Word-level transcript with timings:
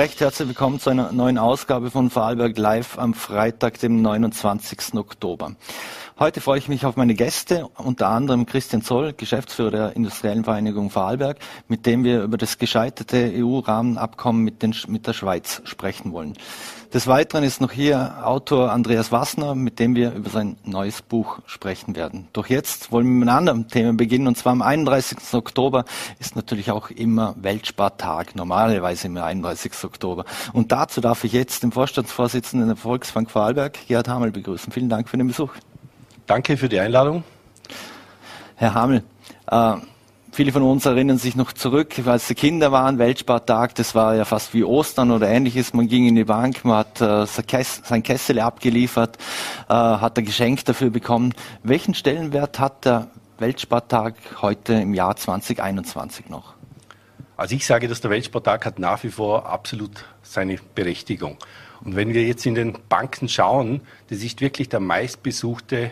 recht 0.00 0.22
herzlich 0.22 0.48
willkommen 0.48 0.80
zu 0.80 0.88
einer 0.88 1.12
neuen 1.12 1.36
Ausgabe 1.36 1.90
von 1.90 2.08
Vorarlberg 2.08 2.56
Live 2.56 2.98
am 2.98 3.12
Freitag, 3.12 3.80
dem 3.80 4.00
29. 4.00 4.94
Oktober. 4.94 5.56
Heute 6.18 6.40
freue 6.40 6.58
ich 6.58 6.68
mich 6.68 6.86
auf 6.86 6.96
meine 6.96 7.14
Gäste, 7.14 7.68
unter 7.76 8.08
anderem 8.08 8.46
Christian 8.46 8.80
Zoll, 8.80 9.12
Geschäftsführer 9.12 9.70
der 9.70 9.96
Industriellen 9.96 10.44
Vereinigung 10.44 10.88
Vorarlberg, 10.88 11.36
mit 11.68 11.84
dem 11.84 12.02
wir 12.02 12.22
über 12.22 12.38
das 12.38 12.56
gescheiterte 12.56 13.30
EU-Rahmenabkommen 13.36 14.42
mit, 14.42 14.88
mit 14.88 15.06
der 15.06 15.12
Schweiz 15.12 15.60
sprechen 15.64 16.12
wollen. 16.12 16.32
Des 16.92 17.06
Weiteren 17.06 17.44
ist 17.44 17.60
noch 17.60 17.70
hier 17.70 18.26
Autor 18.26 18.72
Andreas 18.72 19.12
Wassner, 19.12 19.54
mit 19.54 19.78
dem 19.78 19.94
wir 19.94 20.12
über 20.12 20.28
sein 20.28 20.56
neues 20.64 21.02
Buch 21.02 21.38
sprechen 21.46 21.94
werden. 21.94 22.26
Doch 22.32 22.48
jetzt 22.48 22.90
wollen 22.90 23.06
wir 23.06 23.12
mit 23.12 23.28
einem 23.28 23.38
anderen 23.38 23.68
Thema 23.68 23.92
beginnen, 23.92 24.26
und 24.26 24.36
zwar 24.36 24.50
am 24.50 24.60
31. 24.60 25.18
Oktober 25.34 25.84
ist 26.18 26.34
natürlich 26.34 26.72
auch 26.72 26.90
immer 26.90 27.36
Weltspartag, 27.40 28.34
normalerweise 28.34 29.06
im 29.06 29.16
31. 29.16 29.84
Oktober. 29.84 30.24
Und 30.52 30.72
dazu 30.72 31.00
darf 31.00 31.22
ich 31.22 31.32
jetzt 31.32 31.62
den 31.62 31.70
Vorstandsvorsitzenden 31.70 32.66
der 32.66 32.76
Volksbank 32.76 33.30
Vorarlberg, 33.30 33.78
Gerhard 33.86 34.08
Hamel, 34.08 34.32
begrüßen. 34.32 34.72
Vielen 34.72 34.88
Dank 34.88 35.08
für 35.08 35.16
den 35.16 35.28
Besuch. 35.28 35.52
Danke 36.26 36.56
für 36.56 36.68
die 36.68 36.80
Einladung. 36.80 37.22
Herr 38.56 38.74
Hamel, 38.74 39.04
äh, 39.48 39.76
Viele 40.40 40.52
von 40.52 40.62
uns 40.62 40.86
erinnern 40.86 41.18
sich 41.18 41.36
noch 41.36 41.52
zurück, 41.52 42.00
als 42.06 42.26
sie 42.26 42.34
Kinder 42.34 42.72
waren, 42.72 42.98
Weltspartag, 42.98 43.74
das 43.74 43.94
war 43.94 44.14
ja 44.14 44.24
fast 44.24 44.54
wie 44.54 44.64
Ostern 44.64 45.10
oder 45.10 45.28
ähnliches. 45.28 45.74
Man 45.74 45.86
ging 45.86 46.06
in 46.06 46.14
die 46.14 46.24
Bank, 46.24 46.64
man 46.64 46.78
hat 46.78 46.98
äh, 47.02 47.26
sein 47.26 48.02
Kessel 48.02 48.40
abgeliefert, 48.40 49.18
äh, 49.68 49.74
hat 49.74 50.16
ein 50.16 50.24
Geschenk 50.24 50.64
dafür 50.64 50.88
bekommen. 50.88 51.34
Welchen 51.62 51.92
Stellenwert 51.92 52.58
hat 52.58 52.86
der 52.86 53.08
Weltspartag 53.38 54.14
heute 54.40 54.72
im 54.72 54.94
Jahr 54.94 55.14
2021 55.14 56.30
noch? 56.30 56.54
Also 57.36 57.54
ich 57.54 57.66
sage, 57.66 57.86
dass 57.86 58.00
der 58.00 58.10
Weltspartag 58.10 58.64
hat 58.64 58.78
nach 58.78 59.02
wie 59.02 59.10
vor 59.10 59.44
absolut 59.44 60.06
seine 60.22 60.56
Berechtigung. 60.74 61.36
Und 61.84 61.96
wenn 61.96 62.14
wir 62.14 62.24
jetzt 62.24 62.46
in 62.46 62.54
den 62.54 62.78
Banken 62.88 63.28
schauen, 63.28 63.82
das 64.08 64.22
ist 64.22 64.40
wirklich 64.40 64.70
der 64.70 64.80
meistbesuchte 64.80 65.90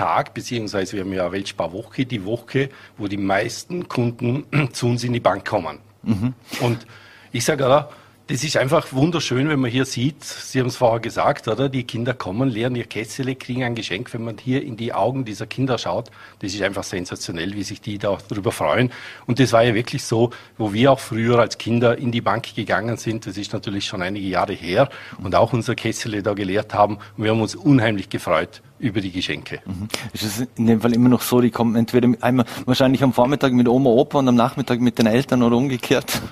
Tag, 0.00 0.32
beziehungsweise 0.32 0.96
wir 0.96 1.04
haben 1.04 1.12
ja 1.12 1.30
Weltsparwoche, 1.30 2.06
die 2.06 2.24
Woche, 2.24 2.70
wo 2.96 3.06
die 3.06 3.18
meisten 3.18 3.86
Kunden 3.86 4.46
zu 4.72 4.86
uns 4.86 5.04
in 5.04 5.12
die 5.12 5.20
Bank 5.20 5.46
kommen. 5.46 5.78
Mhm. 6.02 6.32
Und 6.62 6.86
ich 7.32 7.44
sage, 7.44 7.66
oder, 7.66 7.90
das 8.30 8.44
ist 8.44 8.56
einfach 8.56 8.92
wunderschön, 8.92 9.48
wenn 9.48 9.58
man 9.58 9.72
hier 9.72 9.84
sieht, 9.84 10.22
Sie 10.22 10.60
haben 10.60 10.68
es 10.68 10.76
vorher 10.76 11.00
gesagt, 11.00 11.48
oder? 11.48 11.68
Die 11.68 11.82
Kinder 11.82 12.14
kommen, 12.14 12.48
leeren 12.48 12.76
ihr 12.76 12.84
Kessel, 12.84 13.34
kriegen 13.34 13.64
ein 13.64 13.74
Geschenk. 13.74 14.14
Wenn 14.14 14.22
man 14.22 14.38
hier 14.38 14.62
in 14.62 14.76
die 14.76 14.92
Augen 14.92 15.24
dieser 15.24 15.46
Kinder 15.46 15.78
schaut, 15.78 16.12
das 16.38 16.54
ist 16.54 16.62
einfach 16.62 16.84
sensationell, 16.84 17.54
wie 17.54 17.64
sich 17.64 17.80
die 17.80 17.98
da 17.98 18.18
darüber 18.28 18.52
freuen. 18.52 18.92
Und 19.26 19.40
das 19.40 19.52
war 19.52 19.64
ja 19.64 19.74
wirklich 19.74 20.04
so, 20.04 20.30
wo 20.58 20.72
wir 20.72 20.92
auch 20.92 21.00
früher 21.00 21.40
als 21.40 21.58
Kinder 21.58 21.98
in 21.98 22.12
die 22.12 22.20
Bank 22.20 22.54
gegangen 22.54 22.96
sind. 22.98 23.26
Das 23.26 23.36
ist 23.36 23.52
natürlich 23.52 23.86
schon 23.86 24.00
einige 24.00 24.28
Jahre 24.28 24.52
her 24.52 24.90
und 25.20 25.34
auch 25.34 25.52
unser 25.52 25.74
Kessel 25.74 26.22
da 26.22 26.32
geleert 26.32 26.72
haben. 26.72 26.98
Und 27.16 27.24
wir 27.24 27.32
haben 27.32 27.42
uns 27.42 27.56
unheimlich 27.56 28.10
gefreut 28.10 28.62
über 28.78 29.00
die 29.00 29.10
Geschenke. 29.10 29.60
Mhm. 29.66 29.88
Ist 30.12 30.22
es 30.22 30.46
in 30.56 30.68
dem 30.68 30.80
Fall 30.80 30.92
immer 30.92 31.08
noch 31.08 31.22
so, 31.22 31.40
die 31.40 31.50
kommen 31.50 31.74
entweder 31.74 32.08
einmal 32.20 32.46
wahrscheinlich 32.64 33.02
am 33.02 33.12
Vormittag 33.12 33.52
mit 33.54 33.66
Oma, 33.66 33.90
Opa 33.90 34.20
und 34.20 34.28
am 34.28 34.36
Nachmittag 34.36 34.80
mit 34.80 35.00
den 35.00 35.06
Eltern 35.06 35.42
oder 35.42 35.56
umgekehrt? 35.56 36.22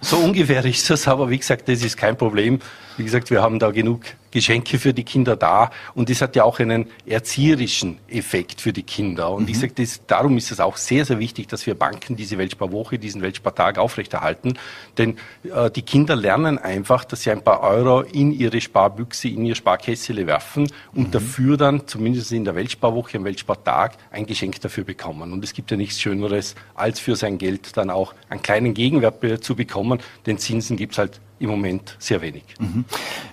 So 0.00 0.18
ungefähr 0.18 0.64
ist 0.64 0.88
das, 0.90 1.08
aber 1.08 1.30
wie 1.30 1.38
gesagt, 1.38 1.68
das 1.68 1.82
ist 1.82 1.96
kein 1.96 2.16
Problem. 2.16 2.60
Wie 2.96 3.04
gesagt, 3.04 3.30
wir 3.30 3.42
haben 3.42 3.58
da 3.58 3.70
genug 3.70 4.00
Geschenke 4.30 4.78
für 4.78 4.92
die 4.92 5.04
Kinder 5.04 5.34
da 5.34 5.70
und 5.94 6.10
das 6.10 6.20
hat 6.20 6.36
ja 6.36 6.44
auch 6.44 6.58
einen 6.58 6.86
erzieherischen 7.06 7.98
Effekt 8.08 8.60
für 8.60 8.72
die 8.72 8.82
Kinder. 8.82 9.30
Und 9.30 9.44
mhm. 9.44 9.48
ich 9.48 9.58
sage, 9.58 9.72
das, 9.74 10.02
darum 10.06 10.36
ist 10.36 10.50
es 10.50 10.60
auch 10.60 10.76
sehr, 10.76 11.04
sehr 11.04 11.18
wichtig, 11.18 11.48
dass 11.48 11.66
wir 11.66 11.74
Banken 11.74 12.16
diese 12.16 12.36
Weltsparwoche, 12.36 12.98
diesen 12.98 13.22
Weltspartag 13.22 13.78
aufrechterhalten. 13.78 14.58
Denn 14.98 15.16
äh, 15.44 15.70
die 15.70 15.82
Kinder 15.82 16.16
lernen 16.16 16.58
einfach, 16.58 17.04
dass 17.04 17.22
sie 17.22 17.30
ein 17.30 17.42
paar 17.42 17.62
Euro 17.62 18.02
in 18.02 18.32
ihre 18.32 18.60
Sparbüchse, 18.60 19.28
in 19.28 19.46
ihr 19.46 19.54
Sparkessel 19.54 20.26
werfen 20.26 20.70
und 20.94 21.08
mhm. 21.08 21.10
dafür 21.12 21.56
dann, 21.56 21.86
zumindest 21.86 22.32
in 22.32 22.44
der 22.44 22.54
Weltsparwoche, 22.54 23.16
am 23.16 23.24
Weltspartag, 23.24 23.96
ein 24.10 24.26
Geschenk 24.26 24.60
dafür 24.60 24.84
bekommen. 24.84 25.32
Und 25.32 25.44
es 25.44 25.54
gibt 25.54 25.70
ja 25.70 25.76
nichts 25.76 26.00
Schöneres, 26.00 26.54
als 26.74 27.00
für 27.00 27.16
sein 27.16 27.38
Geld 27.38 27.76
dann 27.76 27.88
auch 27.88 28.12
einen 28.28 28.42
kleinen 28.42 28.74
Gegenwert 28.74 29.42
zu 29.42 29.56
bekommen. 29.56 30.00
Den 30.26 30.38
Zinsen 30.38 30.76
gibt 30.76 30.92
es 30.92 30.98
halt 30.98 31.20
im 31.38 31.50
Moment 31.50 31.96
sehr 31.98 32.22
wenig. 32.22 32.44
Mhm. 32.58 32.84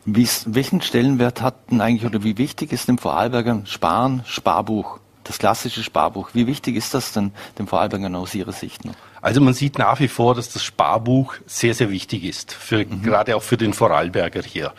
welchen 0.06 0.82
Stellenwert 0.82 1.42
hat 1.42 1.72
denn 1.72 1.82
eigentlich 1.82 2.06
oder 2.06 2.24
wie 2.24 2.38
wichtig 2.38 2.72
ist 2.72 2.88
dem 2.88 2.98
Vorarlbergern 2.98 3.66
Sparen, 3.66 4.24
Sparbuch, 4.26 5.00
das 5.24 5.40
klassische 5.40 5.84
Sparbuch? 5.84 6.30
Wie 6.34 6.48
wichtig 6.48 6.76
ist 6.76 6.94
das 6.94 7.14
denn 7.14 7.32
dem 7.58 7.68
Vorarlbergern 7.68 8.16
aus 8.16 8.36
Ihrer 8.36 8.52
Sicht 8.52 8.86
noch? 8.86 8.96
Also 9.22 9.40
man 9.40 9.54
sieht 9.54 9.78
nach 9.78 10.00
wie 10.00 10.10
vor, 10.10 10.36
dass 10.36 10.50
das 10.50 10.64
Sparbuch 10.64 11.36
sehr, 11.46 11.74
sehr 11.74 11.90
wichtig 11.90 12.26
ist, 12.26 12.54
für, 12.54 12.86
mhm. 12.86 13.04
gerade 13.04 13.36
auch 13.36 13.44
für 13.44 13.58
den 13.58 13.74
Vorarlberger 13.74 14.44
hier 14.44 14.74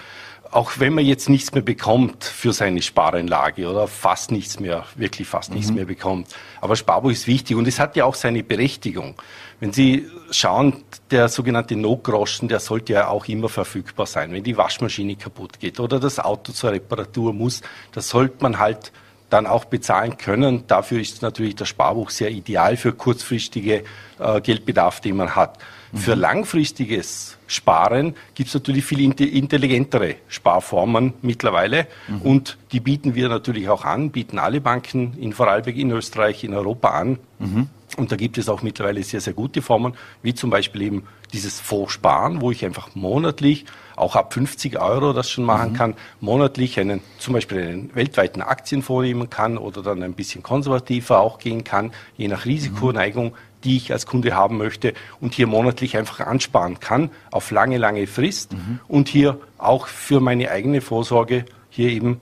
auch 0.55 0.79
wenn 0.79 0.95
man 0.95 1.05
jetzt 1.05 1.29
nichts 1.29 1.53
mehr 1.53 1.65
bekommt 1.65 2.23
für 2.23 2.53
seine 2.53 2.81
Spareinlage 2.81 3.69
oder 3.69 3.89
fast 3.89 4.31
nichts 4.31 4.61
mehr, 4.61 4.85
wirklich 4.95 5.27
fast 5.27 5.51
mhm. 5.51 5.57
nichts 5.57 5.73
mehr 5.73 5.85
bekommt. 5.85 6.29
Aber 6.61 6.77
Sparbuch 6.77 7.11
ist 7.11 7.27
wichtig 7.27 7.57
und 7.57 7.67
es 7.67 7.81
hat 7.81 7.97
ja 7.97 8.05
auch 8.05 8.15
seine 8.15 8.45
Berechtigung. 8.45 9.17
Wenn 9.59 9.73
Sie 9.73 10.09
schauen, 10.31 10.85
der 11.11 11.29
sogenannte 11.29 11.75
No-Groschen, 11.75 12.47
der 12.47 12.61
sollte 12.61 12.93
ja 12.93 13.09
auch 13.09 13.27
immer 13.27 13.49
verfügbar 13.49 14.07
sein. 14.07 14.33
Wenn 14.33 14.45
die 14.45 14.57
Waschmaschine 14.57 15.17
kaputt 15.17 15.59
geht 15.59 15.81
oder 15.81 15.99
das 15.99 16.21
Auto 16.21 16.53
zur 16.53 16.71
Reparatur 16.71 17.33
muss, 17.33 17.61
das 17.91 18.09
sollte 18.09 18.37
man 18.41 18.61
halt 18.61 18.93
dann 19.31 19.49
auch 19.49 19.65
bezahlen 19.65 20.19
können. 20.19 20.69
Dafür 20.69 21.01
ist 21.01 21.21
natürlich 21.23 21.57
das 21.57 21.69
Sparbuch 21.69 22.11
sehr 22.11 22.31
ideal 22.31 22.77
für 22.77 22.93
kurzfristige 22.93 23.83
äh, 24.21 24.41
Geldbedarf, 24.41 25.01
den 25.01 25.17
man 25.17 25.35
hat. 25.35 25.59
Mhm. 25.91 25.99
Für 25.99 26.15
langfristiges 26.15 27.34
Sparen 27.55 28.15
gibt 28.35 28.49
es 28.49 28.55
natürlich 28.55 28.85
viel 28.85 29.01
intelligentere 29.01 30.17
Sparformen 30.29 31.15
mittlerweile 31.23 31.87
mhm. 32.09 32.23
und 32.23 32.59
die 32.73 32.81
bieten 32.81 33.15
wir 33.15 33.29
natürlich 33.29 33.69
auch 33.69 33.85
an, 33.85 34.11
bieten 34.11 34.39
alle 34.39 34.61
Banken 34.61 35.17
in 35.19 35.33
Vorarlberg, 35.33 35.77
in 35.77 35.91
Österreich, 35.93 36.43
in 36.45 36.55
Europa 36.55 36.91
an. 36.91 37.19
Mhm. 37.39 37.69
Und 37.97 38.11
da 38.11 38.17
gibt 38.17 38.39
es 38.39 38.49
auch 38.49 38.63
mittlerweile 38.63 39.05
sehr, 39.05 39.21
sehr 39.21 39.35
gute 39.35 39.63
Formen, 39.63 39.95
wie 40.23 40.35
zum 40.35 40.51
Beispiel 40.51 40.83
eben 40.83 41.07
dieses 41.33 41.61
Fondssparen, 41.61 42.41
wo 42.41 42.51
ich 42.51 42.65
einfach 42.65 42.95
monatlich, 42.97 43.67
auch 43.95 44.17
ab 44.17 44.35
50 44.35 44.81
Euro 44.81 45.13
das 45.13 45.31
schon 45.31 45.45
machen 45.45 45.73
mhm. 45.73 45.77
kann, 45.77 45.95
monatlich 46.21 46.81
einen, 46.81 47.01
zum 47.19 47.35
Beispiel 47.35 47.63
einen 47.63 47.95
weltweiten 47.95 48.43
Aktienfonds 48.43 49.07
nehmen 49.07 49.31
kann 49.31 49.57
oder 49.59 49.83
dann 49.83 50.03
ein 50.03 50.15
bisschen 50.15 50.43
konservativer 50.43 51.21
auch 51.21 51.39
gehen 51.39 51.63
kann, 51.63 51.93
je 52.17 52.27
nach 52.27 52.45
Risikoneigung, 52.45 53.35
die 53.65 53.77
ich 53.77 53.93
als 53.93 54.07
Kunde 54.07 54.35
haben 54.35 54.59
möchte 54.59 54.95
und 55.21 55.35
hier 55.35 55.47
monatlich 55.47 55.97
einfach 55.97 56.21
ansparen 56.21 56.81
kann 56.81 57.11
auf 57.31 57.51
lange, 57.51 57.79
lange 57.79 58.07
Frist 58.07 58.53
mhm. 58.53 58.81
und 58.89 59.09
hier 59.09 59.39
auch 59.59 59.87
für 59.87 60.21
meine 60.21 60.51
eigene 60.51 60.81
Vorsorge 60.81 61.45
hier 61.71 61.89
eben 61.89 62.21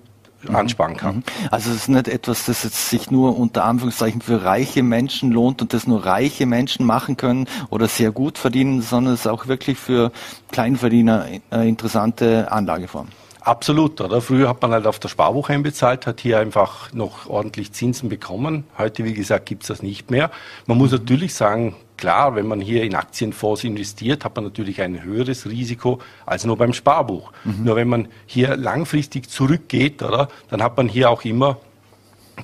Mhm. 0.48 0.56
ansparen 0.56 0.96
kann. 0.96 1.16
Mhm. 1.16 1.22
Also 1.50 1.70
es 1.70 1.76
ist 1.76 1.88
nicht 1.88 2.08
etwas, 2.08 2.46
das 2.46 2.62
jetzt 2.64 2.90
sich 2.90 3.10
nur 3.10 3.38
unter 3.38 3.64
Anführungszeichen 3.64 4.20
für 4.20 4.44
reiche 4.44 4.82
Menschen 4.82 5.30
lohnt 5.30 5.62
und 5.62 5.72
das 5.72 5.86
nur 5.86 6.04
reiche 6.04 6.46
Menschen 6.46 6.84
machen 6.86 7.16
können 7.16 7.46
oder 7.70 7.88
sehr 7.88 8.10
gut 8.10 8.38
verdienen, 8.38 8.82
sondern 8.82 9.14
es 9.14 9.20
ist 9.20 9.26
auch 9.26 9.46
wirklich 9.46 9.78
für 9.78 10.12
Kleinverdiener 10.50 11.26
eine 11.50 11.68
interessante 11.68 12.50
Anlageform. 12.50 13.08
Absolut, 13.44 14.00
oder? 14.00 14.20
Früher 14.20 14.48
hat 14.48 14.62
man 14.62 14.70
halt 14.70 14.86
auf 14.86 15.00
der 15.00 15.08
Sparbuch 15.08 15.48
einbezahlt, 15.48 16.06
hat 16.06 16.20
hier 16.20 16.38
einfach 16.38 16.92
noch 16.92 17.28
ordentlich 17.28 17.72
Zinsen 17.72 18.08
bekommen. 18.08 18.64
Heute, 18.78 19.04
wie 19.04 19.14
gesagt, 19.14 19.46
gibt's 19.46 19.66
das 19.66 19.82
nicht 19.82 20.12
mehr. 20.12 20.30
Man 20.66 20.78
muss 20.78 20.92
natürlich 20.92 21.34
sagen, 21.34 21.74
klar, 21.96 22.36
wenn 22.36 22.46
man 22.46 22.60
hier 22.60 22.84
in 22.84 22.94
Aktienfonds 22.94 23.64
investiert, 23.64 24.24
hat 24.24 24.36
man 24.36 24.44
natürlich 24.44 24.80
ein 24.80 25.02
höheres 25.02 25.46
Risiko 25.46 25.98
als 26.24 26.44
nur 26.44 26.56
beim 26.56 26.72
Sparbuch. 26.72 27.32
Mhm. 27.42 27.64
Nur 27.64 27.76
wenn 27.76 27.88
man 27.88 28.08
hier 28.26 28.56
langfristig 28.56 29.28
zurückgeht, 29.28 30.02
oder, 30.02 30.28
dann 30.48 30.62
hat 30.62 30.76
man 30.76 30.88
hier 30.88 31.10
auch 31.10 31.24
immer 31.24 31.58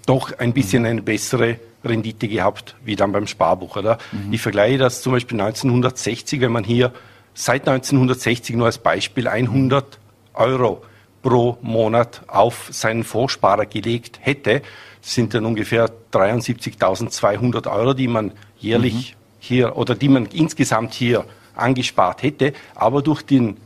doch 0.04 0.36
ein 0.36 0.52
bisschen 0.52 0.84
eine 0.84 1.02
bessere 1.02 1.60
Rendite 1.84 2.26
gehabt, 2.26 2.74
wie 2.84 2.96
dann 2.96 3.12
beim 3.12 3.28
Sparbuch, 3.28 3.76
oder? 3.76 3.98
Mhm. 4.10 4.32
Ich 4.32 4.42
vergleiche 4.42 4.78
das 4.78 5.00
zum 5.02 5.12
Beispiel 5.12 5.40
1960, 5.40 6.40
wenn 6.40 6.50
man 6.50 6.64
hier 6.64 6.92
seit 7.34 7.68
1960 7.68 8.56
nur 8.56 8.66
als 8.66 8.78
Beispiel 8.78 9.28
100 9.28 10.00
Euro 10.38 10.82
pro 11.22 11.58
Monat 11.62 12.22
auf 12.26 12.68
seinen 12.70 13.04
Fondssparer 13.04 13.66
gelegt 13.66 14.18
hätte, 14.22 14.62
sind 15.00 15.34
dann 15.34 15.44
ungefähr 15.44 15.90
73.200 16.12 17.70
Euro, 17.70 17.94
die 17.94 18.08
man 18.08 18.32
jährlich 18.58 19.16
mhm. 19.16 19.36
hier 19.38 19.76
oder 19.76 19.94
die 19.94 20.08
man 20.08 20.26
insgesamt 20.26 20.94
hier 20.94 21.24
angespart 21.54 22.22
hätte. 22.22 22.52
Aber 22.74 23.02
durch 23.02 23.22
den, 23.22 23.56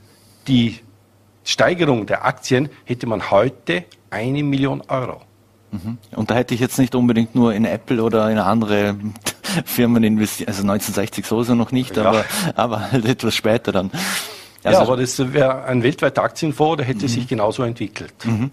die 0.48 0.80
Steigerung 1.44 2.06
der 2.06 2.24
Aktien 2.24 2.68
hätte 2.84 3.06
man 3.06 3.30
heute 3.30 3.84
eine 4.10 4.42
Million 4.42 4.82
Euro. 4.88 5.20
Mhm. 5.72 5.98
Und 6.14 6.30
da 6.30 6.34
hätte 6.34 6.54
ich 6.54 6.60
jetzt 6.60 6.78
nicht 6.78 6.94
unbedingt 6.94 7.34
nur 7.34 7.54
in 7.54 7.64
Apple 7.64 8.02
oder 8.02 8.30
in 8.30 8.38
andere 8.38 8.96
Firmen 9.64 10.04
investiert, 10.04 10.48
also 10.48 10.62
1960 10.62 11.26
sowieso 11.26 11.54
noch 11.54 11.72
nicht, 11.72 11.96
ja. 11.96 12.04
aber, 12.04 12.24
aber 12.54 12.92
halt 12.92 13.06
etwas 13.06 13.34
später 13.34 13.72
dann. 13.72 13.90
Also 14.64 14.78
ja, 14.78 14.86
aber 14.86 14.96
das 14.96 15.32
wäre 15.32 15.64
ein 15.64 15.82
weltweiter 15.82 16.22
Aktienfonds, 16.22 16.76
der 16.76 16.86
hätte 16.86 17.04
mhm. 17.04 17.08
sich 17.08 17.26
genauso 17.26 17.64
entwickelt. 17.64 18.14
Mhm. 18.24 18.50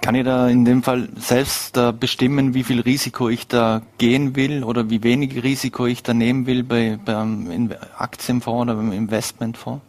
Kann 0.00 0.16
ich 0.16 0.24
da 0.24 0.48
in 0.48 0.64
dem 0.64 0.82
Fall 0.82 1.08
selbst 1.16 1.78
bestimmen, 2.00 2.54
wie 2.54 2.64
viel 2.64 2.80
Risiko 2.80 3.28
ich 3.28 3.46
da 3.46 3.82
gehen 3.98 4.34
will 4.34 4.64
oder 4.64 4.90
wie 4.90 5.04
wenig 5.04 5.44
Risiko 5.44 5.86
ich 5.86 6.02
da 6.02 6.12
nehmen 6.12 6.46
will 6.46 6.64
bei, 6.64 6.98
beim 7.04 7.72
Aktienfonds 7.96 8.62
oder 8.62 8.74
beim 8.74 8.90
Investmentfonds? 8.90 9.80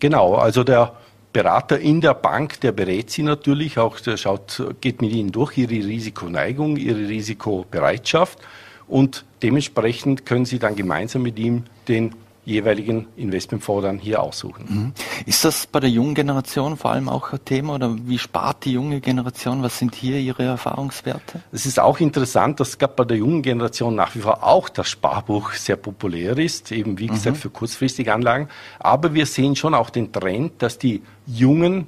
Genau, 0.00 0.34
also 0.34 0.64
der 0.64 0.94
Berater 1.32 1.78
in 1.78 2.00
der 2.00 2.14
Bank, 2.14 2.60
der 2.60 2.72
berät 2.72 3.10
Sie 3.10 3.22
natürlich 3.22 3.78
auch, 3.78 4.00
der 4.00 4.16
schaut, 4.16 4.62
geht 4.80 5.00
mit 5.00 5.12
Ihnen 5.12 5.32
durch 5.32 5.56
Ihre 5.58 5.72
Risikoneigung, 5.72 6.76
Ihre 6.76 7.08
Risikobereitschaft 7.08 8.38
und 8.86 9.24
dementsprechend 9.42 10.26
können 10.26 10.44
Sie 10.44 10.58
dann 10.58 10.76
gemeinsam 10.76 11.22
mit 11.22 11.38
ihm 11.38 11.64
den 11.88 12.14
jeweiligen 12.44 13.06
Investmentfonds 13.16 13.84
dann 13.84 13.98
hier 13.98 14.22
aussuchen. 14.22 14.64
Mhm. 14.68 14.92
Ist 15.26 15.44
das 15.44 15.66
bei 15.66 15.80
der 15.80 15.90
jungen 15.90 16.14
Generation 16.14 16.76
vor 16.76 16.90
allem 16.92 17.08
auch 17.08 17.32
ein 17.32 17.44
Thema 17.44 17.74
oder 17.74 17.96
wie 18.06 18.18
spart 18.18 18.64
die 18.64 18.72
junge 18.72 19.00
Generation? 19.00 19.62
Was 19.62 19.78
sind 19.78 19.94
hier 19.94 20.18
Ihre 20.18 20.44
Erfahrungswerte? 20.44 21.40
Es 21.52 21.66
ist 21.66 21.80
auch 21.80 22.00
interessant, 22.00 22.60
dass 22.60 22.78
gerade 22.78 22.94
bei 22.96 23.04
der 23.04 23.16
jungen 23.16 23.42
Generation 23.42 23.94
nach 23.94 24.14
wie 24.14 24.20
vor 24.20 24.42
auch 24.44 24.68
das 24.68 24.88
Sparbuch 24.88 25.52
sehr 25.52 25.76
populär 25.76 26.36
ist, 26.38 26.72
eben 26.72 26.98
wie 26.98 27.06
gesagt 27.06 27.36
mhm. 27.36 27.40
für 27.40 27.50
kurzfristige 27.50 28.12
Anlagen. 28.12 28.48
Aber 28.78 29.14
wir 29.14 29.26
sehen 29.26 29.56
schon 29.56 29.74
auch 29.74 29.90
den 29.90 30.12
Trend, 30.12 30.62
dass 30.62 30.78
die 30.78 31.02
jungen 31.26 31.86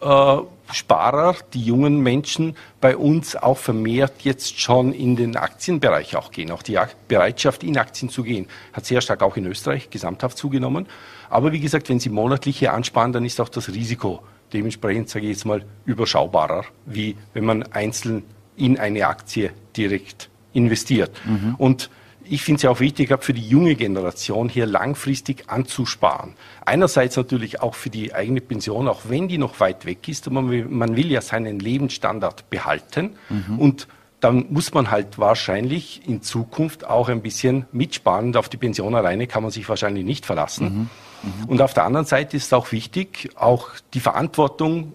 äh, 0.00 0.36
Sparer, 0.72 1.36
die 1.54 1.62
jungen 1.62 2.00
Menschen 2.00 2.56
bei 2.80 2.96
uns 2.96 3.36
auch 3.36 3.58
vermehrt 3.58 4.22
jetzt 4.22 4.60
schon 4.60 4.92
in 4.92 5.16
den 5.16 5.36
Aktienbereich 5.36 6.16
auch 6.16 6.30
gehen. 6.30 6.50
Auch 6.50 6.62
die 6.62 6.78
Bereitschaft, 7.08 7.62
in 7.62 7.78
Aktien 7.78 8.10
zu 8.10 8.22
gehen, 8.22 8.46
hat 8.72 8.86
sehr 8.86 9.00
stark 9.00 9.22
auch 9.22 9.36
in 9.36 9.46
Österreich 9.46 9.90
gesamthaft 9.90 10.36
zugenommen. 10.36 10.86
Aber 11.30 11.52
wie 11.52 11.60
gesagt, 11.60 11.88
wenn 11.88 12.00
Sie 12.00 12.10
monatlich 12.10 12.58
hier 12.58 12.74
ansparen, 12.74 13.12
dann 13.12 13.24
ist 13.24 13.40
auch 13.40 13.48
das 13.48 13.68
Risiko 13.68 14.22
dementsprechend, 14.52 15.08
sage 15.08 15.26
ich 15.26 15.32
jetzt 15.32 15.44
mal, 15.44 15.64
überschaubarer, 15.84 16.64
wie 16.86 17.16
wenn 17.34 17.44
man 17.44 17.62
einzeln 17.64 18.22
in 18.56 18.78
eine 18.78 19.06
Aktie 19.06 19.50
direkt 19.76 20.30
investiert. 20.52 21.12
Mhm. 21.24 21.54
Und 21.56 21.90
ich 22.30 22.42
finde 22.42 22.56
es 22.56 22.62
ja 22.62 22.70
auch 22.70 22.80
wichtig, 22.80 23.14
für 23.20 23.32
die 23.32 23.46
junge 23.46 23.74
Generation 23.74 24.48
hier 24.48 24.66
langfristig 24.66 25.44
anzusparen. 25.48 26.34
Einerseits 26.64 27.16
natürlich 27.16 27.60
auch 27.60 27.74
für 27.74 27.90
die 27.90 28.14
eigene 28.14 28.40
Pension, 28.40 28.88
auch 28.88 29.02
wenn 29.08 29.28
die 29.28 29.38
noch 29.38 29.60
weit 29.60 29.86
weg 29.86 30.08
ist, 30.08 30.30
man 30.30 30.50
will, 30.50 30.66
man 30.66 30.96
will 30.96 31.10
ja 31.10 31.20
seinen 31.20 31.58
Lebensstandard 31.58 32.50
behalten 32.50 33.16
mhm. 33.28 33.58
und 33.58 33.88
dann 34.20 34.46
muss 34.50 34.74
man 34.74 34.90
halt 34.90 35.18
wahrscheinlich 35.18 36.02
in 36.06 36.22
Zukunft 36.22 36.84
auch 36.84 37.08
ein 37.08 37.22
bisschen 37.22 37.66
mitsparen. 37.70 38.26
Und 38.26 38.36
auf 38.36 38.48
die 38.48 38.56
Pension 38.56 38.94
alleine 38.94 39.28
kann 39.28 39.42
man 39.42 39.52
sich 39.52 39.68
wahrscheinlich 39.68 40.04
nicht 40.04 40.26
verlassen. 40.26 40.90
Mhm. 41.22 41.30
Mhm. 41.42 41.44
Und 41.48 41.62
auf 41.62 41.72
der 41.72 41.84
anderen 41.84 42.06
Seite 42.06 42.36
ist 42.36 42.46
es 42.46 42.52
auch 42.52 42.72
wichtig, 42.72 43.30
auch 43.36 43.70
die 43.94 44.00
Verantwortung 44.00 44.94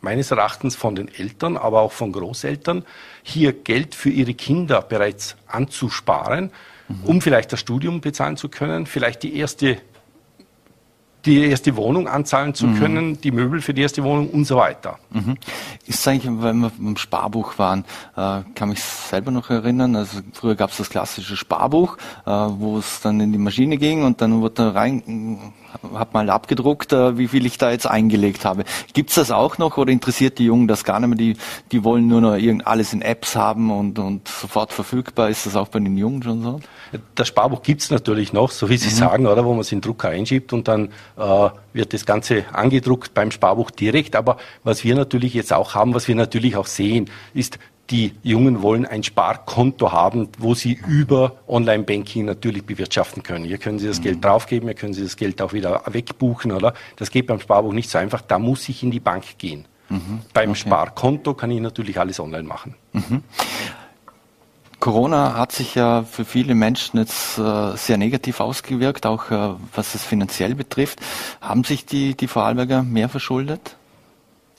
meines 0.00 0.30
Erachtens 0.30 0.76
von 0.76 0.94
den 0.94 1.08
Eltern, 1.08 1.56
aber 1.56 1.80
auch 1.80 1.92
von 1.92 2.12
Großeltern, 2.12 2.84
hier 3.22 3.52
Geld 3.52 3.94
für 3.94 4.10
ihre 4.10 4.34
Kinder 4.34 4.82
bereits 4.82 5.36
anzusparen, 5.46 6.50
mhm. 6.88 7.04
um 7.04 7.20
vielleicht 7.20 7.52
das 7.52 7.60
Studium 7.60 8.00
bezahlen 8.00 8.36
zu 8.36 8.48
können, 8.48 8.86
vielleicht 8.86 9.22
die 9.22 9.36
erste 9.36 9.78
die 11.24 11.44
erste 11.44 11.76
Wohnung 11.76 12.08
anzahlen 12.08 12.54
zu 12.54 12.66
mhm. 12.66 12.78
können, 12.78 13.20
die 13.20 13.30
Möbel 13.30 13.60
für 13.60 13.74
die 13.74 13.82
erste 13.82 14.02
Wohnung 14.02 14.30
und 14.30 14.44
so 14.44 14.56
weiter. 14.56 14.98
Mhm. 15.10 15.36
Ist 15.86 16.06
eigentlich, 16.06 16.30
wenn 16.42 16.58
wir 16.58 16.72
beim 16.78 16.96
Sparbuch 16.96 17.58
waren, 17.58 17.84
äh, 18.16 18.40
kann 18.54 18.70
mich 18.70 18.82
selber 18.82 19.30
noch 19.30 19.50
erinnern, 19.50 19.96
also 19.96 20.20
früher 20.32 20.54
gab 20.54 20.70
es 20.70 20.78
das 20.78 20.90
klassische 20.90 21.36
Sparbuch, 21.36 21.96
äh, 22.26 22.30
wo 22.30 22.78
es 22.78 23.00
dann 23.00 23.20
in 23.20 23.32
die 23.32 23.38
Maschine 23.38 23.76
ging 23.76 24.04
und 24.04 24.20
dann 24.20 24.40
wurde 24.40 24.54
da 24.54 24.70
rein, 24.70 25.52
hat 25.94 26.14
mal 26.14 26.28
abgedruckt, 26.30 26.92
äh, 26.92 27.18
wie 27.18 27.28
viel 27.28 27.46
ich 27.46 27.58
da 27.58 27.70
jetzt 27.70 27.86
eingelegt 27.86 28.44
habe. 28.44 28.64
Gibt's 28.92 29.14
das 29.14 29.30
auch 29.30 29.58
noch 29.58 29.76
oder 29.76 29.92
interessiert 29.92 30.38
die 30.38 30.46
Jungen 30.46 30.68
das 30.68 30.84
gar 30.84 31.00
nicht 31.00 31.08
mehr? 31.08 31.18
Die, 31.18 31.36
die 31.72 31.84
wollen 31.84 32.08
nur 32.08 32.20
noch 32.20 32.34
irgend 32.34 32.66
alles 32.66 32.92
in 32.92 33.02
Apps 33.02 33.36
haben 33.36 33.70
und, 33.70 33.98
und 33.98 34.28
sofort 34.28 34.72
verfügbar. 34.72 35.28
Ist 35.28 35.46
das 35.46 35.56
auch 35.56 35.68
bei 35.68 35.78
den 35.78 35.96
Jungen 35.96 36.22
schon 36.22 36.42
so? 36.42 36.60
Das 37.14 37.28
Sparbuch 37.28 37.62
gibt's 37.62 37.90
natürlich 37.90 38.32
noch, 38.32 38.50
so 38.50 38.68
wie 38.68 38.76
Sie 38.76 38.90
mhm. 38.90 38.98
sagen, 38.98 39.26
oder, 39.26 39.44
wo 39.44 39.52
man 39.52 39.60
es 39.60 39.72
in 39.72 39.78
den 39.78 39.82
Drucker 39.82 40.08
einschiebt 40.08 40.52
und 40.52 40.66
dann 40.66 40.90
wird 41.72 41.92
das 41.92 42.06
Ganze 42.06 42.44
angedruckt 42.52 43.14
beim 43.14 43.30
Sparbuch 43.30 43.70
direkt. 43.70 44.16
Aber 44.16 44.36
was 44.64 44.84
wir 44.84 44.94
natürlich 44.94 45.34
jetzt 45.34 45.52
auch 45.52 45.74
haben, 45.74 45.94
was 45.94 46.08
wir 46.08 46.14
natürlich 46.14 46.56
auch 46.56 46.66
sehen, 46.66 47.10
ist, 47.34 47.58
die 47.90 48.12
Jungen 48.22 48.62
wollen 48.62 48.86
ein 48.86 49.02
Sparkonto 49.02 49.90
haben, 49.92 50.28
wo 50.38 50.54
sie 50.54 50.78
über 50.86 51.36
Online-Banking 51.48 52.24
natürlich 52.24 52.64
bewirtschaften 52.64 53.22
können. 53.22 53.44
Hier 53.44 53.58
können 53.58 53.78
sie 53.78 53.88
das 53.88 53.98
mhm. 53.98 54.04
Geld 54.04 54.24
draufgeben, 54.24 54.68
hier 54.68 54.76
können 54.76 54.94
sie 54.94 55.02
das 55.02 55.16
Geld 55.16 55.42
auch 55.42 55.52
wieder 55.52 55.82
wegbuchen, 55.86 56.52
oder? 56.52 56.74
Das 56.96 57.10
geht 57.10 57.26
beim 57.26 57.40
Sparbuch 57.40 57.72
nicht 57.72 57.90
so 57.90 57.98
einfach. 57.98 58.20
Da 58.20 58.38
muss 58.38 58.68
ich 58.68 58.82
in 58.82 58.90
die 58.90 59.00
Bank 59.00 59.38
gehen. 59.38 59.66
Mhm. 59.88 60.20
Beim 60.32 60.50
okay. 60.50 60.60
Sparkonto 60.60 61.34
kann 61.34 61.50
ich 61.50 61.60
natürlich 61.60 61.98
alles 61.98 62.20
online 62.20 62.44
machen. 62.44 62.76
Mhm. 62.92 63.22
Corona 64.80 65.36
hat 65.36 65.52
sich 65.52 65.74
ja 65.74 66.02
für 66.02 66.24
viele 66.24 66.54
Menschen 66.54 66.98
jetzt 66.98 67.38
äh, 67.38 67.76
sehr 67.76 67.98
negativ 67.98 68.40
ausgewirkt, 68.40 69.06
auch 69.06 69.30
äh, 69.30 69.54
was 69.74 69.94
es 69.94 70.04
finanziell 70.04 70.54
betrifft. 70.54 71.00
Haben 71.40 71.64
sich 71.64 71.84
die, 71.84 72.16
die 72.16 72.26
Vorarlberger 72.26 72.82
mehr 72.82 73.08
verschuldet? 73.08 73.76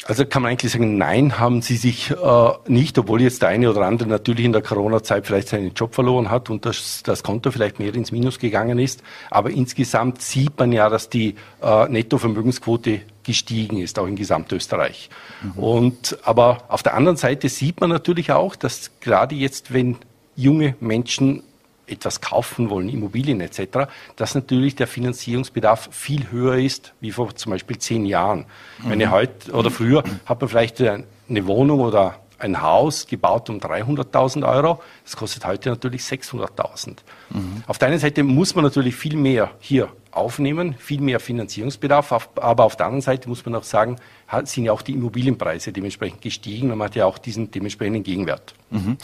Also 0.05 0.25
kann 0.25 0.41
man 0.41 0.51
eigentlich 0.51 0.71
sagen, 0.71 0.97
nein, 0.97 1.37
haben 1.37 1.61
sie 1.61 1.75
sich 1.75 2.09
äh, 2.09 2.49
nicht, 2.67 2.97
obwohl 2.97 3.21
jetzt 3.21 3.43
der 3.43 3.49
eine 3.49 3.69
oder 3.69 3.81
andere 3.81 4.09
natürlich 4.09 4.45
in 4.45 4.51
der 4.51 4.63
Corona-Zeit 4.63 5.27
vielleicht 5.27 5.49
seinen 5.49 5.73
Job 5.73 5.93
verloren 5.93 6.31
hat 6.31 6.49
und 6.49 6.65
das, 6.65 7.03
das 7.03 7.21
Konto 7.21 7.51
vielleicht 7.51 7.77
mehr 7.77 7.93
ins 7.93 8.11
Minus 8.11 8.39
gegangen 8.39 8.79
ist. 8.79 9.03
Aber 9.29 9.51
insgesamt 9.51 10.21
sieht 10.21 10.57
man 10.57 10.71
ja, 10.71 10.89
dass 10.89 11.09
die 11.09 11.35
äh, 11.61 11.87
Nettovermögensquote 11.87 13.01
gestiegen 13.23 13.77
ist, 13.77 13.99
auch 13.99 14.07
in 14.07 14.15
Gesamtösterreich. 14.15 15.11
Mhm. 15.43 15.63
Und 15.63 16.17
aber 16.23 16.63
auf 16.69 16.81
der 16.81 16.95
anderen 16.95 17.17
Seite 17.17 17.47
sieht 17.49 17.79
man 17.79 17.91
natürlich 17.91 18.31
auch, 18.31 18.55
dass 18.55 18.89
gerade 19.01 19.35
jetzt, 19.35 19.71
wenn 19.71 19.97
junge 20.41 20.75
Menschen 20.79 21.43
etwas 21.87 22.21
kaufen 22.21 22.69
wollen, 22.69 22.89
Immobilien 22.89 23.41
etc., 23.41 23.89
dass 24.15 24.33
natürlich 24.33 24.75
der 24.75 24.87
Finanzierungsbedarf 24.87 25.89
viel 25.91 26.31
höher 26.31 26.55
ist 26.55 26.93
wie 27.01 27.11
vor 27.11 27.35
zum 27.35 27.51
Beispiel 27.51 27.77
zehn 27.77 28.05
Jahren. 28.05 28.45
Mhm. 28.79 28.89
Wenn 28.89 29.01
ihr 29.01 29.11
heute 29.11 29.51
oder 29.51 29.69
früher 29.71 30.03
hat 30.25 30.39
man 30.39 30.49
vielleicht 30.49 30.81
eine 30.81 31.47
Wohnung 31.47 31.81
oder 31.81 32.15
ein 32.39 32.61
Haus 32.61 33.05
gebaut 33.05 33.49
um 33.49 33.59
300.000 33.59 34.47
Euro. 34.47 34.81
Das 35.03 35.15
kostet 35.15 35.45
heute 35.45 35.69
natürlich 35.69 36.01
600.000. 36.01 36.97
Mhm. 37.29 37.63
Auf 37.67 37.77
der 37.77 37.89
einen 37.89 37.99
Seite 37.99 38.23
muss 38.23 38.55
man 38.55 38.63
natürlich 38.63 38.95
viel 38.95 39.15
mehr 39.15 39.51
hier 39.59 39.89
aufnehmen, 40.09 40.75
viel 40.77 41.01
mehr 41.01 41.19
Finanzierungsbedarf, 41.19 42.11
aber 42.35 42.65
auf 42.65 42.75
der 42.75 42.87
anderen 42.87 43.01
Seite 43.01 43.29
muss 43.29 43.45
man 43.45 43.55
auch 43.55 43.63
sagen, 43.63 43.97
sind 44.43 44.65
ja 44.65 44.71
auch 44.71 44.81
die 44.81 44.93
Immobilienpreise 44.93 45.71
dementsprechend 45.71 46.21
gestiegen 46.21 46.71
und 46.71 46.79
man 46.79 46.87
hat 46.87 46.95
ja 46.95 47.05
auch 47.05 47.17
diesen 47.17 47.51
dementsprechenden 47.51 48.03
Gegenwert. 48.03 48.53
Mhm. 48.71 48.97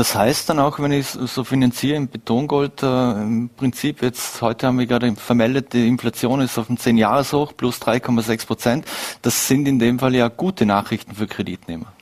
Das 0.00 0.14
heißt 0.14 0.48
dann 0.48 0.60
auch, 0.60 0.80
wenn 0.80 0.92
ich 0.92 1.08
so 1.08 1.44
finanziere 1.44 1.96
im 1.96 2.08
Betongold, 2.08 2.82
äh, 2.82 3.12
im 3.12 3.50
Prinzip 3.54 4.00
jetzt, 4.00 4.40
heute 4.40 4.66
haben 4.66 4.78
wir 4.78 4.86
gerade 4.86 5.14
vermeldet, 5.14 5.74
die 5.74 5.86
Inflation 5.86 6.40
ist 6.40 6.56
auf 6.56 6.68
dem 6.68 6.78
10-Jahres-Hoch 6.78 7.52
plus 7.54 7.82
3,6 7.82 8.46
Prozent. 8.46 8.86
Das 9.20 9.46
sind 9.46 9.68
in 9.68 9.78
dem 9.78 9.98
Fall 9.98 10.14
ja 10.14 10.28
gute 10.28 10.64
Nachrichten 10.64 11.14
für 11.14 11.26
Kreditnehmer. 11.26 11.92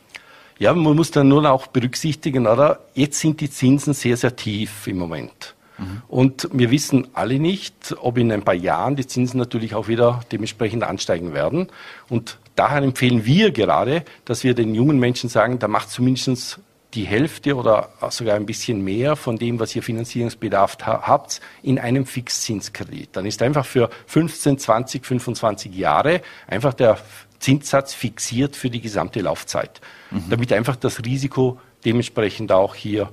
Ja, 0.61 0.73
man 0.75 0.95
muss 0.95 1.11
dann 1.11 1.27
nur 1.27 1.51
auch 1.51 1.67
berücksichtigen, 1.67 2.47
oder? 2.47 2.79
Jetzt 2.95 3.19
sind 3.19 3.41
die 3.41 3.51
Zinsen 3.51 3.95
sehr, 3.95 4.17
sehr 4.17 4.37
tief 4.37 4.87
im 4.87 4.99
Moment. 4.99 5.57
Mhm. 5.77 6.03
Und 6.07 6.49
wir 6.53 6.71
wissen 6.71 7.09
alle 7.15 7.41
nicht, 7.41 7.97
ob 8.01 8.17
in 8.19 8.31
ein 8.31 8.43
paar 8.43 8.55
Jahren 8.55 8.95
die 8.95 9.09
Zinsen 9.09 9.39
natürlich 9.39 9.75
auch 9.75 9.89
wieder 9.89 10.21
dementsprechend 10.31 10.85
ansteigen 10.85 11.35
werden. 11.35 11.67
Und 12.09 12.39
daher 12.55 12.81
empfehlen 12.83 13.27
wir 13.27 13.51
gerade, 13.51 14.05
dass 14.25 14.45
wir 14.45 14.55
den 14.55 14.77
jungen 14.77 15.01
Menschen 15.01 15.29
sagen, 15.29 15.59
da 15.59 15.67
macht 15.67 15.91
zumindest 15.91 16.61
die 16.95 17.05
Hälfte 17.05 17.55
oder 17.55 17.91
sogar 18.11 18.37
ein 18.37 18.47
bisschen 18.47 18.83
mehr 18.83 19.17
von 19.17 19.37
dem, 19.37 19.61
was 19.61 19.77
ihr 19.77 19.83
Finanzierungsbedarf 19.83 20.79
habt, 20.81 21.41
in 21.63 21.79
einem 21.79 22.07
Fixzinskredit. 22.07 23.11
Dann 23.13 23.27
ist 23.27 23.43
einfach 23.43 23.67
für 23.67 23.91
15, 24.07 24.59
20, 24.59 25.05
25 25.05 25.75
Jahre 25.75 26.23
einfach 26.47 26.73
der 26.73 26.99
Zinssatz 27.41 27.95
fixiert 27.95 28.57
für 28.57 28.71
die 28.71 28.81
gesamte 28.81 29.21
Laufzeit, 29.21 29.81
mhm. 30.11 30.25
damit 30.31 30.53
einfach 30.53 30.77
das 30.77 31.05
Risiko 31.05 31.61
dementsprechend 31.85 32.53
auch 32.53 32.75
hier 32.75 33.13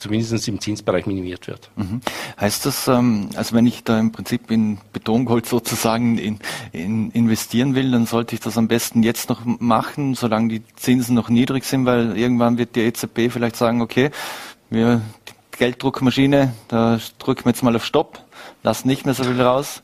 zumindest 0.00 0.48
im 0.48 0.60
Zinsbereich 0.60 1.06
minimiert 1.06 1.46
wird. 1.46 1.70
Mhm. 1.76 2.00
Heißt 2.40 2.66
das, 2.66 2.88
ähm, 2.88 3.30
also 3.36 3.54
wenn 3.54 3.66
ich 3.66 3.84
da 3.84 3.98
im 3.98 4.12
Prinzip 4.12 4.50
in 4.50 4.78
Betongold 4.92 5.46
sozusagen 5.46 6.18
in, 6.18 6.38
in 6.72 7.10
investieren 7.12 7.74
will, 7.74 7.90
dann 7.90 8.06
sollte 8.06 8.34
ich 8.34 8.40
das 8.40 8.58
am 8.58 8.66
besten 8.66 9.02
jetzt 9.02 9.28
noch 9.28 9.44
machen, 9.44 10.14
solange 10.14 10.48
die 10.48 10.62
Zinsen 10.76 11.14
noch 11.14 11.28
niedrig 11.28 11.64
sind, 11.64 11.86
weil 11.86 12.16
irgendwann 12.16 12.58
wird 12.58 12.76
die 12.76 12.80
EZB 12.80 13.30
vielleicht 13.30 13.56
sagen, 13.56 13.82
okay, 13.82 14.10
wir 14.70 15.02
die 15.28 15.58
Gelddruckmaschine, 15.58 16.54
da 16.68 16.98
drücken 17.18 17.44
wir 17.44 17.50
jetzt 17.50 17.62
mal 17.62 17.76
auf 17.76 17.84
Stopp, 17.84 18.24
lassen 18.62 18.88
nicht 18.88 19.04
mehr 19.04 19.14
so 19.14 19.24
viel 19.24 19.40
raus, 19.40 19.82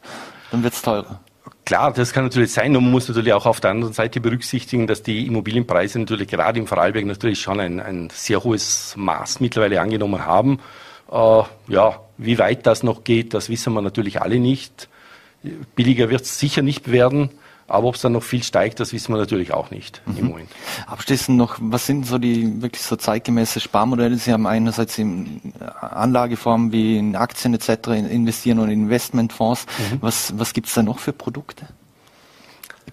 dann 0.50 0.62
wird 0.62 0.74
es 0.74 0.82
teurer. 0.82 1.20
Klar, 1.64 1.92
das 1.92 2.12
kann 2.12 2.24
natürlich 2.24 2.52
sein 2.52 2.76
und 2.76 2.84
man 2.84 2.92
muss 2.92 3.08
natürlich 3.08 3.32
auch 3.32 3.46
auf 3.46 3.60
der 3.60 3.72
anderen 3.72 3.92
Seite 3.92 4.20
berücksichtigen, 4.20 4.86
dass 4.86 5.02
die 5.02 5.26
Immobilienpreise 5.26 5.98
natürlich 5.98 6.28
gerade 6.28 6.60
im 6.60 6.66
Vorarlberg 6.66 7.04
natürlich 7.04 7.40
schon 7.40 7.58
ein, 7.58 7.80
ein 7.80 8.08
sehr 8.12 8.42
hohes 8.44 8.94
Maß 8.96 9.40
mittlerweile 9.40 9.80
angenommen 9.80 10.24
haben. 10.24 10.60
Äh, 11.10 11.42
ja, 11.68 12.00
wie 12.18 12.38
weit 12.38 12.66
das 12.66 12.82
noch 12.82 13.04
geht, 13.04 13.34
das 13.34 13.48
wissen 13.48 13.72
wir 13.72 13.82
natürlich 13.82 14.22
alle 14.22 14.38
nicht. 14.38 14.88
Billiger 15.74 16.08
wird 16.08 16.22
es 16.22 16.38
sicher 16.38 16.62
nicht 16.62 16.90
werden. 16.90 17.30
Aber 17.68 17.88
ob 17.88 17.96
es 17.96 18.00
dann 18.00 18.12
noch 18.12 18.22
viel 18.22 18.42
steigt, 18.42 18.78
das 18.78 18.92
wissen 18.92 19.12
wir 19.12 19.18
natürlich 19.18 19.52
auch 19.52 19.70
nicht 19.70 20.02
mhm. 20.06 20.18
im 20.18 20.26
Moment. 20.28 20.48
Abschließend 20.86 21.36
noch, 21.36 21.58
was 21.60 21.86
sind 21.86 22.06
so 22.06 22.18
die 22.18 22.62
wirklich 22.62 22.82
so 22.82 22.96
zeitgemäße 22.96 23.60
Sparmodelle? 23.60 24.16
Sie 24.16 24.32
haben 24.32 24.46
einerseits 24.46 24.98
in 24.98 25.40
Anlageformen 25.80 26.72
wie 26.72 26.96
in 26.96 27.16
Aktien 27.16 27.54
etc. 27.54 27.88
investieren 27.88 28.60
und 28.60 28.70
Investmentfonds. 28.70 29.66
Mhm. 29.66 29.98
Was, 30.00 30.38
was 30.38 30.52
gibt 30.52 30.68
es 30.68 30.74
da 30.74 30.82
noch 30.82 30.98
für 30.98 31.12
Produkte? 31.12 31.66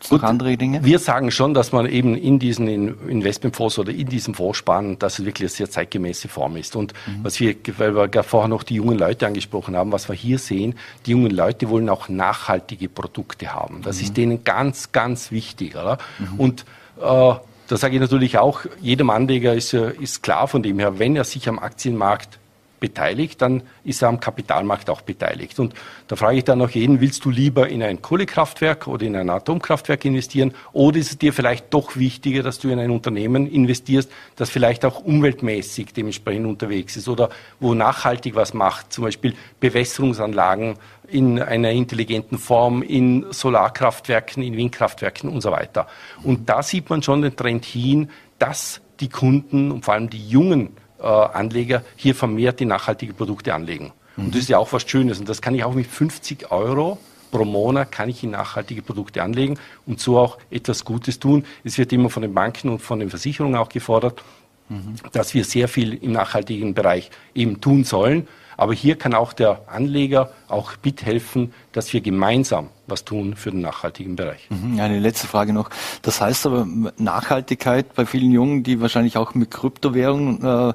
Gibt 0.04 0.12
es 0.16 0.22
noch 0.22 0.30
andere 0.30 0.58
Dinge? 0.58 0.84
Wir 0.84 1.00
sagen 1.00 1.32
schon, 1.32 1.54
dass 1.54 1.72
man 1.72 1.86
eben 1.86 2.16
in 2.16 2.38
diesen 2.38 2.68
Investmentfonds 3.08 3.80
oder 3.80 3.94
in 3.94 4.08
diesem 4.08 4.34
Fonds 4.34 4.58
sparen, 4.58 5.00
dass 5.00 5.20
es 5.20 5.26
wirklich 5.26 5.44
eine 5.44 5.50
sehr 5.50 5.70
zeitgemäße 5.70 6.28
Form 6.28 6.58
ist. 6.58 6.76
Und 6.76 6.94
mhm. 7.08 7.24
was 7.24 7.40
wir, 7.40 7.56
weil 7.78 7.96
wir 7.96 8.24
vorher 8.24 8.50
noch 8.50 8.64
die 8.64 8.76
jungen 8.76 8.98
Leute 8.98 9.26
angesprochen 9.26 9.78
haben, 9.78 9.94
was 9.94 10.10
wir 10.10 10.16
hier 10.16 10.40
sehen, 10.40 10.76
die 11.06 11.12
jungen 11.12 11.32
Leute 11.32 11.70
wollen 11.70 11.88
auch 11.88 12.10
nachhaltige 12.10 12.90
Produkte 12.90 13.54
haben. 13.54 13.82
Das 13.82 13.98
mhm. 13.98 14.04
ist 14.04 14.18
denen 14.18 14.44
ganz, 14.44 14.92
ganz 14.92 15.32
wichtig. 15.32 15.76
Oder? 15.76 15.98
Mhm. 16.20 16.40
Und 16.40 16.62
äh, 17.00 17.02
da 17.02 17.78
sage 17.78 17.96
ich 17.96 18.02
natürlich 18.02 18.38
auch, 18.38 18.62
jedem 18.82 19.10
Anleger 19.10 19.54
ist, 19.54 19.74
ist 19.74 20.22
klar 20.22 20.50
von 20.50 20.64
dem 20.64 20.80
her, 20.80 21.00
wenn 21.00 21.16
er 21.16 21.24
sich 21.24 21.48
am 21.48 21.60
Aktienmarkt 21.60 22.40
beteiligt, 22.84 23.42
dann 23.42 23.64
ist 23.86 24.02
er 24.02 24.10
am 24.10 24.20
Kapitalmarkt 24.20 24.90
auch 24.90 25.00
beteiligt. 25.00 25.58
Und 25.58 25.74
da 26.10 26.18
frage 26.18 26.40
ich 26.40 26.44
dann 26.44 26.62
auch 26.62 26.70
jeden, 26.70 27.00
willst 27.00 27.24
du 27.24 27.30
lieber 27.30 27.70
in 27.70 27.82
ein 27.82 28.02
Kohlekraftwerk 28.02 28.90
oder 28.90 29.06
in 29.06 29.16
ein 29.16 29.30
Atomkraftwerk 29.30 30.04
investieren 30.04 30.54
oder 30.74 30.98
ist 30.98 31.12
es 31.12 31.18
dir 31.18 31.32
vielleicht 31.32 31.74
doch 31.74 31.96
wichtiger, 31.96 32.44
dass 32.44 32.60
du 32.60 32.68
in 32.68 32.80
ein 32.80 32.92
Unternehmen 32.92 33.48
investierst, 33.48 34.12
das 34.36 34.50
vielleicht 34.50 34.84
auch 34.84 35.00
umweltmäßig 35.00 35.94
dementsprechend 35.94 36.46
unterwegs 36.46 36.98
ist 36.98 37.08
oder 37.08 37.30
wo 37.62 37.74
nachhaltig 37.74 38.36
was 38.36 38.54
macht, 38.54 38.92
zum 38.92 39.06
Beispiel 39.06 39.34
Bewässerungsanlagen 39.62 40.76
in 41.08 41.42
einer 41.42 41.72
intelligenten 41.72 42.38
Form, 42.38 42.84
in 42.84 43.28
Solarkraftwerken, 43.30 44.44
in 44.44 44.58
Windkraftwerken 44.58 45.30
und 45.30 45.40
so 45.40 45.52
weiter. 45.52 45.88
Und 46.22 46.50
da 46.50 46.62
sieht 46.62 46.90
man 46.90 47.02
schon 47.02 47.22
den 47.22 47.34
Trend 47.34 47.64
hin, 47.64 48.10
dass 48.40 48.82
die 49.00 49.08
Kunden 49.08 49.72
und 49.72 49.86
vor 49.86 49.94
allem 49.94 50.10
die 50.10 50.28
jungen 50.28 50.76
Anleger 51.08 51.84
hier 51.96 52.16
vermehrt 52.16 52.60
die 52.60 52.66
nachhaltige 52.66 53.14
Produkte 53.14 53.54
anlegen. 53.54 53.92
Mhm. 54.16 54.26
Und 54.26 54.36
das 54.36 54.44
ist 54.44 54.50
ja 54.50 54.58
auch 54.58 54.72
was 54.74 54.88
Schönes. 54.90 55.20
Und 55.20 55.30
das 55.30 55.42
kann 55.42 55.56
ich 55.56 55.64
auch 55.64 55.74
mit 55.74 55.88
50 55.88 56.52
Euro 56.52 56.98
pro 57.34 57.46
Monat 57.46 57.92
kann 57.92 58.10
ich 58.10 58.24
in 58.24 58.30
nachhaltige 58.30 58.84
Produkte 58.84 59.24
anlegen 59.24 59.58
und 59.88 60.00
so 60.00 60.20
auch 60.20 60.38
etwas 60.52 60.86
Gutes 60.86 61.20
tun. 61.20 61.44
Es 61.64 61.80
wird 61.80 61.92
immer 61.92 62.12
von 62.12 62.22
den 62.22 62.34
Banken 62.34 62.70
und 62.70 62.80
von 62.80 63.00
den 63.00 63.10
Versicherungen 63.10 63.56
auch 63.56 63.70
gefordert, 63.70 64.24
mhm. 64.70 64.96
dass 65.12 65.34
wir 65.34 65.44
sehr 65.44 65.68
viel 65.68 65.96
im 65.96 66.12
nachhaltigen 66.12 66.76
Bereich 66.76 67.10
eben 67.34 67.60
tun 67.60 67.84
sollen. 67.86 68.28
Aber 68.58 68.74
hier 68.74 68.98
kann 68.98 69.14
auch 69.14 69.34
der 69.34 69.62
Anleger 69.68 70.32
auch 70.48 70.74
mithelfen, 70.84 71.54
dass 71.72 71.94
wir 71.94 72.02
gemeinsam 72.02 72.70
was 72.88 73.06
tun 73.06 73.36
für 73.36 73.52
den 73.52 73.62
nachhaltigen 73.62 74.16
Bereich. 74.16 74.48
Mhm, 74.50 74.80
eine 74.80 75.00
letzte 75.00 75.28
Frage 75.28 75.54
noch. 75.54 75.70
Das 76.02 76.22
heißt 76.22 76.46
aber 76.46 76.68
Nachhaltigkeit 76.98 77.94
bei 77.96 78.06
vielen 78.06 78.32
Jungen, 78.32 78.64
die 78.64 78.82
wahrscheinlich 78.82 79.18
auch 79.18 79.34
mit 79.36 79.52
Kryptowährungen 79.52 80.44
äh, 80.44 80.74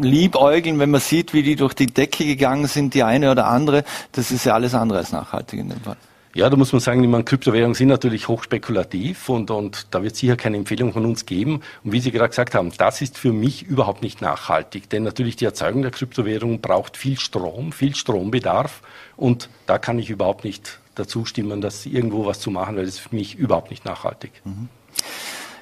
liebäugeln, 0.00 0.78
wenn 0.78 0.90
man 0.90 1.00
sieht, 1.00 1.34
wie 1.34 1.42
die 1.42 1.56
durch 1.56 1.74
die 1.74 1.86
Decke 1.86 2.24
gegangen 2.24 2.66
sind, 2.66 2.94
die 2.94 3.02
eine 3.02 3.30
oder 3.30 3.46
andere, 3.48 3.84
das 4.12 4.30
ist 4.30 4.44
ja 4.44 4.54
alles 4.54 4.74
andere 4.74 4.98
als 4.98 5.12
nachhaltig 5.12 5.60
in 5.60 5.70
dem 5.70 5.80
Fall. 5.80 5.96
Ja, 6.34 6.48
da 6.48 6.56
muss 6.56 6.72
man 6.72 6.80
sagen, 6.80 7.08
meine, 7.10 7.24
Kryptowährungen 7.24 7.74
sind 7.74 7.88
natürlich 7.88 8.26
hochspekulativ 8.26 9.28
und, 9.28 9.50
und 9.50 9.88
da 9.90 10.02
wird 10.02 10.16
sicher 10.16 10.36
keine 10.36 10.56
Empfehlung 10.56 10.94
von 10.94 11.04
uns 11.04 11.26
geben. 11.26 11.60
Und 11.84 11.92
wie 11.92 12.00
Sie 12.00 12.10
gerade 12.10 12.30
gesagt 12.30 12.54
haben, 12.54 12.72
das 12.78 13.02
ist 13.02 13.18
für 13.18 13.32
mich 13.32 13.64
überhaupt 13.64 14.02
nicht 14.02 14.22
nachhaltig, 14.22 14.88
denn 14.88 15.02
natürlich 15.02 15.36
die 15.36 15.44
Erzeugung 15.44 15.82
der 15.82 15.90
Kryptowährung 15.90 16.60
braucht 16.62 16.96
viel 16.96 17.18
Strom, 17.18 17.72
viel 17.72 17.94
Strombedarf 17.94 18.80
und 19.16 19.50
da 19.66 19.76
kann 19.78 19.98
ich 19.98 20.08
überhaupt 20.08 20.44
nicht 20.44 20.78
dazu 20.94 21.26
stimmen, 21.26 21.60
das 21.60 21.84
irgendwo 21.84 22.24
was 22.24 22.40
zu 22.40 22.50
machen, 22.50 22.76
weil 22.76 22.86
das 22.86 22.94
ist 22.94 23.00
für 23.00 23.14
mich 23.14 23.34
überhaupt 23.34 23.70
nicht 23.70 23.84
nachhaltig. 23.84 24.32
Mhm. 24.44 24.68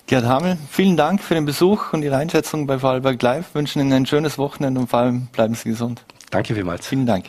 Gerd 0.06 0.24
Hamel, 0.24 0.56
vielen 0.70 0.96
Dank 0.96 1.22
für 1.22 1.34
den 1.34 1.46
Besuch 1.46 1.92
und 1.92 2.02
Ihre 2.02 2.16
Einschätzung 2.16 2.66
bei 2.66 2.78
Vorarlberg 2.78 3.20
Live. 3.22 3.54
Wünschen 3.54 3.80
Ihnen 3.80 3.92
ein 3.92 4.06
schönes 4.06 4.38
Wochenende 4.38 4.80
und 4.80 4.88
vor 4.88 5.00
allem 5.00 5.26
bleiben 5.26 5.54
Sie 5.54 5.68
gesund. 5.68 6.04
Danke 6.30 6.54
vielmals. 6.54 6.86
Vielen 6.86 7.06
Dank. 7.06 7.26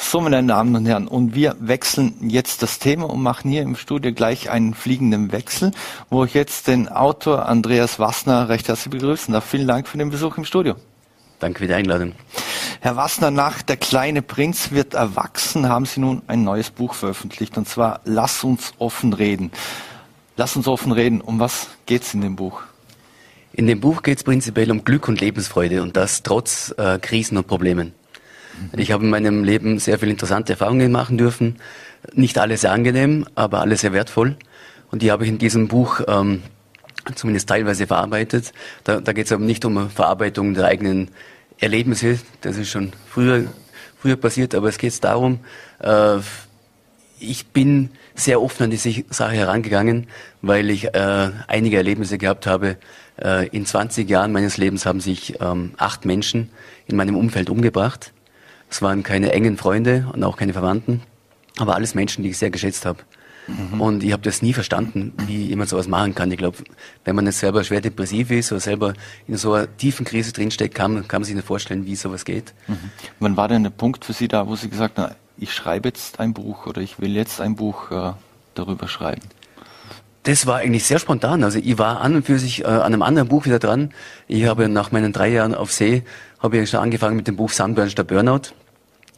So, 0.00 0.20
meine 0.20 0.42
Damen 0.44 0.76
und 0.76 0.86
Herren, 0.86 1.08
und 1.08 1.34
wir 1.34 1.56
wechseln 1.58 2.14
jetzt 2.30 2.62
das 2.62 2.78
Thema 2.78 3.10
und 3.10 3.20
machen 3.20 3.50
hier 3.50 3.62
im 3.62 3.74
Studio 3.74 4.12
gleich 4.12 4.48
einen 4.48 4.72
fliegenden 4.72 5.32
Wechsel, 5.32 5.72
wo 6.08 6.24
ich 6.24 6.34
jetzt 6.34 6.68
den 6.68 6.88
Autor 6.88 7.46
Andreas 7.46 7.98
Wassner 7.98 8.48
recht 8.48 8.68
herzlich 8.68 8.92
begrüßen 8.92 9.34
darf. 9.34 9.44
Vielen 9.44 9.66
Dank 9.66 9.88
für 9.88 9.98
den 9.98 10.08
Besuch 10.08 10.38
im 10.38 10.44
Studio. 10.44 10.76
Danke 11.40 11.58
für 11.58 11.66
die 11.66 11.74
Einladung. 11.74 12.12
Herr 12.80 12.94
Wassner, 12.94 13.32
nach 13.32 13.60
Der 13.60 13.76
kleine 13.76 14.22
Prinz 14.22 14.70
wird 14.70 14.94
erwachsen, 14.94 15.68
haben 15.68 15.84
Sie 15.84 16.00
nun 16.00 16.22
ein 16.28 16.44
neues 16.44 16.70
Buch 16.70 16.94
veröffentlicht, 16.94 17.58
und 17.58 17.68
zwar 17.68 18.00
Lass 18.04 18.44
uns 18.44 18.74
offen 18.78 19.12
reden. 19.12 19.50
Lass 20.36 20.54
uns 20.54 20.68
offen 20.68 20.92
reden. 20.92 21.20
Um 21.20 21.40
was 21.40 21.66
geht 21.86 22.02
es 22.02 22.14
in 22.14 22.20
dem 22.20 22.36
Buch? 22.36 22.62
In 23.52 23.66
dem 23.66 23.80
Buch 23.80 24.02
geht 24.04 24.18
es 24.18 24.24
prinzipiell 24.24 24.70
um 24.70 24.84
Glück 24.84 25.08
und 25.08 25.20
Lebensfreude 25.20 25.82
und 25.82 25.96
das 25.96 26.22
trotz 26.22 26.72
äh, 26.78 27.00
Krisen 27.00 27.36
und 27.36 27.48
Problemen. 27.48 27.97
Ich 28.76 28.92
habe 28.92 29.04
in 29.04 29.10
meinem 29.10 29.44
Leben 29.44 29.78
sehr 29.78 29.98
viele 29.98 30.12
interessante 30.12 30.52
Erfahrungen 30.52 30.92
machen 30.92 31.18
dürfen. 31.18 31.56
Nicht 32.12 32.38
alle 32.38 32.56
sehr 32.56 32.72
angenehm, 32.72 33.26
aber 33.34 33.60
alle 33.60 33.76
sehr 33.76 33.92
wertvoll. 33.92 34.36
Und 34.90 35.02
die 35.02 35.10
habe 35.10 35.24
ich 35.24 35.30
in 35.30 35.38
diesem 35.38 35.68
Buch 35.68 36.00
ähm, 36.06 36.42
zumindest 37.14 37.48
teilweise 37.48 37.86
verarbeitet. 37.86 38.52
Da, 38.84 39.00
da 39.00 39.12
geht 39.12 39.26
es 39.26 39.32
aber 39.32 39.44
nicht 39.44 39.64
um 39.64 39.90
Verarbeitung 39.90 40.54
der 40.54 40.66
eigenen 40.66 41.10
Erlebnisse. 41.58 42.18
Das 42.40 42.56
ist 42.56 42.70
schon 42.70 42.92
früher, 43.08 43.44
früher 44.00 44.16
passiert, 44.16 44.54
aber 44.54 44.68
es 44.68 44.78
geht 44.78 45.02
darum, 45.04 45.40
äh, 45.80 46.18
ich 47.20 47.46
bin 47.48 47.90
sehr 48.14 48.40
offen 48.40 48.64
an 48.64 48.70
diese 48.70 49.04
Sache 49.10 49.34
herangegangen, 49.34 50.06
weil 50.42 50.70
ich 50.70 50.94
äh, 50.94 51.30
einige 51.46 51.76
Erlebnisse 51.76 52.18
gehabt 52.18 52.46
habe. 52.46 52.76
Äh, 53.20 53.48
in 53.48 53.66
20 53.66 54.08
Jahren 54.08 54.32
meines 54.32 54.56
Lebens 54.56 54.86
haben 54.86 55.00
sich 55.00 55.40
ähm, 55.40 55.72
acht 55.76 56.04
Menschen 56.04 56.50
in 56.86 56.96
meinem 56.96 57.16
Umfeld 57.16 57.50
umgebracht. 57.50 58.12
Es 58.70 58.82
waren 58.82 59.02
keine 59.02 59.32
engen 59.32 59.56
Freunde 59.56 60.08
und 60.12 60.22
auch 60.24 60.36
keine 60.36 60.52
Verwandten, 60.52 61.02
aber 61.58 61.74
alles 61.74 61.94
Menschen, 61.94 62.22
die 62.22 62.30
ich 62.30 62.38
sehr 62.38 62.50
geschätzt 62.50 62.84
habe. 62.86 63.00
Mhm. 63.48 63.80
Und 63.80 64.04
ich 64.04 64.12
habe 64.12 64.22
das 64.22 64.42
nie 64.42 64.52
verstanden, 64.52 65.12
wie 65.26 65.46
jemand 65.46 65.70
sowas 65.70 65.88
machen 65.88 66.14
kann. 66.14 66.30
Ich 66.30 66.38
glaube, 66.38 66.58
wenn 67.04 67.16
man 67.16 67.26
jetzt 67.26 67.38
selber 67.38 67.64
schwer 67.64 67.80
depressiv 67.80 68.30
ist 68.30 68.52
oder 68.52 68.60
selber 68.60 68.92
in 69.26 69.36
so 69.36 69.54
einer 69.54 69.74
tiefen 69.76 70.04
Krise 70.04 70.32
drinsteckt, 70.32 70.74
kann, 70.74 71.08
kann 71.08 71.22
man 71.22 71.24
sich 71.24 71.34
nicht 71.34 71.46
vorstellen, 71.46 71.86
wie 71.86 71.96
sowas 71.96 72.24
geht. 72.24 72.52
Mhm. 72.66 72.90
Wann 73.20 73.36
war 73.36 73.48
denn 73.48 73.62
der 73.62 73.70
Punkt 73.70 74.04
für 74.04 74.12
Sie 74.12 74.28
da, 74.28 74.46
wo 74.46 74.56
Sie 74.56 74.68
gesagt 74.68 74.98
haben, 74.98 75.14
ich 75.38 75.52
schreibe 75.52 75.88
jetzt 75.88 76.20
ein 76.20 76.34
Buch 76.34 76.66
oder 76.66 76.82
ich 76.82 77.00
will 77.00 77.14
jetzt 77.14 77.40
ein 77.40 77.56
Buch 77.56 77.90
äh, 77.90 78.12
darüber 78.54 78.88
schreiben? 78.88 79.22
Das 80.24 80.46
war 80.46 80.56
eigentlich 80.56 80.84
sehr 80.84 80.98
spontan. 80.98 81.44
Also 81.44 81.58
ich 81.58 81.78
war 81.78 82.00
an 82.00 82.16
und 82.16 82.26
für 82.26 82.38
sich 82.38 82.62
äh, 82.62 82.66
an 82.66 82.92
einem 82.92 83.02
anderen 83.02 83.28
Buch 83.28 83.46
wieder 83.46 83.58
dran. 83.58 83.92
Ich 84.26 84.44
habe 84.46 84.68
nach 84.68 84.92
meinen 84.92 85.12
drei 85.12 85.28
Jahren 85.28 85.54
auf 85.54 85.72
See 85.72 86.02
habe 86.40 86.58
ich 86.58 86.70
schon 86.70 86.80
angefangen 86.80 87.16
mit 87.16 87.26
dem 87.26 87.36
Buch 87.36 87.50
Sunburn 87.50 87.90
statt 87.90 88.06
Burnout. 88.06 88.52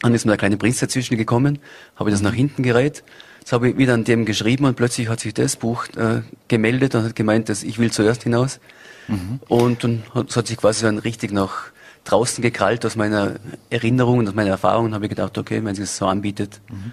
Dann 0.01 0.15
ist 0.15 0.25
mir 0.25 0.33
der 0.33 0.39
kleine 0.39 0.57
Prinz 0.57 0.81
dazwischen 0.81 1.19
gekommen, 1.19 1.59
habe 1.97 2.11
das 2.11 2.23
nach 2.23 2.33
hinten 2.33 2.63
gereiht. 2.63 3.03
Jetzt 3.41 3.53
habe 3.53 3.71
ich 3.71 3.77
wieder 3.77 3.95
an 3.95 4.05
dem 4.05 4.25
geschrieben 4.25 4.65
und 4.65 4.77
plötzlich 4.77 5.09
hat 5.09 5.21
sich 5.21 5.35
das 5.35 5.57
Buch 5.57 5.87
äh, 5.97 6.23
gemeldet 6.49 6.95
und 6.95 7.05
hat 7.05 7.17
gemeint, 7.17 7.49
dass 7.49 7.63
ich 7.63 7.79
will 7.79 7.91
zuerst 7.91 8.23
hinaus. 8.23 8.61
Mhm. 9.09 9.41
Und 9.49 9.85
dann 9.85 10.03
hat, 10.15 10.35
hat 10.35 10.47
sich 10.47 10.57
quasi 10.57 10.85
dann 10.85 10.99
richtig 10.99 11.33
nach 11.33 11.71
draußen 12.05 12.43
gekrallt 12.43 12.85
aus 12.87 12.97
meiner 12.97 13.35
Erinnerung 13.69 14.19
und 14.19 14.29
aus 14.29 14.35
meiner 14.35 14.51
Erfahrung 14.51 14.87
und 14.87 14.95
habe 14.95 15.05
ich 15.05 15.11
gedacht, 15.11 15.37
okay, 15.39 15.63
wenn 15.65 15.75
sie 15.75 15.83
es 15.83 15.97
so 15.97 16.07
anbietet. 16.07 16.61
Mhm. 16.69 16.93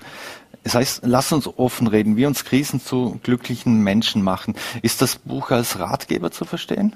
Das 0.63 0.75
heißt, 0.75 1.01
lass 1.05 1.31
uns 1.31 1.47
offen 1.47 1.87
reden, 1.87 2.17
wie 2.17 2.25
uns 2.25 2.43
Krisen 2.43 2.81
zu 2.81 3.19
glücklichen 3.23 3.83
Menschen 3.83 4.21
machen. 4.21 4.55
Ist 4.81 5.01
das 5.01 5.15
Buch 5.15 5.51
als 5.51 5.79
Ratgeber 5.79 6.31
zu 6.31 6.43
verstehen? 6.43 6.93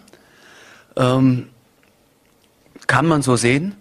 Ähm, 0.98 1.48
kann 2.88 3.06
man 3.06 3.22
so 3.22 3.38
sehen. 3.38 3.76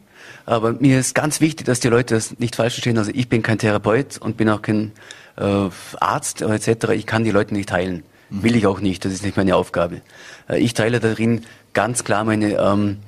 Aber 0.46 0.72
mir 0.75 1.00
ist 1.00 1.14
ganz 1.14 1.40
wichtig, 1.40 1.66
dass 1.66 1.80
die 1.80 1.88
Leute 1.88 2.14
das 2.14 2.38
nicht 2.38 2.56
falsch 2.56 2.75
verstehen. 2.75 2.99
Also 2.99 3.10
ich 3.14 3.28
bin 3.28 3.42
kein 3.42 3.58
Therapeut 3.58 4.18
und 4.18 4.37
bin 4.37 4.49
auch 4.49 4.62
kein 4.62 4.92
äh, 5.37 5.68
Arzt 6.00 6.42
etc. 6.42 6.90
Ich 6.90 7.06
kann 7.06 7.25
die 7.25 7.30
Leute 7.30 7.54
nicht 7.54 7.72
heilen. 7.72 8.04
Mhm. 8.30 8.42
Will 8.42 8.56
ich 8.56 8.66
auch 8.66 8.80
nicht. 8.80 9.04
Das 9.04 9.12
ist 9.12 9.25
nicht 9.25 9.37
meine 9.37 9.56
Aufgabe. 9.56 10.02
Äh, 10.49 10.60
ich 10.60 10.75
teile 10.75 11.00
darin 11.00 11.44
ganz 11.72 12.04
klar 12.04 12.25
meine, 12.25 12.54
ähm, 12.54 12.99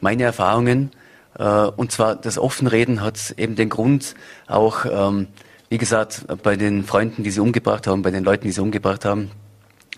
meine 0.00 0.22
Erfahrungen. 0.24 0.90
Äh, 1.38 1.44
und 1.44 1.92
zwar 1.92 2.16
das 2.16 2.38
Offenreden 2.38 3.02
hat 3.02 3.34
eben 3.36 3.56
den 3.56 3.68
Grund, 3.68 4.14
auch, 4.46 4.84
ähm, 4.84 5.28
wie 5.68 5.78
gesagt, 5.78 6.24
bei 6.42 6.56
den 6.56 6.84
Freunden, 6.84 7.22
die 7.22 7.30
sie 7.30 7.40
umgebracht 7.40 7.86
haben, 7.86 8.02
bei 8.02 8.10
den 8.10 8.24
Leuten, 8.24 8.44
die 8.44 8.52
sie 8.52 8.62
umgebracht 8.62 9.04
haben, 9.04 9.30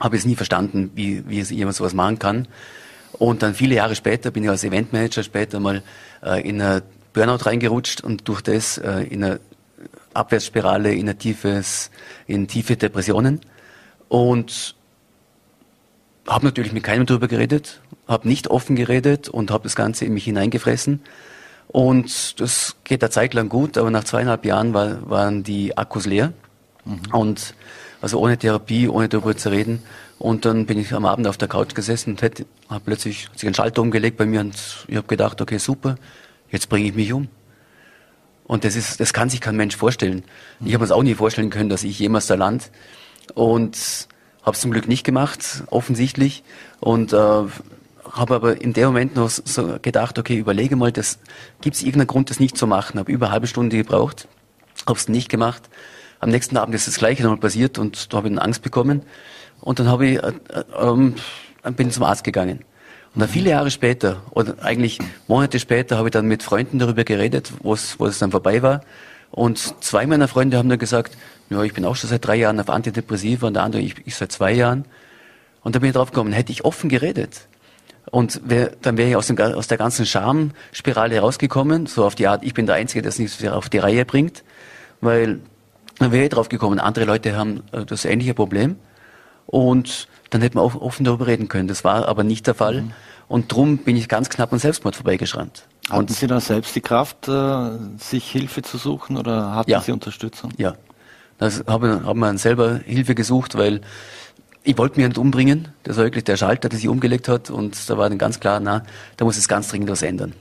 habe 0.00 0.16
ich 0.16 0.22
es 0.22 0.26
nie 0.26 0.36
verstanden, 0.36 0.90
wie, 0.94 1.28
wie 1.28 1.40
jemand 1.42 1.76
sowas 1.76 1.94
machen 1.94 2.18
kann. 2.18 2.48
Und 3.12 3.42
dann 3.42 3.54
viele 3.54 3.74
Jahre 3.74 3.94
später 3.94 4.30
bin 4.30 4.44
ich 4.44 4.50
als 4.50 4.64
Eventmanager 4.64 5.22
später 5.22 5.60
mal 5.60 5.82
äh, 6.22 6.46
in 6.48 6.60
eine 6.60 6.82
Burnout 7.12 7.44
reingerutscht 7.44 8.02
und 8.02 8.26
durch 8.28 8.40
das 8.40 8.78
äh, 8.78 9.02
in 9.02 9.24
eine 9.24 9.40
Abwärtsspirale, 10.14 10.94
in, 10.94 11.08
ein 11.08 11.18
tiefes, 11.18 11.90
in 12.26 12.48
tiefe 12.48 12.76
Depressionen. 12.76 13.40
Und 14.08 14.74
habe 16.30 16.46
natürlich 16.46 16.72
mit 16.72 16.84
keinem 16.84 17.06
drüber 17.06 17.28
geredet, 17.28 17.80
habe 18.06 18.28
nicht 18.28 18.48
offen 18.48 18.76
geredet 18.76 19.28
und 19.28 19.50
habe 19.50 19.64
das 19.64 19.74
Ganze 19.74 20.04
in 20.04 20.14
mich 20.14 20.24
hineingefressen. 20.24 21.02
Und 21.68 22.40
das 22.40 22.76
geht 22.84 23.02
eine 23.02 23.10
Zeit 23.10 23.34
lang 23.34 23.48
gut, 23.48 23.76
aber 23.76 23.90
nach 23.90 24.04
zweieinhalb 24.04 24.44
Jahren 24.44 24.72
war, 24.72 25.08
waren 25.10 25.42
die 25.42 25.76
Akkus 25.76 26.06
leer. 26.06 26.32
Mhm. 26.84 27.00
Und 27.12 27.54
also 28.00 28.18
ohne 28.18 28.38
Therapie, 28.38 28.88
ohne 28.88 29.08
darüber 29.08 29.36
zu 29.36 29.50
reden. 29.50 29.82
Und 30.18 30.44
dann 30.44 30.66
bin 30.66 30.78
ich 30.78 30.92
am 30.92 31.04
Abend 31.04 31.26
auf 31.26 31.36
der 31.36 31.48
Couch 31.48 31.74
gesessen 31.74 32.10
und 32.10 32.22
hätte, 32.22 32.46
habe 32.68 32.82
plötzlich 32.84 33.28
sich 33.34 33.46
einen 33.46 33.54
Schalter 33.54 33.82
umgelegt 33.82 34.16
bei 34.16 34.26
mir 34.26 34.40
und 34.40 34.54
ich 34.86 34.96
habe 34.96 35.06
gedacht, 35.06 35.40
okay, 35.40 35.58
super, 35.58 35.96
jetzt 36.50 36.68
bringe 36.68 36.88
ich 36.88 36.94
mich 36.94 37.12
um. 37.12 37.28
Und 38.44 38.64
das 38.64 38.76
ist, 38.76 39.00
das 39.00 39.12
kann 39.12 39.30
sich 39.30 39.40
kein 39.40 39.56
Mensch 39.56 39.76
vorstellen. 39.76 40.24
Ich 40.64 40.74
habe 40.74 40.84
es 40.84 40.90
auch 40.90 41.02
nie 41.02 41.14
vorstellen 41.14 41.50
können, 41.50 41.68
dass 41.68 41.84
ich 41.84 41.98
jemals 41.98 42.26
da 42.26 42.34
land. 42.34 42.70
und 43.34 44.08
habe 44.42 44.54
es 44.54 44.60
zum 44.60 44.70
Glück 44.70 44.88
nicht 44.88 45.04
gemacht, 45.04 45.64
offensichtlich. 45.70 46.42
Und 46.80 47.12
äh, 47.12 47.16
habe 47.16 48.34
aber 48.34 48.60
in 48.60 48.72
dem 48.72 48.86
Moment 48.86 49.14
noch 49.16 49.30
so 49.30 49.76
gedacht, 49.80 50.18
okay, 50.18 50.36
überlege 50.36 50.76
mal, 50.76 50.92
gibt 50.92 51.06
es 51.76 51.82
irgendeinen 51.82 52.06
Grund, 52.06 52.30
das 52.30 52.40
nicht 52.40 52.56
zu 52.56 52.66
machen? 52.66 52.98
Habe 52.98 53.12
über 53.12 53.26
eine 53.26 53.32
halbe 53.32 53.46
Stunde 53.46 53.76
gebraucht, 53.76 54.28
habe 54.86 54.98
es 54.98 55.08
nicht 55.08 55.28
gemacht. 55.28 55.62
Am 56.18 56.30
nächsten 56.30 56.56
Abend 56.56 56.74
ist 56.74 56.86
das 56.86 56.98
Gleiche 56.98 57.22
nochmal 57.22 57.38
passiert 57.38 57.78
und 57.78 58.12
da 58.12 58.18
habe 58.18 58.28
ich 58.28 58.34
dann 58.34 58.44
Angst 58.44 58.62
bekommen. 58.62 59.02
Und 59.60 59.78
dann 59.78 59.88
habe 59.88 60.06
ich, 60.06 60.22
äh, 60.22 60.32
äh, 60.48 61.12
äh, 61.64 61.70
bin 61.72 61.90
zum 61.90 62.04
Arzt 62.04 62.24
gegangen. 62.24 62.60
Und 63.14 63.20
dann 63.20 63.28
viele 63.28 63.50
Jahre 63.50 63.70
später, 63.70 64.22
oder 64.30 64.54
eigentlich 64.62 64.98
Monate 65.26 65.58
später, 65.58 65.96
habe 65.96 66.08
ich 66.08 66.12
dann 66.12 66.26
mit 66.26 66.42
Freunden 66.42 66.78
darüber 66.78 67.04
geredet, 67.04 67.52
wo 67.62 67.74
es 67.74 68.18
dann 68.18 68.30
vorbei 68.30 68.62
war. 68.62 68.82
Und 69.30 69.82
zwei 69.82 70.06
meiner 70.06 70.28
Freunde 70.28 70.58
haben 70.58 70.68
dann 70.68 70.78
gesagt, 70.78 71.16
ja, 71.50 71.62
ich 71.62 71.74
bin 71.74 71.84
auch 71.84 71.96
schon 71.96 72.08
seit 72.08 72.24
drei 72.24 72.36
Jahren 72.36 72.60
auf 72.60 72.70
Antidepressiva 72.70 73.48
und 73.48 73.54
der 73.54 73.64
andere, 73.64 73.82
ich, 73.82 73.96
ich 74.06 74.14
seit 74.14 74.32
zwei 74.32 74.52
Jahren. 74.52 74.84
Und 75.62 75.74
da 75.74 75.80
bin 75.80 75.90
ich 75.90 75.94
drauf 75.94 76.10
gekommen, 76.10 76.32
hätte 76.32 76.52
ich 76.52 76.64
offen 76.64 76.88
geredet. 76.88 77.48
Und 78.10 78.40
wär, 78.44 78.72
dann 78.80 78.96
wäre 78.96 79.10
ich 79.10 79.16
aus, 79.16 79.26
dem, 79.26 79.38
aus 79.38 79.66
der 79.66 79.76
ganzen 79.76 80.06
Schamspirale 80.06 81.16
herausgekommen, 81.16 81.86
so 81.86 82.04
auf 82.04 82.14
die 82.14 82.28
Art, 82.28 82.42
ich 82.44 82.54
bin 82.54 82.66
der 82.66 82.76
Einzige, 82.76 83.02
der 83.02 83.10
es 83.10 83.18
nicht 83.18 83.46
auf 83.48 83.68
die 83.68 83.78
Reihe 83.78 84.04
bringt. 84.04 84.42
Weil 85.00 85.40
dann 85.98 86.12
wäre 86.12 86.24
ich 86.24 86.30
drauf 86.30 86.48
gekommen, 86.48 86.78
andere 86.78 87.04
Leute 87.04 87.36
haben 87.36 87.62
äh, 87.72 87.84
das 87.84 88.04
ähnliche 88.04 88.34
Problem. 88.34 88.76
Und 89.46 90.08
dann 90.30 90.42
hätte 90.42 90.56
man 90.56 90.64
auch 90.64 90.80
offen 90.80 91.04
darüber 91.04 91.26
reden 91.26 91.48
können. 91.48 91.66
Das 91.66 91.82
war 91.82 92.06
aber 92.06 92.22
nicht 92.22 92.46
der 92.46 92.54
Fall. 92.54 92.82
Mhm. 92.82 92.92
Und 93.26 93.52
drum 93.52 93.78
bin 93.78 93.96
ich 93.96 94.08
ganz 94.08 94.28
knapp 94.28 94.52
an 94.52 94.58
Selbstmord 94.60 94.96
vorbeigeschrammt. 94.96 95.64
Hatten 95.90 96.12
Sie 96.12 96.26
da 96.28 96.40
selbst 96.40 96.74
die 96.76 96.80
Kraft, 96.80 97.28
äh, 97.28 97.70
sich 97.98 98.30
Hilfe 98.30 98.62
zu 98.62 98.78
suchen 98.78 99.16
oder 99.16 99.54
hatten 99.54 99.70
ja. 99.70 99.80
Sie 99.80 99.92
Unterstützung? 99.92 100.52
Ja, 100.56 100.74
das 101.40 101.64
haben, 101.66 102.04
haben 102.04 102.20
wir 102.20 102.38
selber 102.38 102.80
Hilfe 102.84 103.14
gesucht, 103.14 103.56
weil 103.56 103.80
ich 104.62 104.76
wollte 104.76 105.00
mich 105.00 105.08
nicht 105.08 105.18
umbringen. 105.18 105.68
Das 105.82 105.96
war 105.96 106.04
wirklich 106.04 106.24
der 106.24 106.36
Schalter, 106.36 106.68
der 106.68 106.78
sich 106.78 106.86
umgelegt 106.86 107.28
hat. 107.28 107.48
Und 107.50 107.88
da 107.88 107.96
war 107.96 108.08
dann 108.10 108.18
ganz 108.18 108.40
klar, 108.40 108.60
na, 108.60 108.84
da 109.16 109.24
muss 109.24 109.38
es 109.38 109.48
ganz 109.48 109.68
dringend 109.68 109.90
was 109.90 110.02
ändern. 110.02 110.34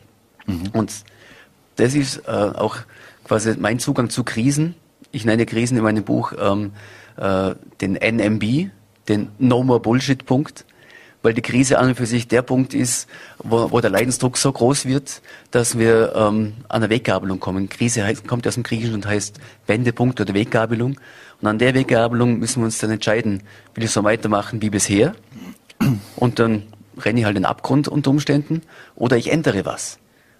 Mhm. 0.45 0.69
Und 0.73 0.91
das 1.77 1.95
ist 1.95 2.27
äh, 2.27 2.31
auch 2.31 2.77
quasi 3.23 3.55
mein 3.57 3.79
Zugang 3.79 4.09
zu 4.09 4.25
Krisen. 4.25 4.75
Ich 5.11 5.23
nenne 5.23 5.45
Krisen 5.45 5.77
in 5.77 5.83
meinem 5.83 6.03
Buch 6.03 6.33
ähm, 6.37 6.73
äh, 7.15 7.55
den 7.79 7.93
NMB, 7.93 8.69
den 9.07 9.29
No 9.39 9.63
More 9.63 9.79
Bullshit 9.79 10.25
Punkt, 10.25 10.65
weil 11.21 11.33
die 11.33 11.41
Krise 11.41 11.79
an 11.79 11.89
und 11.89 11.95
für 11.95 12.05
sich 12.05 12.27
der 12.27 12.41
Punkt 12.41 12.73
ist, 12.73 13.07
wo, 13.39 13.71
wo 13.71 13.81
der 13.81 13.89
Leidensdruck 13.89 14.37
so 14.37 14.51
groß 14.51 14.85
wird, 14.85 15.21
dass 15.51 15.77
wir 15.77 16.13
ähm, 16.15 16.53
an 16.69 16.83
eine 16.83 16.89
Weggabelung 16.89 17.39
kommen. 17.39 17.69
Krise 17.69 18.03
heißt, 18.03 18.27
kommt 18.27 18.47
aus 18.47 18.53
dem 18.53 18.63
Griechischen 18.63 18.95
und 18.95 19.05
heißt 19.05 19.39
Wendepunkt 19.67 20.21
oder 20.21 20.33
Weggabelung. 20.33 20.99
Und 21.41 21.47
an 21.47 21.59
der 21.59 21.73
Weggabelung 21.73 22.39
müssen 22.39 22.61
wir 22.61 22.65
uns 22.65 22.77
dann 22.77 22.91
entscheiden, 22.91 23.43
will 23.73 23.83
ich 23.83 23.91
so 23.91 24.03
weitermachen 24.03 24.61
wie 24.61 24.69
bisher? 24.69 25.13
Und 26.15 26.39
dann 26.39 26.63
renne 26.97 27.19
ich 27.19 27.25
halt 27.25 27.37
in 27.37 27.43
den 27.43 27.49
Abgrund 27.49 27.87
unter 27.87 28.09
Umständen 28.11 28.61
oder 28.95 29.17
ich 29.17 29.31
ändere 29.31 29.65
was. 29.65 29.99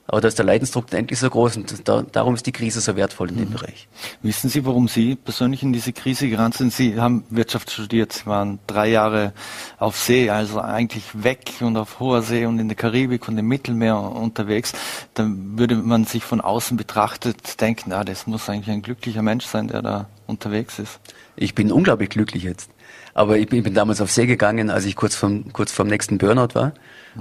Aber 0.10 0.22
da 0.22 0.28
ist 0.28 0.40
der 0.40 0.46
Leidensdruck 0.46 0.92
endlich 0.92 1.20
so 1.20 1.30
groß 1.30 1.58
und 1.58 1.88
da, 1.88 2.02
darum 2.02 2.34
ist 2.34 2.46
die 2.48 2.52
Krise 2.52 2.82
so 2.82 2.96
wertvoll 2.96 3.30
in 3.30 3.38
dem 3.38 3.50
mhm. 3.50 3.54
Bereich. 3.54 3.88
Wissen 4.24 4.50
Sie, 4.50 4.66
warum 4.66 4.88
Sie 4.88 5.16
persönlich 5.16 5.62
in 5.62 5.72
diese 5.72 5.94
Krise 5.94 6.28
gerannt 6.28 6.56
sind? 6.56 6.74
Sie 6.74 7.00
haben 7.00 7.24
Wirtschaft 7.30 7.70
studiert, 7.70 8.26
waren 8.26 8.58
drei 8.66 8.90
Jahre 8.90 9.34
auf 9.78 9.98
See, 9.98 10.32
also 10.32 10.62
eigentlich 10.62 11.04
weg 11.14 11.52
und 11.60 11.78
auf 11.78 12.00
hoher 12.00 12.24
See 12.24 12.48
und 12.48 12.58
in 12.58 12.70
der 12.70 12.76
Karibik 12.76 13.28
und 13.28 13.38
im 13.38 13.48
Mittelmeer 13.48 14.00
unterwegs. 14.00 14.74
Dann 15.14 15.60
würde 15.60 15.76
man 15.76 16.06
sich 16.06 16.24
von 16.24 16.42
außen 16.42 16.76
betrachtet 16.76 17.62
denken, 17.62 17.94
ah, 17.94 18.04
das 18.04 18.26
muss 18.26 18.50
eigentlich 18.50 18.72
ein 18.72 18.82
glücklicher 18.82 19.22
Mensch 19.22 19.46
sein, 19.46 19.68
der 19.68 19.84
da 19.84 20.10
unterwegs 20.26 20.80
ist. 20.80 21.00
Ich 21.36 21.54
bin 21.54 21.72
unglaublich 21.72 22.10
glücklich 22.10 22.42
jetzt. 22.42 22.72
Aber 23.14 23.38
ich 23.38 23.48
bin, 23.48 23.60
ich 23.60 23.64
bin 23.64 23.74
damals 23.74 24.02
auf 24.02 24.12
See 24.12 24.26
gegangen, 24.26 24.70
als 24.70 24.86
ich 24.86 24.96
kurz 24.96 25.16
vom, 25.16 25.52
kurz 25.54 25.72
vom 25.72 25.88
nächsten 25.88 26.18
Burnout 26.18 26.54
war. 26.54 26.74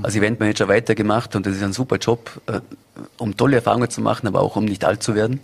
Als 0.03 0.14
Eventmanager 0.14 0.68
weitergemacht 0.68 1.35
und 1.35 1.46
das 1.46 1.57
ist 1.57 1.62
ein 1.62 1.72
super 1.72 1.96
Job, 1.96 2.40
äh, 2.46 2.61
um 3.16 3.37
tolle 3.37 3.57
Erfahrungen 3.57 3.90
zu 3.90 4.01
machen, 4.01 4.27
aber 4.27 4.42
auch 4.42 4.55
um 4.57 4.64
nicht 4.64 4.85
alt 4.85 5.03
zu 5.03 5.14
werden. 5.14 5.40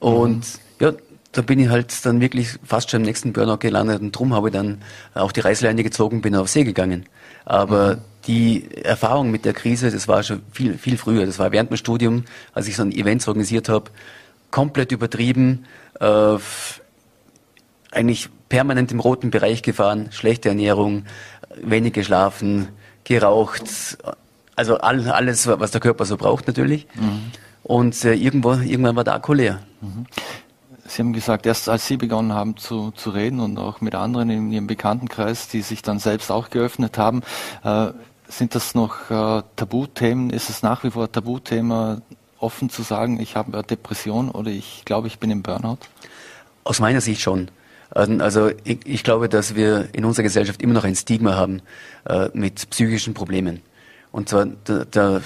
Und 0.00 0.38
mhm. 0.38 0.84
ja, 0.84 0.92
da 1.32 1.42
bin 1.42 1.58
ich 1.58 1.68
halt 1.68 2.04
dann 2.04 2.20
wirklich 2.20 2.50
fast 2.64 2.90
schon 2.90 3.00
im 3.00 3.06
nächsten 3.06 3.32
Burnout 3.32 3.58
gelandet 3.58 4.00
und 4.00 4.12
drum 4.12 4.34
habe 4.34 4.48
ich 4.48 4.54
dann 4.54 4.82
auch 5.14 5.32
die 5.32 5.40
Reißleine 5.40 5.82
gezogen, 5.82 6.20
bin 6.20 6.34
auf 6.34 6.48
See 6.48 6.64
gegangen. 6.64 7.06
Aber 7.44 7.96
mhm. 7.96 8.00
die 8.26 8.68
Erfahrung 8.84 9.30
mit 9.30 9.44
der 9.44 9.54
Krise, 9.54 9.90
das 9.90 10.08
war 10.08 10.22
schon 10.22 10.42
viel, 10.52 10.76
viel 10.78 10.98
früher. 10.98 11.26
Das 11.26 11.38
war 11.38 11.50
während 11.50 11.70
dem 11.70 11.76
Studium, 11.76 12.24
als 12.54 12.68
ich 12.68 12.76
so 12.76 12.82
ein 12.82 12.92
Event 12.92 13.26
organisiert 13.26 13.68
habe, 13.68 13.90
komplett 14.50 14.92
übertrieben, 14.92 15.64
äh, 16.00 16.36
eigentlich 17.90 18.28
permanent 18.48 18.92
im 18.92 19.00
roten 19.00 19.30
Bereich 19.30 19.62
gefahren, 19.62 20.08
schlechte 20.10 20.48
Ernährung, 20.48 21.04
wenig 21.62 21.92
geschlafen, 21.92 22.68
geraucht, 23.04 23.98
also 24.56 24.78
all, 24.78 25.08
alles, 25.08 25.46
was 25.46 25.70
der 25.70 25.80
Körper 25.80 26.04
so 26.04 26.16
braucht 26.16 26.46
natürlich. 26.46 26.86
Mhm. 26.94 27.32
Und 27.62 28.04
äh, 28.04 28.14
irgendwo, 28.14 28.52
irgendwann 28.52 28.96
war 28.96 29.04
der 29.04 29.14
Akku 29.14 29.32
leer. 29.32 29.60
Mhm. 29.80 30.06
Sie 30.86 31.02
haben 31.02 31.12
gesagt, 31.12 31.44
erst 31.44 31.68
als 31.68 31.86
Sie 31.86 31.98
begonnen 31.98 32.32
haben 32.32 32.56
zu, 32.56 32.92
zu 32.92 33.10
reden 33.10 33.40
und 33.40 33.58
auch 33.58 33.82
mit 33.82 33.94
anderen 33.94 34.30
in 34.30 34.52
Ihrem 34.52 34.66
Bekanntenkreis, 34.66 35.48
die 35.48 35.60
sich 35.60 35.82
dann 35.82 35.98
selbst 35.98 36.30
auch 36.30 36.48
geöffnet 36.48 36.96
haben, 36.96 37.22
äh, 37.62 37.88
sind 38.28 38.54
das 38.54 38.74
noch 38.74 39.10
äh, 39.10 39.42
Tabuthemen? 39.56 40.30
Ist 40.30 40.50
es 40.50 40.62
nach 40.62 40.84
wie 40.84 40.90
vor 40.90 41.10
Tabuthema, 41.10 42.00
offen 42.38 42.70
zu 42.70 42.82
sagen, 42.82 43.20
ich 43.20 43.36
habe 43.36 43.52
eine 43.52 43.62
Depression 43.62 44.30
oder 44.30 44.50
ich 44.50 44.82
glaube, 44.84 45.06
ich 45.08 45.18
bin 45.18 45.30
im 45.30 45.42
Burnout? 45.42 45.78
Aus 46.64 46.80
meiner 46.80 47.00
Sicht 47.00 47.20
schon. 47.20 47.50
Ähm, 47.94 48.20
also 48.20 48.50
ich, 48.64 48.78
ich, 48.84 49.04
glaube, 49.04 49.28
dass 49.28 49.54
wir 49.54 49.88
in 49.92 50.04
unserer 50.04 50.24
Gesellschaft 50.24 50.62
immer 50.62 50.74
noch 50.74 50.84
ein 50.84 50.94
Stigma 50.94 51.34
haben 51.34 51.62
äh, 52.08 52.28
mit 52.32 52.70
psychischen 52.70 53.14
Problemen. 53.14 53.60
Und 54.12 54.28
zwar 54.28 54.46
der, 54.46 54.84
der 54.86 55.22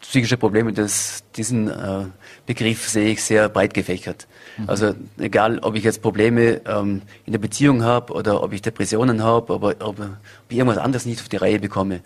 psychische 0.00 0.36
Probleme, 0.36 0.72
das, 0.72 1.24
diesen 1.36 1.68
äh, 1.68 2.04
Begriff 2.46 2.88
sehe 2.88 3.10
ich 3.12 3.22
sehr 3.22 3.48
breit 3.48 3.72
gefächert. 3.72 4.26
Mhm. 4.58 4.68
Also 4.68 4.94
egal, 5.18 5.58
ob 5.60 5.74
ich 5.74 5.84
jetzt 5.84 6.02
Probleme 6.02 6.60
ähm, 6.66 7.02
in 7.24 7.32
der 7.32 7.38
Beziehung 7.38 7.82
habe 7.82 8.12
oder 8.12 8.42
ob 8.42 8.52
ich 8.52 8.62
Depressionen 8.62 9.22
habe, 9.22 9.54
aber 9.54 9.74
ob, 9.80 10.00
ob 10.00 10.06
ich 10.48 10.58
irgendwas 10.58 10.78
anderes 10.78 11.06
nicht 11.06 11.20
auf 11.20 11.28
die 11.28 11.36
Reihe 11.36 11.58
bekomme. 11.58 12.00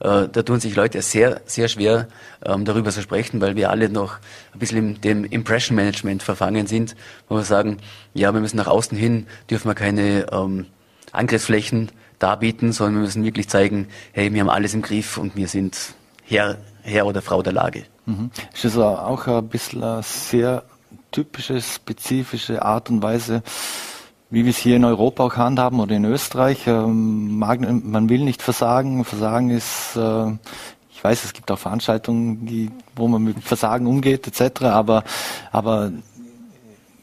Äh, 0.00 0.28
da 0.28 0.42
tun 0.42 0.60
sich 0.60 0.76
Leute 0.76 1.02
sehr, 1.02 1.40
sehr 1.46 1.68
schwer, 1.68 2.08
ähm, 2.44 2.64
darüber 2.64 2.90
zu 2.90 3.02
sprechen, 3.02 3.40
weil 3.40 3.56
wir 3.56 3.70
alle 3.70 3.88
noch 3.88 4.18
ein 4.52 4.58
bisschen 4.58 4.78
im 4.78 5.00
dem 5.00 5.24
Impression 5.24 5.74
Management 5.76 6.22
verfangen 6.22 6.66
sind, 6.66 6.94
wo 7.28 7.36
wir 7.36 7.44
sagen, 7.44 7.78
ja, 8.14 8.32
wir 8.32 8.40
müssen 8.40 8.56
nach 8.56 8.68
außen 8.68 8.96
hin, 8.96 9.26
dürfen 9.50 9.68
wir 9.68 9.74
keine 9.74 10.26
ähm, 10.32 10.66
Angriffsflächen 11.12 11.90
darbieten, 12.18 12.72
sondern 12.72 12.96
wir 12.96 13.02
müssen 13.02 13.24
wirklich 13.24 13.48
zeigen, 13.48 13.88
hey, 14.12 14.32
wir 14.32 14.40
haben 14.40 14.50
alles 14.50 14.74
im 14.74 14.82
Griff 14.82 15.18
und 15.18 15.36
wir 15.36 15.48
sind 15.48 15.76
Herr, 16.24 16.58
Herr 16.82 17.06
oder 17.06 17.22
Frau 17.22 17.42
der 17.42 17.52
Lage. 17.52 17.84
Mhm. 18.06 18.30
Ist 18.60 18.76
auch 18.76 19.26
ein 19.26 19.48
bisschen 19.48 19.82
eine 19.82 20.02
sehr 20.02 20.64
typische, 21.10 21.60
spezifische 21.60 22.62
Art 22.62 22.90
und 22.90 23.02
Weise, 23.02 23.42
wie 24.30 24.44
wir 24.44 24.50
es 24.50 24.58
hier 24.58 24.76
in 24.76 24.84
Europa 24.84 25.24
auch 25.24 25.36
handhaben 25.36 25.80
oder 25.80 25.96
in 25.96 26.04
Österreich. 26.04 26.66
Ähm, 26.66 27.38
man 27.38 28.08
will 28.08 28.24
nicht 28.24 28.42
versagen. 28.42 29.04
Versagen 29.04 29.50
ist, 29.50 29.96
äh, 29.96 30.32
ich 30.90 31.02
weiß, 31.02 31.24
es 31.24 31.32
gibt 31.32 31.50
auch 31.50 31.58
Veranstaltungen, 31.58 32.46
die, 32.46 32.70
wo 32.94 33.08
man 33.08 33.22
mit 33.22 33.42
Versagen 33.42 33.86
umgeht 33.86 34.26
etc. 34.26 34.64
Aber, 34.64 35.04
aber 35.50 35.92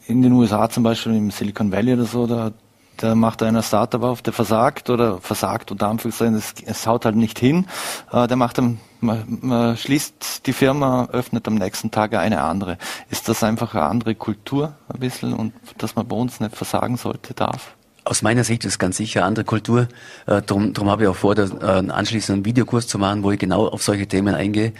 in 0.06 0.22
den 0.22 0.32
USA 0.32 0.68
zum 0.68 0.84
Beispiel 0.84 1.16
im 1.16 1.30
Silicon 1.30 1.72
Valley 1.72 1.94
oder 1.94 2.04
so, 2.04 2.26
da 2.26 2.52
da 2.96 3.14
macht 3.14 3.42
einer 3.42 3.62
Startup 3.62 4.02
auf, 4.02 4.22
der 4.22 4.32
versagt 4.32 4.90
oder 4.90 5.20
versagt 5.20 5.70
unter 5.70 5.88
Anführungszeichen, 5.88 6.34
es, 6.34 6.54
es 6.64 6.86
haut 6.86 7.04
halt 7.04 7.16
nicht 7.16 7.38
hin. 7.38 7.66
Äh, 8.12 8.26
der 8.26 8.36
macht 8.36 8.58
dann, 8.58 8.80
man, 9.00 9.38
man 9.42 9.76
schließt 9.76 10.46
die 10.46 10.52
Firma, 10.52 11.08
öffnet 11.12 11.46
am 11.48 11.54
nächsten 11.54 11.90
Tag 11.90 12.14
eine 12.14 12.42
andere. 12.42 12.78
Ist 13.10 13.28
das 13.28 13.42
einfach 13.42 13.74
eine 13.74 13.84
andere 13.84 14.14
Kultur 14.14 14.74
ein 14.88 15.00
bisschen 15.00 15.34
und 15.34 15.52
dass 15.78 15.96
man 15.96 16.06
bei 16.08 16.16
uns 16.16 16.40
nicht 16.40 16.56
versagen 16.56 16.96
sollte, 16.96 17.34
darf? 17.34 17.76
Aus 18.06 18.22
meiner 18.22 18.44
Sicht 18.44 18.64
ist 18.64 18.74
es 18.74 18.78
ganz 18.78 18.96
sicher 18.96 19.20
eine 19.20 19.26
andere 19.26 19.44
Kultur. 19.44 19.88
Äh, 20.26 20.40
darum, 20.42 20.72
darum 20.72 20.90
habe 20.90 21.02
ich 21.02 21.08
auch 21.08 21.16
vor, 21.16 21.34
da, 21.34 21.44
äh, 21.44 21.90
anschließend 21.90 22.36
einen 22.36 22.44
Videokurs 22.44 22.86
zu 22.86 22.98
machen, 22.98 23.24
wo 23.24 23.32
ich 23.32 23.38
genau 23.38 23.66
auf 23.66 23.82
solche 23.82 24.06
Themen 24.06 24.34
eingehe. 24.34 24.72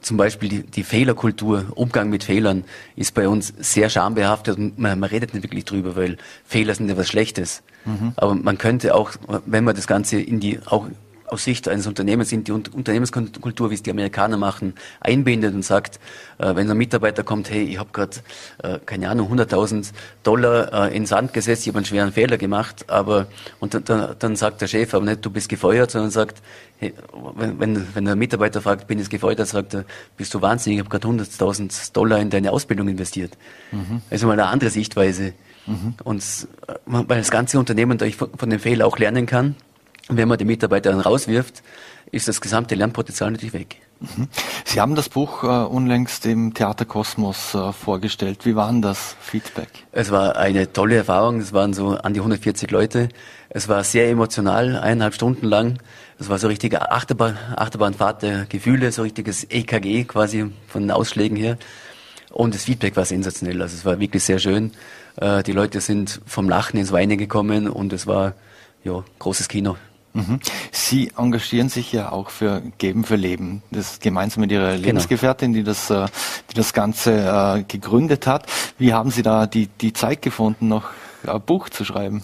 Zum 0.00 0.16
Beispiel 0.16 0.48
die, 0.48 0.62
die 0.64 0.82
Fehlerkultur, 0.82 1.66
Umgang 1.76 2.10
mit 2.10 2.24
Fehlern 2.24 2.64
ist 2.96 3.14
bei 3.14 3.28
uns 3.28 3.54
sehr 3.58 3.88
schambehaftet 3.88 4.58
und 4.58 4.78
man, 4.80 4.98
man 4.98 5.08
redet 5.08 5.32
nicht 5.32 5.44
wirklich 5.44 5.64
drüber, 5.64 5.94
weil 5.94 6.16
Fehler 6.44 6.74
sind 6.74 6.88
ja 6.88 6.96
was 6.96 7.08
Schlechtes. 7.08 7.62
Mhm. 7.84 8.14
Aber 8.16 8.34
man 8.34 8.58
könnte 8.58 8.96
auch, 8.96 9.12
wenn 9.46 9.62
man 9.62 9.76
das 9.76 9.86
Ganze 9.86 10.20
in 10.20 10.40
die, 10.40 10.58
auch 10.66 10.88
aus 11.30 11.44
Sicht 11.44 11.68
eines 11.68 11.86
Unternehmens 11.86 12.32
in 12.32 12.44
die 12.44 12.52
Unternehmenskultur, 12.52 13.70
wie 13.70 13.74
es 13.74 13.82
die 13.82 13.90
Amerikaner 13.90 14.36
machen, 14.36 14.74
einbindet 15.00 15.54
und 15.54 15.64
sagt, 15.64 16.00
äh, 16.38 16.54
wenn 16.54 16.70
ein 16.70 16.76
Mitarbeiter 16.76 17.22
kommt, 17.22 17.50
hey, 17.50 17.62
ich 17.62 17.78
habe 17.78 17.90
gerade, 17.92 18.16
äh, 18.62 18.78
keine 18.84 19.08
Ahnung, 19.08 19.32
100.000 19.32 19.92
Dollar 20.22 20.90
äh, 20.90 20.96
in 20.96 21.06
Sand 21.06 21.32
gesetzt, 21.32 21.62
ich 21.62 21.68
habe 21.68 21.78
einen 21.78 21.86
schweren 21.86 22.12
Fehler 22.12 22.38
gemacht, 22.38 22.88
aber 22.88 23.26
und 23.58 23.74
dann, 23.74 24.16
dann 24.18 24.36
sagt 24.36 24.60
der 24.60 24.66
Chef 24.66 24.94
aber 24.94 25.04
nicht, 25.04 25.24
du 25.24 25.30
bist 25.30 25.48
gefeuert, 25.48 25.90
sondern 25.90 26.10
sagt, 26.10 26.42
hey, 26.78 26.94
wenn, 27.36 27.60
wenn, 27.60 27.94
wenn 27.94 28.04
der 28.04 28.16
Mitarbeiter 28.16 28.60
fragt, 28.60 28.86
bin 28.86 28.98
ich 28.98 29.10
gefeuert, 29.10 29.38
dann 29.38 29.46
sagt 29.46 29.74
er, 29.74 29.84
bist 30.16 30.34
du 30.34 30.42
wahnsinnig, 30.42 30.78
ich 30.78 30.84
habe 30.84 30.90
gerade 30.90 31.22
100.000 31.22 31.92
Dollar 31.92 32.18
in 32.18 32.30
deine 32.30 32.52
Ausbildung 32.52 32.88
investiert. 32.88 33.36
Mhm. 33.70 34.02
Also 34.10 34.26
mal 34.26 34.32
eine 34.32 34.46
andere 34.46 34.70
Sichtweise. 34.70 35.34
Mhm. 35.66 35.94
Und 36.04 36.22
äh, 36.66 36.74
weil 36.86 37.18
das 37.18 37.30
ganze 37.30 37.58
Unternehmen 37.58 37.98
von, 37.98 38.30
von 38.36 38.50
dem 38.50 38.60
Fehler 38.60 38.86
auch 38.86 38.98
lernen 38.98 39.26
kann. 39.26 39.54
Und 40.10 40.16
wenn 40.16 40.28
man 40.28 40.38
die 40.38 40.44
Mitarbeiter 40.44 40.90
dann 40.90 41.00
rauswirft, 41.00 41.62
ist 42.10 42.26
das 42.26 42.40
gesamte 42.40 42.74
Lernpotenzial 42.74 43.30
natürlich 43.30 43.52
weg. 43.52 43.76
Mhm. 44.00 44.28
Sie 44.64 44.80
haben 44.80 44.96
das 44.96 45.08
Buch 45.08 45.44
äh, 45.44 45.46
unlängst 45.46 46.26
im 46.26 46.52
Theater 46.52 46.84
Kosmos 46.84 47.54
äh, 47.54 47.72
vorgestellt. 47.72 48.44
Wie 48.44 48.56
war 48.56 48.70
denn 48.72 48.82
das 48.82 49.14
Feedback? 49.20 49.68
Es 49.92 50.10
war 50.10 50.36
eine 50.36 50.72
tolle 50.72 50.96
Erfahrung. 50.96 51.38
Es 51.40 51.52
waren 51.52 51.74
so 51.74 51.90
an 51.90 52.14
die 52.14 52.20
140 52.20 52.70
Leute. 52.70 53.08
Es 53.50 53.68
war 53.68 53.84
sehr 53.84 54.08
emotional, 54.10 54.76
eineinhalb 54.78 55.14
Stunden 55.14 55.46
lang. 55.46 55.78
Es 56.18 56.28
war 56.28 56.38
so 56.38 56.48
richtige 56.48 56.90
Achterbahn, 56.90 57.38
Achterbahnfahrt 57.54 58.22
der 58.22 58.46
Gefühle, 58.46 58.90
so 58.90 59.02
richtiges 59.02 59.44
EKG 59.48 60.04
quasi 60.04 60.50
von 60.66 60.82
den 60.82 60.90
Ausschlägen 60.90 61.36
her. 61.36 61.56
Und 62.30 62.54
das 62.54 62.64
Feedback 62.64 62.96
war 62.96 63.04
sensationell. 63.04 63.62
Also 63.62 63.76
es 63.76 63.84
war 63.84 64.00
wirklich 64.00 64.24
sehr 64.24 64.40
schön. 64.40 64.72
Äh, 65.16 65.42
die 65.44 65.52
Leute 65.52 65.80
sind 65.80 66.20
vom 66.26 66.48
Lachen 66.48 66.78
ins 66.78 66.90
Weinen 66.90 67.18
gekommen 67.18 67.68
und 67.68 67.92
es 67.92 68.06
war 68.06 68.34
ja 68.82 69.04
großes 69.18 69.48
Kino. 69.48 69.76
Mhm. 70.12 70.40
Sie 70.72 71.12
engagieren 71.16 71.68
sich 71.68 71.92
ja 71.92 72.10
auch 72.10 72.30
für 72.30 72.62
Geben 72.78 73.04
für 73.04 73.16
Leben. 73.16 73.62
Das 73.70 74.00
gemeinsam 74.00 74.40
mit 74.40 74.50
Ihrer 74.50 74.72
genau. 74.72 74.86
Lebensgefährtin, 74.86 75.52
die 75.52 75.62
das, 75.62 75.88
äh, 75.90 76.06
die 76.50 76.54
das 76.54 76.72
Ganze 76.72 77.12
äh, 77.12 77.62
gegründet 77.62 78.26
hat. 78.26 78.46
Wie 78.78 78.92
haben 78.92 79.10
Sie 79.10 79.22
da 79.22 79.46
die, 79.46 79.68
die 79.68 79.92
Zeit 79.92 80.22
gefunden, 80.22 80.68
noch 80.68 80.90
ein 81.26 81.40
Buch 81.40 81.68
zu 81.68 81.84
schreiben? 81.84 82.22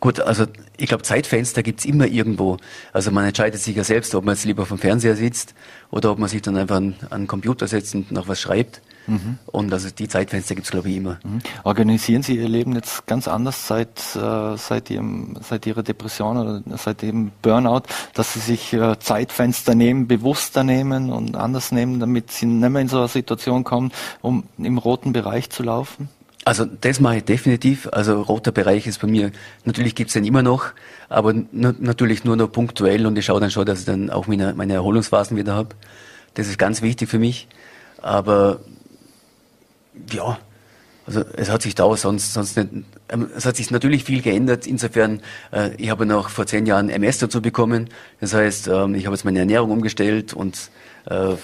Gut, 0.00 0.20
also 0.20 0.46
ich 0.76 0.88
glaube, 0.88 1.02
Zeitfenster 1.02 1.62
gibt's 1.62 1.84
immer 1.84 2.06
irgendwo. 2.06 2.58
Also 2.92 3.10
man 3.10 3.24
entscheidet 3.24 3.60
sich 3.60 3.76
ja 3.76 3.84
selbst, 3.84 4.14
ob 4.14 4.24
man 4.24 4.34
jetzt 4.34 4.44
lieber 4.44 4.66
vom 4.66 4.78
Fernseher 4.78 5.16
sitzt 5.16 5.54
oder 5.90 6.10
ob 6.10 6.18
man 6.18 6.28
sich 6.28 6.42
dann 6.42 6.56
einfach 6.56 6.76
an, 6.76 6.96
an 7.10 7.22
den 7.22 7.26
Computer 7.26 7.66
setzt 7.66 7.94
und 7.94 8.10
noch 8.12 8.28
was 8.28 8.40
schreibt. 8.40 8.82
Mhm. 9.06 9.38
Und 9.46 9.72
also 9.72 9.88
die 9.90 10.08
Zeitfenster 10.08 10.54
gibt's 10.54 10.70
glaube 10.70 10.90
ich, 10.90 10.96
immer. 10.96 11.18
Mhm. 11.24 11.40
Organisieren 11.64 12.22
Sie 12.22 12.36
Ihr 12.36 12.48
Leben 12.48 12.74
jetzt 12.74 13.06
ganz 13.06 13.28
anders 13.28 13.66
seit, 13.66 13.98
äh, 14.16 14.56
seit, 14.56 14.90
Ihrem, 14.90 15.36
seit 15.42 15.66
Ihrer 15.66 15.82
Depression 15.82 16.36
oder 16.36 16.62
seit 16.76 17.02
dem 17.02 17.32
Burnout, 17.42 17.82
dass 18.14 18.34
Sie 18.34 18.40
sich 18.40 18.72
äh, 18.72 18.98
Zeitfenster 18.98 19.74
nehmen, 19.74 20.06
bewusster 20.06 20.64
nehmen 20.64 21.10
und 21.10 21.36
anders 21.36 21.72
nehmen, 21.72 22.00
damit 22.00 22.30
Sie 22.30 22.46
nicht 22.46 22.70
mehr 22.70 22.82
in 22.82 22.88
so 22.88 22.98
eine 22.98 23.08
Situation 23.08 23.64
kommen, 23.64 23.92
um 24.22 24.44
im 24.58 24.78
roten 24.78 25.12
Bereich 25.12 25.50
zu 25.50 25.62
laufen? 25.62 26.08
Also 26.44 26.64
das 26.64 27.00
mache 27.00 27.18
ich 27.18 27.24
definitiv. 27.24 27.88
Also 27.92 28.22
roter 28.22 28.52
Bereich 28.52 28.86
ist 28.86 29.00
bei 29.00 29.08
mir, 29.08 29.30
natürlich 29.64 29.94
gibt's 29.94 30.14
den 30.14 30.24
immer 30.24 30.42
noch, 30.42 30.72
aber 31.08 31.34
natürlich 31.52 32.24
nur 32.24 32.36
noch 32.36 32.50
punktuell 32.50 33.06
und 33.06 33.18
ich 33.18 33.26
schaue 33.26 33.40
dann 33.40 33.50
schon, 33.50 33.66
dass 33.66 33.80
ich 33.80 33.84
dann 33.84 34.08
auch 34.08 34.26
meine, 34.26 34.54
meine 34.54 34.74
Erholungsphasen 34.74 35.36
wieder 35.36 35.54
habe. 35.54 35.76
Das 36.34 36.48
ist 36.48 36.58
ganz 36.58 36.80
wichtig 36.80 37.08
für 37.10 37.18
mich. 37.18 37.48
Aber 38.00 38.60
ja, 40.12 40.38
also 41.06 41.24
es 41.36 41.50
hat 41.50 41.62
sich 41.62 41.74
da 41.74 41.96
sonst, 41.96 42.32
sonst 42.32 42.56
nicht, 42.56 42.68
ähm, 43.08 43.28
es 43.36 43.44
hat 43.44 43.56
sich 43.56 43.70
natürlich 43.70 44.04
viel 44.04 44.22
geändert. 44.22 44.66
Insofern, 44.66 45.20
äh, 45.52 45.74
ich 45.76 45.90
habe 45.90 46.06
noch 46.06 46.28
vor 46.28 46.46
zehn 46.46 46.66
Jahren 46.66 46.88
MS 46.88 47.18
dazu 47.18 47.42
bekommen. 47.42 47.88
Das 48.20 48.32
heißt, 48.32 48.68
ähm, 48.68 48.94
ich 48.94 49.06
habe 49.06 49.16
jetzt 49.16 49.24
meine 49.24 49.40
Ernährung 49.40 49.70
umgestellt 49.70 50.34
und 50.34 50.70
äh, 51.06 51.34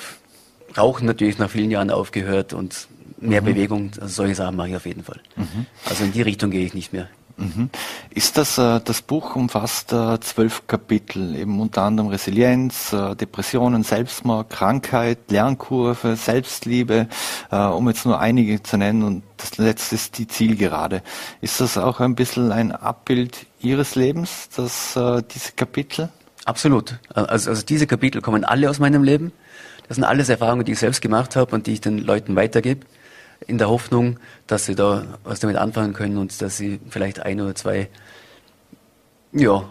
Rauchen 0.76 1.06
natürlich 1.06 1.38
nach 1.38 1.50
vielen 1.50 1.70
Jahren 1.70 1.90
aufgehört 1.90 2.52
und 2.52 2.86
mehr 3.18 3.40
mhm. 3.40 3.46
Bewegung, 3.46 3.90
also 4.00 4.08
solche 4.08 4.34
Sachen 4.34 4.56
mache 4.56 4.68
ich 4.68 4.76
auf 4.76 4.86
jeden 4.86 5.02
Fall. 5.02 5.20
Mhm. 5.36 5.66
Also 5.86 6.04
in 6.04 6.12
die 6.12 6.22
Richtung 6.22 6.50
gehe 6.50 6.64
ich 6.64 6.74
nicht 6.74 6.92
mehr. 6.92 7.08
Mhm. 7.38 7.68
Ist 8.10 8.38
das, 8.38 8.56
äh, 8.56 8.80
das 8.82 9.02
Buch 9.02 9.36
umfasst 9.36 9.92
äh, 9.92 10.18
zwölf 10.20 10.66
Kapitel, 10.66 11.36
eben 11.36 11.60
unter 11.60 11.82
anderem 11.82 12.08
Resilienz, 12.08 12.94
äh, 12.94 13.14
Depressionen, 13.14 13.82
Selbstmord, 13.82 14.48
Krankheit, 14.48 15.18
Lernkurve, 15.30 16.16
Selbstliebe, 16.16 17.08
um 17.50 17.88
jetzt 17.88 18.06
nur 18.06 18.18
einige 18.18 18.62
zu 18.62 18.76
nennen 18.76 19.02
und 19.02 19.22
das 19.36 19.58
letzte 19.58 19.94
ist 19.96 20.18
die 20.18 20.26
Zielgerade. 20.26 21.02
Ist 21.40 21.60
das 21.60 21.76
auch 21.76 22.00
ein 22.00 22.14
bisschen 22.14 22.52
ein 22.52 22.72
Abbild 22.72 23.46
Ihres 23.60 23.94
Lebens, 23.94 24.48
das, 24.56 24.96
äh, 24.96 25.22
diese 25.34 25.52
Kapitel? 25.52 26.08
Absolut. 26.44 26.98
Also, 27.12 27.50
also 27.50 27.62
diese 27.64 27.86
Kapitel 27.86 28.22
kommen 28.22 28.44
alle 28.44 28.70
aus 28.70 28.78
meinem 28.78 29.02
Leben. 29.02 29.32
Das 29.88 29.96
sind 29.96 30.04
alles 30.04 30.28
Erfahrungen, 30.28 30.64
die 30.64 30.72
ich 30.72 30.78
selbst 30.78 31.02
gemacht 31.02 31.36
habe 31.36 31.54
und 31.54 31.66
die 31.66 31.74
ich 31.74 31.80
den 31.80 31.98
Leuten 31.98 32.34
weitergebe 32.34 32.86
in 33.46 33.58
der 33.58 33.68
Hoffnung, 33.68 34.18
dass 34.46 34.66
sie 34.66 34.74
da 34.74 35.04
was 35.24 35.40
damit 35.40 35.56
anfangen 35.56 35.92
können 35.92 36.18
und 36.18 36.40
dass 36.40 36.56
sie 36.56 36.80
vielleicht 36.88 37.20
ein 37.20 37.40
oder 37.40 37.54
zwei 37.54 37.88
ja, 39.32 39.64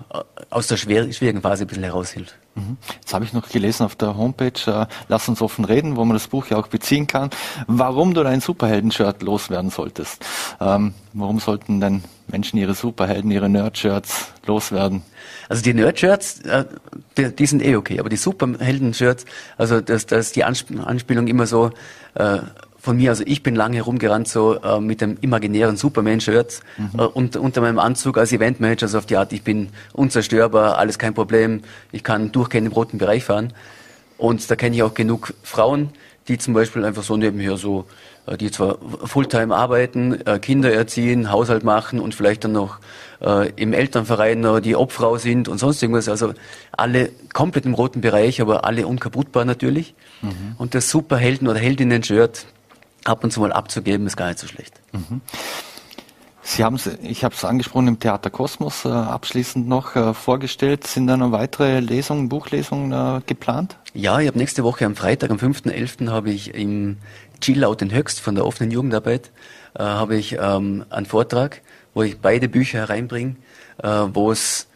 aus 0.50 0.68
der 0.68 0.78
schwierigen 0.78 1.42
Phase 1.42 1.64
ein 1.64 1.68
bisschen 1.68 1.84
heraushilft. 1.84 2.36
Mhm. 2.56 2.78
Jetzt 3.02 3.14
habe 3.14 3.26
ich 3.26 3.34
noch 3.34 3.50
gelesen 3.50 3.84
auf 3.84 3.96
der 3.96 4.16
Homepage, 4.16 4.60
äh, 4.68 4.86
Lass 5.08 5.28
uns 5.28 5.42
offen 5.42 5.66
reden, 5.66 5.96
wo 5.96 6.06
man 6.06 6.16
das 6.16 6.28
Buch 6.28 6.48
ja 6.48 6.58
auch 6.58 6.68
beziehen 6.68 7.08
kann, 7.08 7.30
warum 7.68 8.14
du 8.14 8.24
dein 8.24 8.42
Superhelden-Shirt 8.42 9.24
loswerden 9.24 9.72
solltest. 9.72 10.24
Ähm, 10.62 10.94
warum 11.14 11.40
sollten 11.40 11.82
denn 11.82 12.04
Menschen 12.28 12.58
ihre 12.58 12.76
Superhelden, 12.76 13.32
ihre 13.32 13.50
Nerd-Shirts 13.50 14.28
loswerden? 14.46 15.02
Also 15.50 15.64
die 15.64 15.74
Nerd-Shirts, 15.74 16.42
äh, 16.42 16.66
die, 17.18 17.36
die, 17.36 17.46
sind 17.46 17.64
eh 17.64 17.76
okay, 17.76 18.00
aber 18.00 18.10
die 18.10 18.18
Superhelden-Shirts, 18.18 19.26
also 19.58 19.82
das, 19.82 20.06
das 20.06 20.28
ist 20.28 20.36
die 20.36 20.44
Anspielung 20.44 21.28
immer 21.28 21.48
so, 21.48 21.72
äh, 22.14 22.40
von 22.86 22.98
mir, 22.98 23.10
also 23.10 23.24
ich 23.26 23.42
bin 23.42 23.56
lange 23.56 23.78
herumgerannt 23.78 24.28
so 24.28 24.62
äh, 24.62 24.80
mit 24.80 25.02
dem 25.02 25.18
imaginären 25.20 25.76
Superman-Shirt 25.76 26.62
mhm. 26.78 27.00
äh, 27.00 27.02
und, 27.02 27.36
unter 27.36 27.62
meinem 27.62 27.80
Anzug 27.80 28.20
als 28.20 28.32
Eventmanager, 28.32 28.84
also 28.84 29.00
auf 29.00 29.08
die 29.08 29.18
Art, 29.18 29.34
ich 29.34 29.42
bin 29.42 29.70
unzerstörbar, 29.94 30.78
alles 30.78 31.00
kein 31.00 31.16
Problem, 31.16 31.64
ich 31.92 32.04
kann 32.04 32.32
durchgehend 32.32 32.68
im 32.68 32.74
roten 32.74 33.00
Bereich 33.00 33.24
fahren. 33.24 33.54
Und 34.20 34.50
da 34.50 34.56
kenne 34.56 34.76
ich 34.76 34.84
auch 34.84 34.94
genug 34.94 35.34
Frauen, 35.42 35.90
die 36.28 36.38
zum 36.38 36.54
Beispiel 36.54 36.86
einfach 36.86 37.02
so 37.02 37.18
nebenher 37.18 37.58
so, 37.58 37.86
äh, 38.28 38.38
die 38.38 38.52
zwar 38.52 38.78
Fulltime 39.04 39.56
arbeiten, 39.56 40.22
äh, 40.24 40.38
Kinder 40.38 40.72
erziehen, 40.72 41.32
Haushalt 41.32 41.64
machen 41.64 42.00
und 42.00 42.14
vielleicht 42.14 42.44
dann 42.44 42.52
noch 42.52 42.78
äh, 43.20 43.50
im 43.56 43.74
Elternverein 43.74 44.62
die 44.62 44.76
Obfrau 44.76 45.18
sind 45.18 45.48
und 45.48 45.58
sonst 45.58 45.82
irgendwas. 45.82 46.08
Also 46.08 46.36
alle 46.72 47.10
komplett 47.34 47.66
im 47.66 47.74
roten 47.74 48.02
Bereich, 48.02 48.42
aber 48.42 48.64
alle 48.64 48.86
unkaputtbar 48.86 49.44
natürlich. 49.44 49.96
Mhm. 50.22 50.56
Und 50.60 50.76
das 50.76 50.92
Superhelden- 50.92 51.48
oder 51.48 51.60
Heldinnen-Shirt, 51.60 52.46
ab 53.06 53.24
und 53.24 53.32
zu 53.32 53.40
mal 53.40 53.54
abzugeben, 53.54 54.06
ist 54.06 54.18
gar 54.18 54.28
nicht 54.28 54.40
so 54.40 54.48
schlecht. 54.48 54.74
Mhm. 54.92 55.22
Sie 56.48 56.64
haben 56.64 56.76
es, 56.76 56.86
ich 57.02 57.24
habe 57.24 57.34
es 57.34 57.44
angesprochen, 57.44 57.88
im 57.88 58.00
Theater 58.00 58.30
Kosmos 58.30 58.86
äh, 58.86 58.90
abschließend 58.90 59.68
noch 59.68 59.96
äh, 59.96 60.14
vorgestellt. 60.14 60.86
Sind 60.86 61.08
da 61.08 61.18
noch 61.18 61.32
weitere 61.32 61.80
Lesungen, 61.80 62.30
Buchlesungen 62.30 62.92
äh, 62.92 63.22
geplant? 63.26 63.78
Ja, 63.96 64.20
ich 64.20 64.28
habe 64.28 64.38
nächste 64.38 64.64
Woche 64.64 64.86
am 64.86 64.96
Freitag, 64.96 65.32
am 65.32 65.38
5.11. 65.38 66.12
habe 66.12 66.30
ich 66.30 66.54
im 66.54 66.98
Chillout 67.42 67.78
in 67.82 67.92
Höchst 67.92 68.20
von 68.20 68.36
der 68.36 68.46
offenen 68.46 68.70
Jugendarbeit 68.70 69.32
äh, 69.74 69.84
habe 69.84 70.16
ich 70.16 70.38
ähm, 70.40 70.86
einen 70.90 71.06
Vortrag, 71.06 71.62
wo 71.94 72.04
ich 72.04 72.20
beide 72.20 72.48
Bücher 72.48 72.80
hereinbringe, 72.80 73.36
äh, 73.82 73.88
wo 73.88 74.32
es 74.32 74.68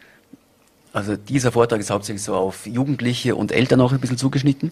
also 0.94 1.16
dieser 1.16 1.52
Vortrag 1.52 1.80
ist 1.80 1.90
hauptsächlich 1.90 2.24
so 2.24 2.36
auf 2.36 2.66
Jugendliche 2.66 3.36
und 3.36 3.52
Eltern 3.52 3.82
auch 3.82 3.92
ein 3.92 4.00
bisschen 4.00 4.18
zugeschnitten. 4.18 4.72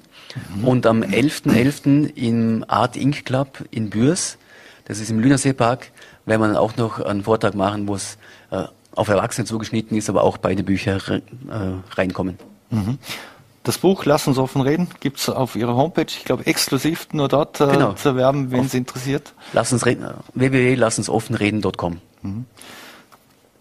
Mhm. 0.56 0.68
Und 0.68 0.86
am 0.86 1.02
11.11. 1.04 1.52
.11. 1.52 2.16
im 2.16 2.66
Art 2.68 2.96
Ink 2.96 3.26
Club 3.26 3.66
in 3.72 3.90
Bürs, 3.90 4.38
das 4.86 5.00
ist 5.00 5.10
im 5.10 5.20
Lünersee-Park, 5.20 5.92
werden 6.26 6.42
wir 6.42 6.48
dann 6.48 6.58
auch 6.58 6.76
noch 6.78 7.00
einen 7.00 7.24
Vortrag 7.24 7.56
machen, 7.56 7.88
wo 7.88 7.96
es 7.96 8.18
äh, 8.52 8.64
auf 8.96 9.08
Erwachsene 9.10 9.46
zugeschnitten 9.46 9.98
ist, 9.98 10.10
aber 10.10 10.24
auch 10.24 10.38
beide 10.38 10.64
Bücher 10.64 10.98
äh, 11.08 11.22
reinkommen. 11.96 12.38
Mhm. 12.70 12.98
Das 13.64 13.78
Buch 13.78 14.06
Lass 14.06 14.28
uns 14.28 14.38
offen 14.38 14.62
reden 14.62 14.88
gibt 15.02 15.20
es 15.20 15.30
auf 15.30 15.56
Ihrer 15.58 15.76
Homepage, 15.76 16.06
ich 16.08 16.24
glaube 16.24 16.46
exklusiv 16.46 17.10
nur 17.12 17.28
dort 17.28 17.60
äh, 17.60 17.68
genau. 17.68 17.94
zu 17.94 18.10
erwerben, 18.10 18.50
wenn 18.52 18.66
es 18.66 18.74
interessiert. 18.74 19.34
Lass 19.54 19.74
uns 19.74 19.86
reden, 19.86 20.06
www.lassensoffenreden.com. 20.34 22.00
Mhm. 22.22 22.46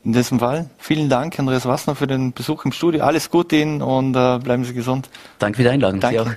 In 0.06 0.12
diesem 0.12 0.38
Fall 0.38 0.70
vielen 0.78 1.08
Dank, 1.08 1.36
Andreas 1.36 1.66
Wassner, 1.66 1.96
für 1.96 2.06
den 2.06 2.32
Besuch 2.32 2.64
im 2.64 2.70
Studio. 2.70 3.02
Alles 3.02 3.28
Gute 3.28 3.56
Ihnen 3.56 3.82
und 3.82 4.14
äh, 4.14 4.38
bleiben 4.38 4.64
Sie 4.64 4.72
gesund. 4.72 5.10
Danke 5.40 5.56
für 5.56 5.62
die 5.64 5.68
Einladung. 5.70 5.98
Danke. 5.98 6.36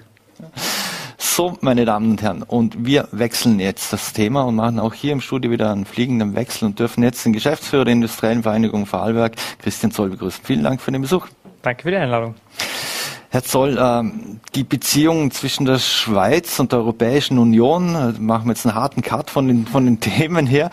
So, 1.19 1.55
meine 1.61 1.85
Damen 1.85 2.09
und 2.09 2.21
Herren, 2.23 2.41
und 2.41 2.83
wir 2.83 3.07
wechseln 3.11 3.59
jetzt 3.59 3.93
das 3.93 4.11
Thema 4.11 4.41
und 4.41 4.55
machen 4.55 4.79
auch 4.79 4.95
hier 4.95 5.11
im 5.11 5.21
Studio 5.21 5.51
wieder 5.51 5.71
einen 5.71 5.85
fliegenden 5.85 6.33
Wechsel 6.33 6.65
und 6.65 6.79
dürfen 6.79 7.03
jetzt 7.03 7.23
den 7.23 7.33
Geschäftsführer 7.33 7.85
der 7.85 7.93
Industriellen 7.93 8.41
Vereinigung 8.41 8.87
Vorarlberg, 8.87 9.35
Christian 9.61 9.91
Zoll, 9.91 10.09
begrüßen. 10.09 10.43
Vielen 10.43 10.63
Dank 10.63 10.81
für 10.81 10.91
den 10.91 11.03
Besuch. 11.03 11.27
Danke 11.61 11.83
für 11.83 11.91
die 11.91 11.97
Einladung. 11.97 12.33
Herr 13.31 13.43
Zoll, 13.43 13.77
ähm, 13.79 14.39
die 14.55 14.63
Beziehungen 14.63 15.29
zwischen 15.29 15.67
der 15.67 15.77
Schweiz 15.77 16.59
und 16.59 16.71
der 16.71 16.79
Europäischen 16.79 17.37
Union, 17.37 17.93
äh, 17.93 18.19
machen 18.19 18.45
wir 18.47 18.53
jetzt 18.53 18.65
einen 18.65 18.73
harten 18.73 19.03
Cut 19.03 19.29
von 19.29 19.47
den, 19.47 19.67
von 19.67 19.85
den 19.85 19.99
Themen 19.99 20.47
her, 20.47 20.71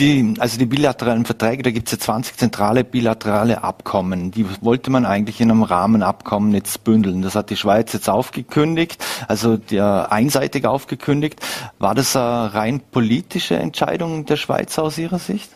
die, 0.00 0.34
also 0.38 0.58
die 0.58 0.66
bilateralen 0.66 1.24
Verträge, 1.24 1.62
da 1.62 1.70
gibt 1.70 1.88
es 1.88 1.92
ja 1.92 1.98
20 1.98 2.36
zentrale 2.38 2.82
bilaterale 2.84 3.62
Abkommen. 3.62 4.30
Die 4.30 4.46
wollte 4.62 4.90
man 4.90 5.04
eigentlich 5.04 5.40
in 5.40 5.50
einem 5.50 5.62
Rahmenabkommen 5.62 6.54
jetzt 6.54 6.82
bündeln. 6.84 7.22
Das 7.22 7.34
hat 7.34 7.50
die 7.50 7.56
Schweiz 7.56 7.92
jetzt 7.92 8.08
aufgekündigt, 8.08 9.04
also 9.28 9.56
der 9.56 10.10
einseitig 10.10 10.64
aufgekündigt. 10.64 11.40
War 11.78 11.94
das 11.94 12.16
eine 12.16 12.54
rein 12.54 12.80
politische 12.80 13.56
Entscheidung 13.56 14.24
der 14.24 14.36
Schweiz 14.36 14.78
aus 14.78 14.98
Ihrer 14.98 15.18
Sicht? 15.18 15.50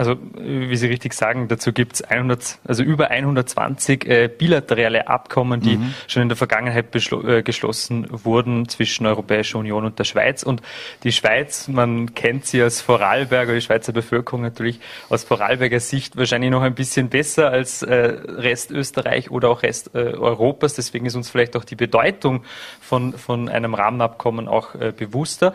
Also 0.00 0.16
wie 0.34 0.76
Sie 0.76 0.86
richtig 0.86 1.12
sagen, 1.12 1.48
dazu 1.48 1.74
gibt 1.74 1.96
es 1.96 2.02
100, 2.02 2.60
also 2.64 2.82
über 2.82 3.10
120 3.10 4.06
äh, 4.06 4.28
bilaterale 4.28 5.08
Abkommen, 5.08 5.60
die 5.60 5.76
mhm. 5.76 5.94
schon 6.06 6.22
in 6.22 6.30
der 6.30 6.36
Vergangenheit 6.38 6.86
äh, 6.94 7.42
geschlossen 7.42 8.06
wurden 8.08 8.66
zwischen 8.66 9.04
Europäischer 9.04 9.58
Union 9.58 9.84
und 9.84 9.98
der 9.98 10.04
Schweiz. 10.04 10.42
Und 10.42 10.62
die 11.04 11.12
Schweiz, 11.12 11.68
man 11.68 12.14
kennt 12.14 12.46
sie 12.46 12.62
als 12.62 12.80
Vorarlberger, 12.80 13.52
die 13.52 13.60
Schweizer 13.60 13.92
Bevölkerung 13.92 14.40
natürlich 14.40 14.80
aus 15.10 15.24
Vorarlberger 15.24 15.80
Sicht 15.80 16.16
wahrscheinlich 16.16 16.50
noch 16.50 16.62
ein 16.62 16.74
bisschen 16.74 17.10
besser 17.10 17.50
als 17.50 17.82
äh, 17.82 17.94
Rest 17.94 18.70
Österreich 18.70 19.30
oder 19.30 19.50
auch 19.50 19.62
Rest 19.62 19.90
äh, 19.94 19.98
Europas. 19.98 20.72
Deswegen 20.72 21.04
ist 21.04 21.14
uns 21.14 21.28
vielleicht 21.28 21.56
auch 21.56 21.64
die 21.64 21.76
Bedeutung 21.76 22.44
von, 22.80 23.12
von 23.12 23.50
einem 23.50 23.74
Rahmenabkommen 23.74 24.48
auch 24.48 24.74
äh, 24.76 24.94
bewusster. 24.96 25.52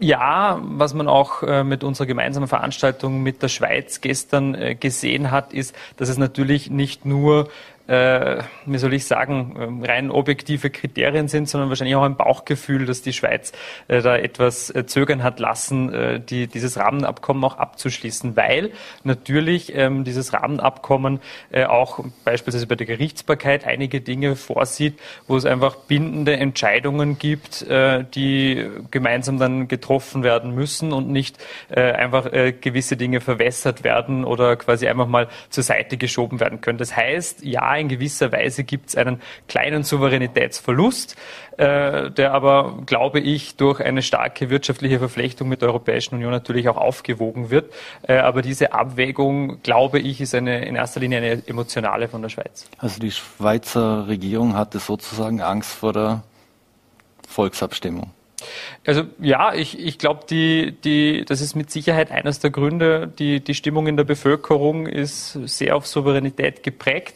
Ja, 0.00 0.60
was 0.62 0.94
man 0.94 1.08
auch 1.08 1.42
äh, 1.42 1.64
mit 1.64 1.82
unserer 1.82 2.06
gemeinsamen 2.06 2.46
Veranstaltung 2.46 3.22
mit 3.22 3.42
der 3.42 3.48
Schweiz 3.48 4.00
gestern 4.00 4.54
äh, 4.54 4.74
gesehen 4.76 5.32
hat, 5.32 5.52
ist, 5.52 5.74
dass 5.96 6.08
es 6.08 6.18
natürlich 6.18 6.70
nicht 6.70 7.04
nur 7.04 7.48
äh, 7.88 8.42
wie 8.66 8.78
soll 8.78 8.92
ich 8.92 9.06
sagen, 9.06 9.56
ähm, 9.58 9.82
rein 9.82 10.10
objektive 10.10 10.68
Kriterien 10.68 11.26
sind, 11.28 11.48
sondern 11.48 11.70
wahrscheinlich 11.70 11.96
auch 11.96 12.02
ein 12.02 12.16
Bauchgefühl, 12.16 12.84
dass 12.84 13.00
die 13.00 13.14
Schweiz 13.14 13.52
äh, 13.88 14.02
da 14.02 14.16
etwas 14.16 14.68
äh, 14.70 14.84
zögern 14.84 15.22
hat 15.22 15.40
lassen, 15.40 15.92
äh, 15.92 16.20
die, 16.20 16.46
dieses 16.46 16.76
Rahmenabkommen 16.76 17.42
auch 17.44 17.56
abzuschließen, 17.56 18.36
weil 18.36 18.72
natürlich 19.04 19.74
ähm, 19.74 20.04
dieses 20.04 20.34
Rahmenabkommen 20.34 21.20
äh, 21.50 21.64
auch 21.64 22.04
beispielsweise 22.24 22.66
bei 22.66 22.74
der 22.74 22.86
Gerichtsbarkeit 22.86 23.66
einige 23.66 24.02
Dinge 24.02 24.36
vorsieht, 24.36 24.98
wo 25.26 25.36
es 25.36 25.46
einfach 25.46 25.76
bindende 25.76 26.36
Entscheidungen 26.36 27.18
gibt, 27.18 27.62
äh, 27.62 28.04
die 28.14 28.68
gemeinsam 28.90 29.38
dann 29.38 29.66
getroffen 29.66 30.22
werden 30.22 30.54
müssen 30.54 30.92
und 30.92 31.08
nicht 31.08 31.38
äh, 31.70 31.80
einfach 31.80 32.30
äh, 32.32 32.52
gewisse 32.52 32.98
Dinge 32.98 33.22
verwässert 33.22 33.82
werden 33.82 34.26
oder 34.26 34.56
quasi 34.56 34.86
einfach 34.88 35.06
mal 35.06 35.28
zur 35.48 35.64
Seite 35.64 35.96
geschoben 35.96 36.38
werden 36.38 36.60
können. 36.60 36.76
Das 36.76 36.94
heißt, 36.94 37.42
ja, 37.44 37.77
in 37.78 37.88
gewisser 37.88 38.32
Weise 38.32 38.64
gibt 38.64 38.90
es 38.90 38.96
einen 38.96 39.20
kleinen 39.48 39.82
Souveränitätsverlust, 39.82 41.16
äh, 41.56 42.10
der 42.10 42.32
aber, 42.32 42.82
glaube 42.86 43.20
ich, 43.20 43.56
durch 43.56 43.80
eine 43.80 44.02
starke 44.02 44.50
wirtschaftliche 44.50 44.98
Verflechtung 44.98 45.48
mit 45.48 45.62
der 45.62 45.68
Europäischen 45.68 46.14
Union 46.14 46.30
natürlich 46.30 46.68
auch 46.68 46.76
aufgewogen 46.76 47.50
wird. 47.50 47.72
Äh, 48.02 48.18
aber 48.18 48.42
diese 48.42 48.72
Abwägung, 48.72 49.62
glaube 49.62 49.98
ich, 49.98 50.20
ist 50.20 50.34
eine, 50.34 50.64
in 50.64 50.76
erster 50.76 51.00
Linie 51.00 51.18
eine 51.18 51.42
emotionale 51.46 52.08
von 52.08 52.22
der 52.22 52.28
Schweiz. 52.28 52.66
Also 52.78 53.00
die 53.00 53.10
Schweizer 53.10 54.06
Regierung 54.08 54.54
hatte 54.56 54.78
sozusagen 54.78 55.40
Angst 55.40 55.72
vor 55.72 55.92
der 55.92 56.22
Volksabstimmung. 57.28 58.10
Also 58.88 59.02
ja, 59.20 59.52
ich, 59.52 59.78
ich 59.78 59.98
glaube, 59.98 60.20
die, 60.30 60.72
die, 60.82 61.26
das 61.26 61.42
ist 61.42 61.54
mit 61.54 61.70
Sicherheit 61.70 62.10
eines 62.10 62.38
der 62.38 62.48
Gründe. 62.48 63.12
Die, 63.18 63.40
die 63.40 63.52
Stimmung 63.52 63.86
in 63.86 63.98
der 63.98 64.04
Bevölkerung 64.04 64.86
ist 64.86 65.32
sehr 65.44 65.76
auf 65.76 65.86
Souveränität 65.86 66.62
geprägt. 66.62 67.14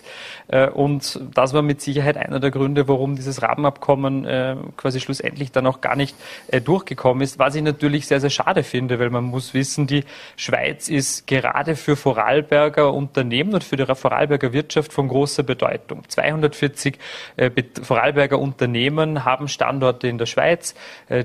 Äh, 0.48 0.68
und 0.68 1.18
das 1.34 1.54
war 1.54 1.62
mit 1.62 1.80
Sicherheit 1.80 2.18
einer 2.18 2.40
der 2.40 2.50
Gründe, 2.50 2.88
warum 2.88 3.16
dieses 3.16 3.40
Rahmenabkommen 3.40 4.26
äh, 4.26 4.56
quasi 4.76 5.00
schlussendlich 5.00 5.50
dann 5.50 5.66
auch 5.66 5.80
gar 5.80 5.96
nicht 5.96 6.14
äh, 6.48 6.60
durchgekommen 6.60 7.22
ist. 7.22 7.38
Was 7.38 7.54
ich 7.54 7.62
natürlich 7.62 8.06
sehr, 8.06 8.20
sehr 8.20 8.28
schade 8.28 8.64
finde, 8.64 8.98
weil 8.98 9.08
man 9.08 9.24
muss 9.24 9.54
wissen, 9.54 9.86
die 9.86 10.04
Schweiz 10.36 10.90
ist 10.90 11.26
gerade 11.26 11.74
für 11.74 11.96
Vorarlberger 11.96 12.92
Unternehmen 12.92 13.54
und 13.54 13.64
für 13.64 13.76
die 13.76 13.86
Vorarlberger 13.86 14.52
Wirtschaft 14.52 14.92
von 14.92 15.08
großer 15.08 15.42
Bedeutung. 15.42 16.02
240 16.06 16.98
Vorarlberger 17.82 18.38
Unternehmen 18.38 19.24
haben 19.24 19.48
Standorte 19.48 20.08
in 20.08 20.18
der 20.18 20.26
Schweiz. 20.26 20.74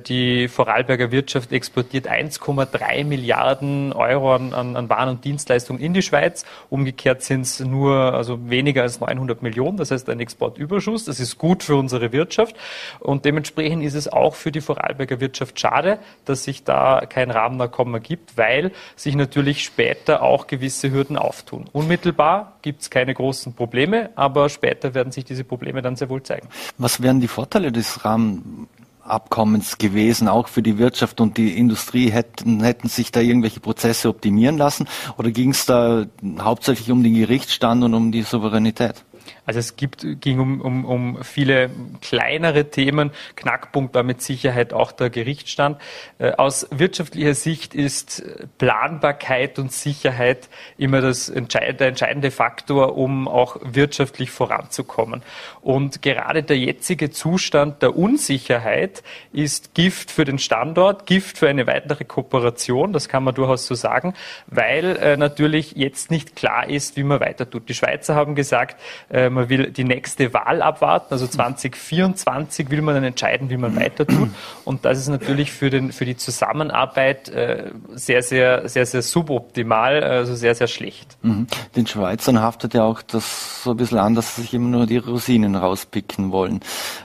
Die 0.07 0.36
Vorarlberger 0.47 1.11
Wirtschaft 1.11 1.51
exportiert 1.51 2.09
1,3 2.09 3.03
Milliarden 3.03 3.93
Euro 3.93 4.35
an, 4.35 4.53
an, 4.53 4.89
Waren 4.89 5.09
und 5.09 5.25
Dienstleistungen 5.25 5.81
in 5.81 5.93
die 5.93 6.01
Schweiz. 6.01 6.45
Umgekehrt 6.69 7.23
sind 7.23 7.41
es 7.41 7.59
nur 7.59 8.13
also 8.13 8.49
weniger 8.49 8.83
als 8.83 8.99
900 8.99 9.41
Millionen, 9.41 9.77
das 9.77 9.91
heißt 9.91 10.09
ein 10.09 10.19
Exportüberschuss. 10.19 11.05
Das 11.05 11.19
ist 11.19 11.37
gut 11.37 11.63
für 11.63 11.75
unsere 11.75 12.11
Wirtschaft 12.11 12.55
und 12.99 13.25
dementsprechend 13.25 13.83
ist 13.83 13.95
es 13.95 14.07
auch 14.07 14.35
für 14.35 14.51
die 14.51 14.61
Vorarlberger 14.61 15.19
Wirtschaft 15.19 15.59
schade, 15.59 15.99
dass 16.25 16.43
sich 16.43 16.63
da 16.63 17.01
kein 17.09 17.31
Rahmenabkommen 17.31 18.01
gibt, 18.03 18.37
weil 18.37 18.71
sich 18.95 19.15
natürlich 19.15 19.63
später 19.63 20.21
auch 20.21 20.47
gewisse 20.47 20.91
Hürden 20.91 21.17
auftun. 21.17 21.65
Unmittelbar 21.73 22.57
gibt 22.61 22.81
es 22.81 22.89
keine 22.89 23.13
großen 23.13 23.53
Probleme, 23.53 24.11
aber 24.15 24.49
später 24.49 24.93
werden 24.93 25.11
sich 25.11 25.25
diese 25.25 25.43
Probleme 25.43 25.81
dann 25.81 25.95
sehr 25.95 26.09
wohl 26.09 26.23
zeigen. 26.23 26.47
Was 26.77 27.01
wären 27.01 27.19
die 27.19 27.27
Vorteile 27.27 27.71
des 27.71 28.05
Rahmenabkommens? 28.05 28.76
Abkommens 29.07 29.77
gewesen, 29.77 30.27
auch 30.27 30.47
für 30.47 30.61
die 30.61 30.77
Wirtschaft 30.77 31.21
und 31.21 31.37
die 31.37 31.57
Industrie 31.57 32.09
hätten, 32.09 32.61
hätten 32.63 32.87
sich 32.87 33.11
da 33.11 33.19
irgendwelche 33.19 33.59
Prozesse 33.59 34.09
optimieren 34.09 34.57
lassen 34.57 34.87
oder 35.17 35.31
ging 35.31 35.51
es 35.51 35.65
da 35.65 36.05
hauptsächlich 36.39 36.91
um 36.91 37.03
den 37.03 37.13
Gerichtsstand 37.15 37.83
und 37.83 37.93
um 37.93 38.11
die 38.11 38.23
Souveränität? 38.23 39.03
Also 39.47 39.59
es 39.59 39.77
gibt, 39.77 40.05
ging 40.19 40.39
um, 40.39 40.59
um, 40.59 40.85
um 40.85 41.23
viele 41.23 41.69
kleinere 42.01 42.69
Themen. 42.69 43.11
Knackpunkt 43.37 43.95
war 43.95 44.03
mit 44.03 44.21
Sicherheit 44.21 44.73
auch 44.73 44.91
der 44.91 45.09
Gerichtsstand. 45.09 45.81
Äh, 46.19 46.33
aus 46.33 46.67
wirtschaftlicher 46.69 47.33
Sicht 47.33 47.73
ist 47.73 48.23
Planbarkeit 48.57 49.57
und 49.57 49.71
Sicherheit 49.71 50.49
immer 50.77 50.99
das 50.99 51.29
entscheid 51.29 51.79
der 51.79 51.87
entscheidende 51.87 52.29
Faktor, 52.29 52.97
um 52.97 53.29
auch 53.29 53.55
wirtschaftlich 53.63 54.31
voranzukommen. 54.31 55.23
Und 55.61 56.01
gerade 56.01 56.43
der 56.43 56.57
jetzige 56.57 57.09
Zustand 57.09 57.81
der 57.81 57.95
Unsicherheit 57.95 59.01
ist 59.31 59.73
Gift 59.73 60.11
für 60.11 60.25
den 60.25 60.39
Standort, 60.39 61.05
Gift 61.05 61.37
für 61.37 61.47
eine 61.47 61.67
weitere 61.67 62.03
Kooperation, 62.03 62.91
das 62.91 63.07
kann 63.07 63.23
man 63.23 63.33
durchaus 63.33 63.65
so 63.65 63.75
sagen, 63.75 64.13
weil 64.47 64.97
äh, 64.97 65.15
natürlich 65.15 65.73
jetzt 65.77 66.11
nicht 66.11 66.35
klar 66.35 66.69
ist, 66.69 66.97
wie 66.97 67.03
man 67.03 67.21
weiter 67.21 67.49
tut. 67.49 67.69
Die 67.69 67.73
Schweizer 67.73 68.13
haben 68.13 68.35
gesagt, 68.35 68.77
äh, 69.09 69.36
man 69.37 69.49
will 69.49 69.71
die 69.71 69.83
nächste 69.83 70.33
Wahl 70.33 70.61
abwarten, 70.61 71.13
also 71.13 71.27
2024 71.27 72.69
will 72.69 72.81
man 72.81 72.95
dann 72.95 73.03
entscheiden, 73.03 73.49
wie 73.49 73.57
man 73.57 73.75
weiter 73.75 74.05
tut. 74.05 74.29
Und 74.65 74.83
das 74.83 74.97
ist 74.97 75.07
natürlich 75.07 75.51
für, 75.51 75.69
den, 75.69 75.91
für 75.91 76.05
die 76.05 76.17
Zusammenarbeit 76.17 77.29
äh, 77.29 77.71
sehr, 77.93 78.23
sehr, 78.23 78.67
sehr, 78.67 78.85
sehr 78.85 79.01
suboptimal, 79.01 80.03
also 80.03 80.35
sehr, 80.35 80.55
sehr 80.55 80.67
schlecht. 80.67 81.17
Mhm. 81.21 81.47
Den 81.75 81.87
Schweizern 81.87 82.41
haftet 82.41 82.73
ja 82.73 82.83
auch 82.83 83.01
das 83.01 83.63
so 83.63 83.71
ein 83.71 83.77
bisschen 83.77 83.99
an, 83.99 84.15
dass 84.15 84.35
sie 84.35 84.41
sich 84.41 84.53
immer 84.53 84.69
nur 84.69 84.85
die 84.87 84.97
Rosinen 84.97 85.55
rauspicken 85.55 86.31
wollen. 86.31 86.61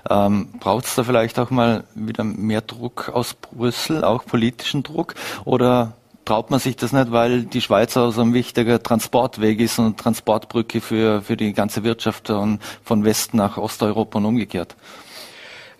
Ähm, 0.08 0.48
Braucht 0.58 0.86
es 0.86 0.94
da 0.94 1.04
vielleicht 1.04 1.38
auch 1.38 1.50
mal 1.50 1.84
wieder 1.94 2.24
mehr 2.24 2.62
Druck 2.62 3.10
aus 3.12 3.34
Brüssel, 3.34 4.04
auch 4.04 4.24
politischen 4.24 4.82
Druck? 4.82 5.14
Oder 5.44 5.92
traut 6.24 6.50
man 6.50 6.60
sich 6.60 6.76
das 6.76 6.92
nicht, 6.92 7.10
weil 7.12 7.44
die 7.44 7.60
Schweiz 7.60 7.96
auch 7.96 8.10
so 8.10 8.22
ein 8.22 8.34
wichtiger 8.34 8.82
Transportweg 8.82 9.60
ist 9.60 9.78
und 9.78 9.98
Transportbrücke 9.98 10.80
für, 10.80 11.22
für 11.22 11.36
die 11.36 11.52
ganze 11.52 11.84
Wirtschaft 11.84 12.28
von 12.28 13.04
Westen 13.04 13.36
nach 13.36 13.58
Osteuropa 13.58 14.18
und 14.18 14.26
umgekehrt. 14.26 14.76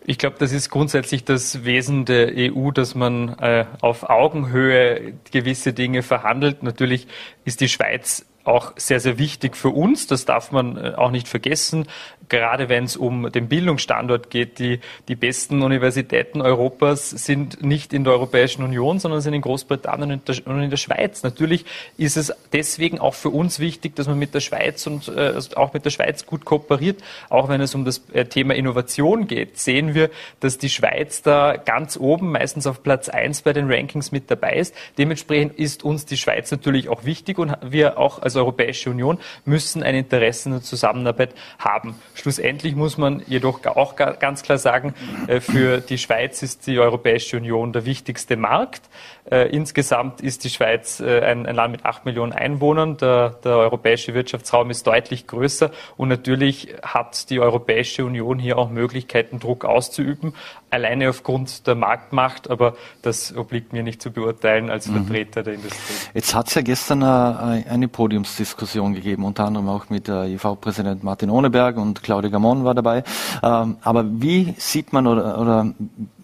Ich 0.05 0.19
glaube, 0.19 0.37
das 0.39 0.53
ist 0.53 0.69
grundsätzlich 0.69 1.25
das 1.25 1.65
Wesen 1.65 2.05
der 2.05 2.33
EU, 2.35 2.73
dass 2.73 2.97
man 2.97 3.39
äh, 3.39 3.67
auf 3.81 4.11
Augenhöhe 4.11 5.15
gewisse 5.31 5.73
Dinge 5.73 6.03
verhandelt. 6.03 6.65
Natürlich 6.65 7.07
ist 7.45 7.61
die 7.61 7.69
Schweiz 7.69 8.27
auch 8.45 8.73
sehr, 8.77 9.01
sehr 9.01 9.19
wichtig 9.19 9.57
für 9.57 9.71
uns. 9.71 10.07
Das 10.07 10.25
darf 10.25 10.53
man 10.53 10.77
äh, 10.77 10.93
auch 10.97 11.11
nicht 11.11 11.29
vergessen 11.29 11.87
gerade 12.33 12.71
wenn 12.71 12.85
es 12.85 12.97
um 12.97 13.31
den 13.31 13.47
Bildungsstandort 13.47 14.31
geht, 14.31 14.59
die, 14.59 14.81
die 15.07 15.17
besten 15.17 15.61
Universitäten 15.61 16.41
Europas 16.41 17.11
sind 17.11 17.63
nicht 17.63 17.93
in 17.93 18.05
der 18.05 18.15
Europäischen 18.15 18.63
Union, 18.63 18.99
sondern 18.99 19.21
sind 19.21 19.35
in 19.35 19.43
Großbritannien 19.43 20.23
und 20.47 20.63
in 20.63 20.71
der 20.71 20.77
Schweiz. 20.79 21.23
Natürlich 21.23 21.67
ist 21.99 22.17
es 22.17 22.33
deswegen 22.55 22.99
auch 22.99 23.13
für 23.13 23.29
uns 23.29 23.59
wichtig, 23.59 23.97
dass 23.97 24.09
man 24.09 24.19
mit 24.19 24.33
der 24.33 24.41
Schweiz 24.41 24.87
und 24.87 25.09
äh, 25.09 25.21
also 25.21 25.57
auch 25.57 25.75
mit 25.75 25.85
der 25.85 25.91
Schweiz 25.91 26.25
gut 26.25 26.47
kooperiert. 26.47 27.03
Auch 27.29 27.51
wenn 27.51 27.61
es 27.61 27.75
um 27.75 27.85
das 27.85 28.01
äh, 28.15 28.25
Thema 28.25 28.55
Innovation 28.55 29.27
geht, 29.27 29.59
sehen 29.59 29.95
wir, 29.95 30.09
dass 30.41 30.57
die 30.57 30.71
Schweiz 30.71 31.21
da 31.21 31.59
ganz 31.59 31.99
oben, 31.99 32.33
meistens 32.33 32.67
auf 32.67 32.83
Platz 32.83 33.11
eins 33.11 33.43
bei 33.43 33.53
den 33.53 33.71
Rankings 33.71 34.11
mit 34.11 34.31
dabei 34.31 34.55
ist. 34.55 34.75
Dementsprechend 34.97 35.59
ist 35.59 35.85
uns 35.85 36.07
die 36.07 36.17
Schweiz 36.17 36.51
natürlich 36.51 36.89
auch 36.89 37.05
wichtig 37.05 37.39
und 37.39 37.55
wir 37.61 37.99
auch 37.99 38.23
als 38.23 38.32
Europäische 38.37 38.91
Union 38.91 39.19
müssen 39.45 39.83
ein 39.83 39.95
Interesse 39.95 40.49
in 40.49 40.55
der 40.55 40.63
Zusammenarbeit 40.63 41.35
haben. 41.59 41.95
Schlussendlich 42.15 42.75
muss 42.75 42.99
man 42.99 43.23
jedoch 43.27 43.65
auch 43.67 43.97
ganz 43.97 44.43
klar 44.43 44.59
sagen, 44.59 44.95
äh, 45.27 45.41
für 45.41 45.81
die 45.81 45.99
Schweiz 45.99 46.43
ist 46.43 46.67
die 46.67 46.79
Europäische 46.79 47.37
Union 47.37 47.73
der 47.73 47.85
wichtigste 47.85 48.37
Markt. 48.37 48.83
Äh, 49.31 49.55
insgesamt 49.55 50.21
ist 50.21 50.43
die 50.43 50.51
Schweiz 50.51 50.99
äh, 50.99 51.21
ein, 51.21 51.47
ein, 51.47 51.55
Land 51.55 51.71
mit 51.71 51.85
acht 51.85 52.05
Millionen 52.05 52.33
Einwohnern. 52.33 52.97
Der, 52.97 53.31
der, 53.45 53.57
europäische 53.57 54.15
Wirtschaftsraum 54.15 54.69
ist 54.71 54.85
deutlich 54.85 55.29
größer 55.29 55.71
und 55.97 56.09
natürlich 56.09 56.75
hat 56.83 57.31
die 57.31 57.39
Europäische 57.39 58.05
Union 58.05 58.41
hier 58.41 58.59
auch 58.59 58.69
Möglichkeiten, 58.69 59.39
Druck 59.39 59.65
auszuüben, 59.65 60.35
alleine 60.71 61.09
aufgrund 61.09 61.69
der 61.69 61.77
Marktmacht, 61.77 62.51
aber 62.51 62.75
das 63.03 63.37
obliegt 63.37 63.73
mir 63.73 63.85
nicht 63.85 64.03
zu 64.03 64.11
beurteilen 64.11 64.71
als 64.71 64.89
mhm. 64.89 65.05
Vertreter 65.05 65.41
mhm. 65.41 65.45
der 65.45 65.55
Industrie. 65.55 65.95
Jetzt 66.15 66.35
hat 66.35 66.49
es 66.49 66.55
ja 66.55 66.63
gestern 66.63 67.05
eine, 67.05 67.65
eine 67.69 67.87
Podiumsdiskussion 68.23 68.95
gegeben, 68.95 69.25
unter 69.25 69.45
anderem 69.45 69.69
auch 69.69 69.91
mit 69.91 70.09
IV-Präsident 70.09 71.03
Martin 71.03 71.31
Ohneberg 71.31 71.77
und 71.77 72.03
Claudia 72.03 72.31
Gamon 72.31 72.65
war 72.65 72.75
dabei. 72.75 73.03
Ähm, 73.43 73.77
aber 73.83 74.05
wie 74.07 74.55
sieht 74.59 74.93
man 74.93 75.07
oder, 75.07 75.41
oder 75.41 75.75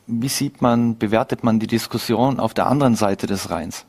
wie 0.06 0.28
sieht 0.28 0.62
man, 0.62 0.96
bewertet 0.96 1.44
man 1.44 1.58
die 1.58 1.66
Diskussion 1.66 2.40
auf 2.40 2.54
der 2.54 2.66
anderen 2.66 2.94
Seite 2.94 3.26
des 3.26 3.50
Rheins? 3.50 3.84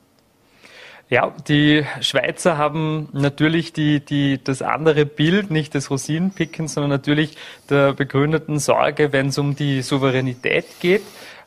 Ja, 1.10 1.34
die 1.48 1.86
Schweizer 2.02 2.58
haben 2.58 3.10
natürlich 3.14 3.74
die, 3.74 4.00
die, 4.00 4.44
das 4.44 4.62
andere 4.62 5.06
Bild, 5.06 5.50
nicht 5.50 5.74
des 5.74 5.90
Rosinenpickens, 5.90 6.76
sondern 6.76 6.92
natürlich 6.92 7.36
der 7.70 7.94
begründeten 7.94 8.60
Sorge, 8.60 9.12
wenn 9.12 9.28
es 9.28 9.38
um 9.40 9.56
die 9.56 9.82
Souveränität 9.82 10.66
geht 10.80 11.02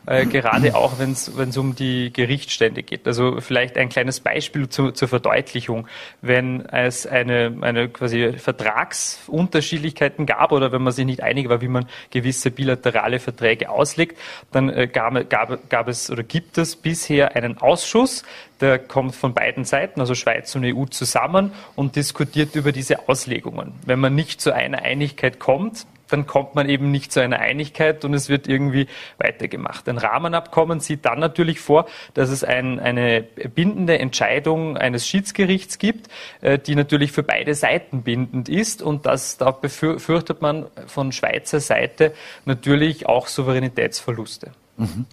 äh, 0.06 0.26
gerade 0.26 0.74
auch 0.74 0.98
wenn 0.98 1.12
es 1.12 1.56
um 1.56 1.74
die 1.74 2.12
Gerichtsstände 2.12 2.82
geht. 2.82 3.06
Also 3.06 3.40
vielleicht 3.40 3.76
ein 3.76 3.88
kleines 3.88 4.20
Beispiel 4.20 4.68
zu, 4.68 4.90
zur 4.90 5.08
Verdeutlichung. 5.08 5.86
Wenn 6.20 6.66
es 6.66 7.06
eine, 7.06 7.56
eine 7.60 7.88
quasi 7.88 8.32
Vertragsunterschiedlichkeiten 8.32 10.26
gab 10.26 10.52
oder 10.52 10.72
wenn 10.72 10.82
man 10.82 10.92
sich 10.92 11.04
nicht 11.04 11.22
einig 11.22 11.48
war, 11.48 11.60
wie 11.60 11.68
man 11.68 11.86
gewisse 12.10 12.50
bilaterale 12.50 13.18
Verträge 13.18 13.70
auslegt, 13.70 14.18
dann 14.50 14.68
äh, 14.70 14.88
gab, 14.88 15.28
gab, 15.30 15.70
gab 15.70 15.88
es 15.88 16.10
oder 16.10 16.22
gibt 16.22 16.58
es 16.58 16.76
bisher 16.76 17.36
einen 17.36 17.58
Ausschuss, 17.58 18.24
der 18.60 18.78
kommt 18.78 19.14
von 19.14 19.34
beiden 19.34 19.64
Seiten, 19.64 20.00
also 20.00 20.14
Schweiz 20.14 20.54
und 20.54 20.64
EU 20.64 20.84
zusammen 20.86 21.52
und 21.74 21.96
diskutiert 21.96 22.54
über 22.54 22.72
diese 22.72 23.08
Auslegungen. 23.08 23.74
Wenn 23.84 23.98
man 23.98 24.14
nicht 24.14 24.40
zu 24.40 24.54
einer 24.54 24.82
Einigkeit 24.82 25.38
kommt, 25.38 25.86
dann 26.12 26.26
kommt 26.26 26.54
man 26.54 26.68
eben 26.68 26.90
nicht 26.90 27.12
zu 27.12 27.20
einer 27.20 27.38
Einigkeit 27.38 28.04
und 28.04 28.14
es 28.14 28.28
wird 28.28 28.46
irgendwie 28.46 28.86
weitergemacht. 29.18 29.88
Ein 29.88 29.98
Rahmenabkommen 29.98 30.80
sieht 30.80 31.04
dann 31.04 31.18
natürlich 31.18 31.60
vor, 31.60 31.86
dass 32.14 32.30
es 32.30 32.44
ein, 32.44 32.78
eine 32.78 33.22
bindende 33.22 33.98
Entscheidung 33.98 34.76
eines 34.76 35.06
Schiedsgerichts 35.06 35.78
gibt, 35.78 36.08
äh, 36.40 36.58
die 36.58 36.74
natürlich 36.74 37.12
für 37.12 37.22
beide 37.22 37.54
Seiten 37.54 38.02
bindend 38.02 38.48
ist 38.48 38.82
und 38.82 39.06
das, 39.06 39.38
da 39.38 39.50
befürchtet 39.50 40.42
man 40.42 40.66
von 40.86 41.12
Schweizer 41.12 41.60
Seite 41.60 42.12
natürlich 42.44 43.06
auch 43.06 43.26
Souveränitätsverluste. 43.26 44.52
Mhm. 44.76 45.06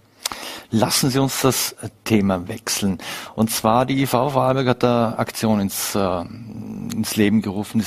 Lassen 0.71 1.09
Sie 1.09 1.17
uns 1.17 1.41
das 1.41 1.75
Thema 2.03 2.47
wechseln. 2.47 2.99
Und 3.33 3.49
zwar 3.49 3.87
die 3.87 4.03
IV 4.03 4.09
Vorarlberg 4.09 4.67
hat 4.67 4.83
eine 4.83 5.17
Aktion 5.17 5.59
ins, 5.59 5.95
äh, 5.95 6.21
ins 6.93 7.15
Leben 7.15 7.41
gerufen. 7.41 7.83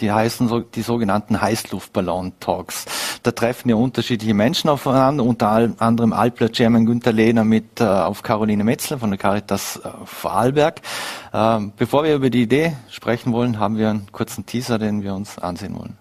Die 0.00 0.12
heißen 0.12 0.46
so, 0.48 0.60
die 0.60 0.82
sogenannten 0.82 1.40
Heißluftballon-Talks. 1.40 2.84
Da 3.22 3.30
treffen 3.30 3.70
ja 3.70 3.76
unterschiedliche 3.76 4.34
Menschen 4.34 4.68
aufeinander, 4.68 5.24
unter 5.24 5.70
anderem 5.78 6.12
Alpler 6.12 6.52
Chairman 6.52 6.84
Günther 6.84 7.12
Lehner 7.12 7.44
mit 7.44 7.80
äh, 7.80 7.84
auf 7.84 8.22
Caroline 8.22 8.64
Metzler 8.64 8.98
von 8.98 9.10
der 9.10 9.18
Caritas 9.18 9.80
äh, 9.82 9.88
Vorarlberg. 10.04 10.82
Äh, 11.32 11.60
bevor 11.76 12.04
wir 12.04 12.14
über 12.14 12.28
die 12.28 12.42
Idee 12.42 12.76
sprechen 12.90 13.32
wollen, 13.32 13.58
haben 13.58 13.78
wir 13.78 13.88
einen 13.88 14.12
kurzen 14.12 14.44
Teaser, 14.44 14.78
den 14.78 15.02
wir 15.02 15.14
uns 15.14 15.38
ansehen 15.38 15.74
wollen. 15.78 15.96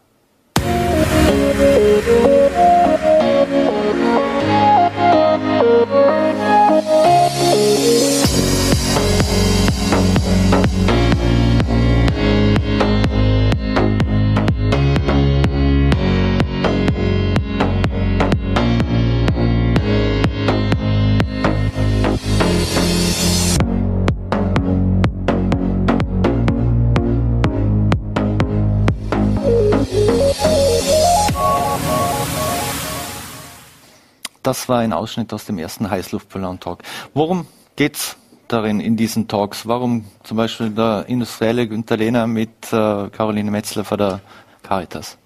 Das 34.45 34.69
war 34.69 34.77
ein 34.77 34.93
Ausschnitt 34.93 35.33
aus 35.33 35.45
dem 35.45 35.57
ersten 35.57 35.89
Heißluftballon-Talk. 35.89 36.83
Worum 37.15 37.47
geht's 37.75 38.15
darin 38.47 38.79
in 38.79 38.95
diesen 38.95 39.27
Talks? 39.27 39.67
Warum 39.67 40.05
zum 40.21 40.37
Beispiel 40.37 40.69
der 40.69 41.05
industrielle 41.07 41.67
Günter 41.67 41.97
Lehner 41.97 42.27
mit 42.27 42.51
äh, 42.71 43.09
Caroline 43.09 43.49
Metzler 43.49 43.83
von 43.83 43.97
der 43.97 44.21
Caritas? 44.61 45.17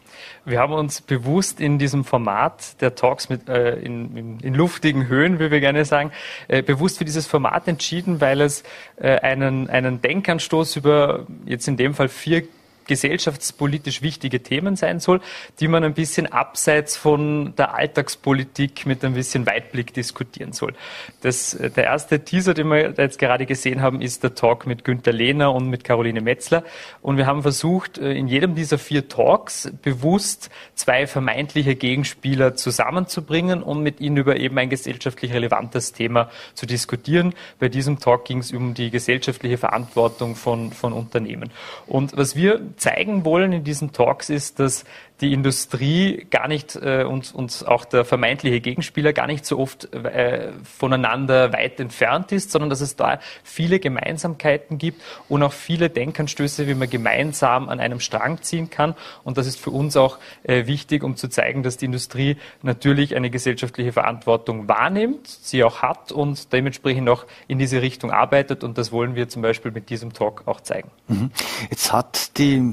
Wir 0.45 0.59
haben 0.59 0.71
uns 0.71 1.01
bewusst 1.01 1.59
in 1.59 1.79
diesem 1.79 2.05
Format 2.05 2.81
der 2.81 2.95
Talks 2.95 3.27
mit, 3.27 3.49
äh, 3.49 3.75
in, 3.79 4.15
in, 4.15 4.39
in, 4.39 4.53
luftigen 4.53 5.09
Höhen, 5.09 5.37
wie 5.37 5.51
wir 5.51 5.59
gerne 5.59 5.83
sagen, 5.83 6.13
äh, 6.47 6.61
bewusst 6.61 6.97
für 6.97 7.05
dieses 7.05 7.27
Format 7.27 7.67
entschieden, 7.67 8.21
weil 8.21 8.39
es 8.39 8.63
äh, 8.95 9.19
einen, 9.19 9.69
einen 9.69 10.01
Denkanstoß 10.01 10.77
über 10.77 11.27
jetzt 11.45 11.67
in 11.67 11.75
dem 11.75 11.93
Fall 11.93 12.07
vier 12.07 12.47
gesellschaftspolitisch 12.89 14.01
wichtige 14.01 14.43
Themen 14.43 14.75
sein 14.75 14.99
soll, 14.99 15.21
die 15.61 15.69
man 15.69 15.85
ein 15.85 15.93
bisschen 15.93 16.27
abseits 16.27 16.97
von 16.97 17.53
der 17.55 17.75
Alltagspolitik 17.75 18.85
mit 18.85 19.05
ein 19.05 19.13
bisschen 19.13 19.45
Weitblick 19.45 19.93
diskutieren 19.93 20.51
soll. 20.51 20.73
Das, 21.21 21.53
äh, 21.53 21.69
der 21.69 21.85
erste 21.85 22.19
Teaser, 22.25 22.53
den 22.53 22.67
wir 22.67 22.95
jetzt 22.97 23.19
gerade 23.19 23.45
gesehen 23.45 23.81
haben, 23.81 24.01
ist 24.01 24.23
der 24.23 24.35
Talk 24.35 24.65
mit 24.65 24.83
Günter 24.83 25.13
Lehner 25.13 25.53
und 25.53 25.69
mit 25.69 25.83
Caroline 25.83 26.19
Metzler. 26.21 26.63
Und 27.01 27.17
wir 27.17 27.27
haben 27.27 27.43
versucht, 27.43 27.97
äh, 27.99 28.11
in 28.11 28.27
jedem 28.27 28.55
dieser 28.55 28.79
vier 28.79 29.07
Talks 29.07 29.71
bewusst 29.83 30.49
zwei 30.73 31.05
vermeintliche 31.05 31.75
Gegenspieler 31.75 32.55
zusammenzubringen 32.55 33.61
und 33.61 33.83
mit 33.83 34.01
ihnen 34.01 34.17
über 34.17 34.37
eben 34.37 34.57
ein 34.57 34.69
gesellschaftlich 34.69 35.31
relevantes 35.31 35.93
Thema 35.93 36.29
zu 36.55 36.65
diskutieren. 36.65 37.35
Bei 37.59 37.69
diesem 37.69 37.99
Talk 37.99 38.25
ging 38.25 38.39
es 38.39 38.51
um 38.51 38.73
die 38.73 38.89
gesellschaftliche 38.89 39.59
Verantwortung 39.59 40.35
von, 40.35 40.71
von 40.71 40.91
Unternehmen. 40.91 41.51
Und 41.85 42.17
was 42.17 42.35
wir 42.35 42.61
zeigen 42.79 43.25
wollen 43.25 43.53
in 43.53 43.63
diesen 43.63 43.91
Talks 43.91 44.29
ist, 44.29 44.59
dass 44.59 44.85
die 45.21 45.33
Industrie 45.33 46.25
gar 46.29 46.47
nicht 46.47 46.75
äh, 46.75 47.03
und, 47.03 47.33
und 47.35 47.65
auch 47.67 47.85
der 47.85 48.05
vermeintliche 48.05 48.61
Gegenspieler 48.61 49.13
gar 49.13 49.27
nicht 49.27 49.45
so 49.45 49.59
oft 49.59 49.93
äh, 49.93 50.51
voneinander 50.63 51.51
weit 51.51 51.79
entfernt 51.79 52.31
ist, 52.31 52.51
sondern 52.51 52.69
dass 52.69 52.81
es 52.81 52.95
da 52.95 53.19
viele 53.43 53.79
Gemeinsamkeiten 53.79 54.77
gibt 54.77 55.01
und 55.27 55.43
auch 55.43 55.53
viele 55.53 55.89
Denkanstöße, 55.89 56.67
wie 56.67 56.73
man 56.73 56.89
gemeinsam 56.89 57.69
an 57.69 57.79
einem 57.79 57.99
Strang 57.99 58.41
ziehen 58.41 58.69
kann. 58.69 58.95
Und 59.23 59.37
das 59.37 59.47
ist 59.47 59.59
für 59.59 59.71
uns 59.71 59.97
auch 59.97 60.19
äh, 60.43 60.67
wichtig, 60.67 61.03
um 61.03 61.17
zu 61.17 61.27
zeigen, 61.27 61.63
dass 61.63 61.77
die 61.77 61.85
Industrie 61.85 62.37
natürlich 62.61 63.15
eine 63.15 63.29
gesellschaftliche 63.29 63.91
Verantwortung 63.91 64.67
wahrnimmt, 64.67 65.27
sie 65.27 65.63
auch 65.63 65.81
hat 65.81 66.11
und 66.11 66.53
dementsprechend 66.53 67.09
auch 67.09 67.25
in 67.47 67.59
diese 67.59 67.81
Richtung 67.81 68.11
arbeitet. 68.11 68.63
Und 68.63 68.77
das 68.77 68.91
wollen 68.91 69.15
wir 69.15 69.27
zum 69.27 69.41
Beispiel 69.41 69.71
mit 69.71 69.89
diesem 69.89 70.13
Talk 70.13 70.43
auch 70.45 70.61
zeigen. 70.61 70.89
Mhm. 71.07 71.31
Jetzt 71.69 71.91
hat 71.91 72.37
die, 72.37 72.63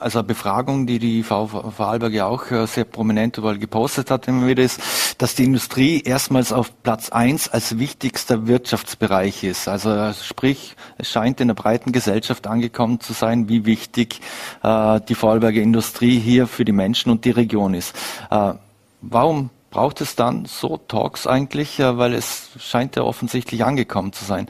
also 0.00 0.22
Befragung, 0.22 0.86
die 0.86 0.98
die 0.98 1.22
VV 1.22 1.91
Vorarlberg 1.92 2.14
ja 2.14 2.26
auch 2.26 2.50
äh, 2.50 2.66
sehr 2.66 2.84
prominent 2.84 3.36
überall 3.36 3.58
gepostet 3.58 4.10
hat, 4.10 4.26
immer 4.26 4.46
wieder 4.46 4.62
ist, 4.62 4.80
dass 5.18 5.34
die 5.34 5.44
Industrie 5.44 6.00
erstmals 6.00 6.50
auf 6.50 6.82
Platz 6.82 7.10
eins 7.10 7.50
als 7.50 7.78
wichtigster 7.78 8.46
Wirtschaftsbereich 8.46 9.44
ist. 9.44 9.68
Also 9.68 10.12
sprich, 10.14 10.74
es 10.96 11.10
scheint 11.10 11.40
in 11.42 11.48
der 11.48 11.54
breiten 11.54 11.92
Gesellschaft 11.92 12.46
angekommen 12.46 13.00
zu 13.00 13.12
sein, 13.12 13.50
wie 13.50 13.66
wichtig 13.66 14.20
äh, 14.62 15.00
die 15.06 15.14
Vorarlberger 15.14 15.60
Industrie 15.60 16.18
hier 16.18 16.46
für 16.46 16.64
die 16.64 16.72
Menschen 16.72 17.12
und 17.12 17.26
die 17.26 17.30
Region 17.30 17.74
ist. 17.74 17.94
Äh, 18.30 18.54
warum 19.02 19.50
braucht 19.70 20.00
es 20.00 20.16
dann 20.16 20.46
so 20.46 20.78
Talks 20.78 21.26
eigentlich? 21.26 21.78
Äh, 21.78 21.98
weil 21.98 22.14
es 22.14 22.52
scheint 22.58 22.96
ja 22.96 23.02
offensichtlich 23.02 23.64
angekommen 23.64 24.14
zu 24.14 24.24
sein. 24.24 24.48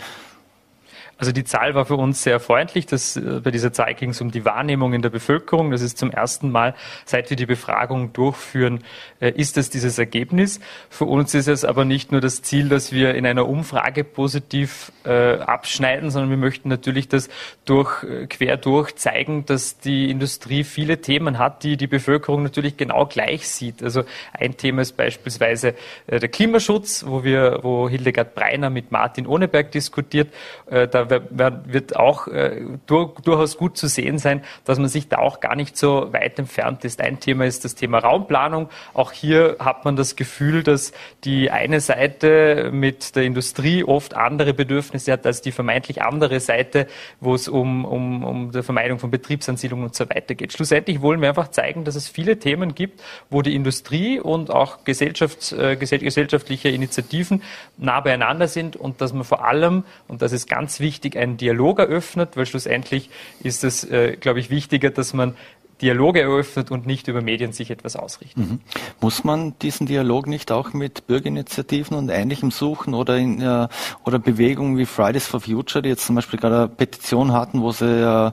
Also 1.23 1.31
die 1.31 1.45
Zahl 1.45 1.77
war 1.77 1.87
für 1.87 1.95
uns 1.95 2.25
sehr 2.25 2.41
freundlich. 2.41 2.87
Das, 2.87 3.17
äh, 3.17 3.39
bei 3.45 3.53
dieser 3.53 3.73
Zahl 3.73 3.95
ging 3.95 4.11
es 4.11 4.21
um 4.21 4.33
die 4.33 4.45
Wahrnehmung 4.45 4.93
in 4.93 5.03
der 5.03 5.11
Bevölkerung. 5.11 5.71
Das 5.71 5.81
ist 5.81 5.97
zum 5.97 6.11
ersten 6.11 6.51
Mal, 6.51 6.75
seit 7.05 7.31
wir 7.31 7.37
die 7.37 7.47
Befragung 7.47 8.13
durchführen, 8.13 8.83
äh, 9.21 9.31
ist 9.31 9.57
es 9.57 9.71
dieses 9.71 10.01
Ergebnis. 10.01 10.59
Für 10.91 11.05
uns 11.05 11.33
ist 11.33 11.47
es 11.47 11.65
aber 11.65 11.85
nicht 11.85 12.11
nur 12.11 12.21
das 12.21 12.43
Ziel, 12.43 12.69
dass 12.69 12.91
wir 12.91 13.15
in 13.15 13.25
einer 13.25 13.49
Umfrage 13.49 14.03
positiv 14.03 14.91
äh, 15.05 15.35
abschneiden, 15.35 16.11
sondern 16.11 16.29
wir 16.29 16.39
möchten 16.39 16.69
natürlich 16.69 17.07
das 17.07 17.29
durch, 17.67 18.03
äh, 18.03 18.27
quer 18.27 18.57
durch 18.57 18.97
zeigen, 18.97 19.47
dass 19.47 19.79
die 19.79 20.11
Industrie 20.11 20.65
viele 20.65 21.03
Themen 21.03 21.39
hat, 21.39 21.63
die 21.63 21.77
die 21.77 21.87
Bevölkerung 21.87 22.43
natürlich 22.43 22.77
genau 22.77 23.07
gleich 23.07 23.49
sieht. 23.49 23.81
Also 23.85 24.03
ein 24.33 24.57
Thema 24.57 24.83
ist 24.83 24.97
beispielsweise 24.97 25.75
der 26.09 26.29
Klimaschutz, 26.29 27.05
wo 27.07 27.23
wir, 27.23 27.61
wo 27.63 27.89
Hildegard 27.89 28.35
Breiner 28.35 28.71
mit 28.71 28.91
Martin 28.91 29.29
Ohneberg 29.29 29.71
diskutiert. 29.71 30.35
Äh, 30.67 30.89
da 30.89 31.12
wird 31.31 31.97
auch 31.97 32.29
äh, 32.29 32.63
durchaus 32.87 33.57
gut 33.57 33.77
zu 33.77 33.87
sehen 33.87 34.19
sein, 34.19 34.43
dass 34.65 34.79
man 34.79 34.89
sich 34.89 35.09
da 35.09 35.19
auch 35.19 35.41
gar 35.41 35.57
nicht 35.57 35.77
so 35.77 36.13
weit 36.13 36.39
entfernt 36.39 36.85
ist. 36.85 37.01
Ein 37.01 37.21
Thema 37.21 37.45
ist 37.45 37.65
das 37.65 37.75
Thema 37.75 37.99
Raumplanung. 37.99 38.69
Auch 38.95 39.13
hier 39.13 39.57
hat 39.59 39.85
man 39.85 39.97
das 39.97 40.17
Gefühl, 40.17 40.63
dass 40.63 40.93
die 41.25 41.51
eine 41.51 41.81
Seite 41.81 42.71
mit 42.73 43.17
der 43.17 43.25
Industrie 43.25 43.85
oft 43.85 44.15
andere 44.15 44.55
Bedürfnisse 44.55 45.13
hat 45.13 45.27
als 45.27 45.43
die 45.43 45.53
vermeintlich 45.53 46.03
andere 46.03 46.41
Seite, 46.41 46.87
wo 47.21 47.35
es 47.35 47.49
um, 47.49 47.85
um, 47.85 48.25
um 48.25 48.53
die 48.53 48.63
Vermeidung 48.63 48.99
von 48.99 49.11
Betriebsansiedlungen 49.11 49.87
und 49.87 49.95
so 49.95 50.09
weiter 50.09 50.35
geht. 50.35 50.53
Schlussendlich 50.53 51.01
wollen 51.03 51.21
wir 51.21 51.29
einfach 51.29 51.49
zeigen, 51.49 51.85
dass 51.85 51.95
es 51.95 52.09
viele 52.09 52.39
Themen 52.39 52.75
gibt, 52.75 53.03
wo 53.31 53.43
die 53.43 53.55
Industrie 53.55 54.21
und 54.21 54.51
auch 54.51 54.85
Gesellschafts-, 54.85 55.53
äh, 55.57 55.77
gesellschaftliche 55.77 56.69
Initiativen 56.69 57.43
nah 57.77 58.01
beieinander 58.01 58.49
sind 58.49 58.77
und 58.77 59.01
dass 59.01 59.13
man 59.13 59.25
vor 59.25 59.45
allem, 59.45 59.85
und 60.09 60.23
das 60.23 60.33
ist 60.33 60.49
ganz 60.49 60.81
wichtig, 60.81 60.92
wichtig, 60.93 61.17
einen 61.17 61.39
Dialog 61.39 61.79
eröffnet, 61.79 62.37
weil 62.37 62.45
schlussendlich 62.45 63.09
ist 63.43 63.65
es, 63.65 63.83
äh, 63.85 64.17
glaube 64.21 64.41
ich, 64.41 64.51
wichtiger, 64.51 64.91
dass 64.91 65.15
man 65.15 65.35
Dialoge 65.83 66.21
eröffnet 66.21 66.71
und 66.71 66.87
nicht 66.87 67.09
über 67.09 67.21
Medien 67.21 67.53
sich 67.53 67.71
etwas 67.71 67.97
ausrichtet. 67.97 68.39
Mhm. 68.39 68.61
Muss 69.01 69.25
man 69.25 69.59
diesen 69.59 69.87
Dialog 69.87 70.29
nicht 70.29 70.53
auch 70.53 70.73
mit 70.73 71.09
Bürgerinitiativen 71.09 71.97
und 71.97 72.09
Ähnlichem 72.09 72.53
suchen 72.53 72.95
oder 72.95 73.17
in, 73.17 73.41
äh, 73.41 73.67
oder 74.05 74.21
Bewegungen 74.21 74.79
wie 74.79 74.87
Fridays 74.87 75.27
for 75.27 75.41
Future, 75.41 75.83
die 75.83 75.89
jetzt 75.89 76.07
zum 76.07 76.15
Beispiel 76.15 76.39
gerade 76.39 76.57
eine 76.57 76.69
Petition 76.69 77.33
hatten, 77.33 77.63
wo 77.63 77.73
sie 77.73 77.85
äh, 77.85 78.27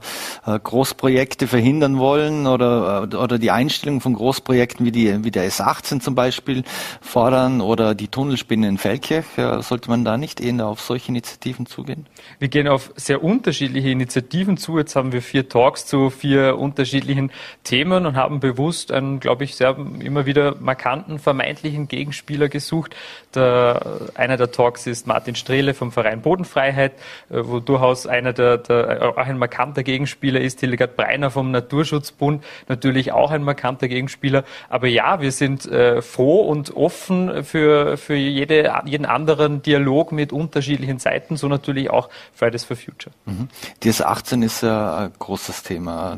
äh 0.45 0.59
Großprojekte 0.59 1.47
verhindern 1.47 1.97
wollen 1.97 2.45
oder, 2.45 3.07
äh, 3.11 3.15
oder 3.15 3.39
die 3.39 3.49
Einstellung 3.49 3.99
von 3.99 4.13
Großprojekten 4.13 4.85
wie, 4.85 4.91
die, 4.91 5.23
wie 5.23 5.31
der 5.31 5.49
S18 5.49 6.01
zum 6.01 6.13
Beispiel 6.13 6.63
fordern 7.01 7.61
oder 7.61 7.95
die 7.95 8.09
Tunnelspinne 8.09 8.67
in 8.67 8.77
Feldkirch. 8.77 9.25
Äh, 9.37 9.63
sollte 9.63 9.89
man 9.89 10.05
da 10.05 10.17
nicht 10.17 10.39
eher 10.39 10.67
auf 10.67 10.81
solche 10.81 11.09
Initiativen 11.09 11.65
zugehen? 11.65 12.05
Wir 12.37 12.49
gehen 12.49 12.67
auf 12.67 12.91
sehr 12.95 13.23
unterschiedliche 13.23 13.89
Initiativen 13.89 14.57
zu. 14.57 14.77
Jetzt 14.77 14.95
haben 14.95 15.11
wir 15.11 15.23
vier 15.23 15.49
Talks 15.49 15.87
zu 15.87 16.11
vier 16.11 16.59
unterschiedlichen 16.59 17.31
Themen 17.63 18.05
und 18.05 18.15
haben 18.15 18.39
bewusst 18.39 18.91
einen, 18.91 19.19
glaube 19.19 19.43
ich, 19.43 19.55
sehr 19.55 19.75
immer 19.99 20.25
wieder 20.25 20.55
markanten 20.59 21.19
vermeintlichen 21.19 21.87
Gegenspieler 21.87 22.49
gesucht. 22.49 22.95
Der, 23.35 23.99
einer 24.15 24.37
der 24.37 24.51
Talks 24.51 24.87
ist 24.87 25.07
Martin 25.07 25.35
Strehle 25.35 25.73
vom 25.73 25.91
Verein 25.91 26.21
Bodenfreiheit, 26.21 26.93
äh, 27.29 27.41
wo 27.43 27.59
durchaus 27.59 28.07
einer 28.07 28.33
der, 28.33 28.57
der 28.57 29.09
auch 29.09 29.17
ein 29.17 29.37
markanter 29.37 29.83
Gegenspieler 29.83 30.41
ist. 30.41 30.59
Hildegard 30.59 30.95
Breiner 30.95 31.31
vom 31.31 31.51
Naturschutzbund, 31.51 32.43
natürlich 32.67 33.11
auch 33.11 33.31
ein 33.31 33.43
markanter 33.43 33.87
Gegenspieler. 33.87 34.43
Aber 34.69 34.87
ja, 34.87 35.21
wir 35.21 35.31
sind 35.31 35.65
äh, 35.65 36.01
froh 36.01 36.41
und 36.41 36.75
offen 36.75 37.43
für, 37.43 37.97
für 37.97 38.15
jede, 38.15 38.73
jeden 38.85 39.05
anderen 39.05 39.61
Dialog 39.61 40.11
mit 40.11 40.33
unterschiedlichen 40.33 40.99
Seiten, 40.99 41.37
so 41.37 41.47
natürlich 41.47 41.89
auch 41.89 42.09
Fridays 42.33 42.63
for 42.63 42.75
Future. 42.75 43.13
Mhm. 43.25 43.49
DS 43.83 44.01
18 44.01 44.41
ist 44.41 44.63
ja 44.63 44.97
ein 44.97 45.13
großes 45.17 45.63
Thema 45.63 46.17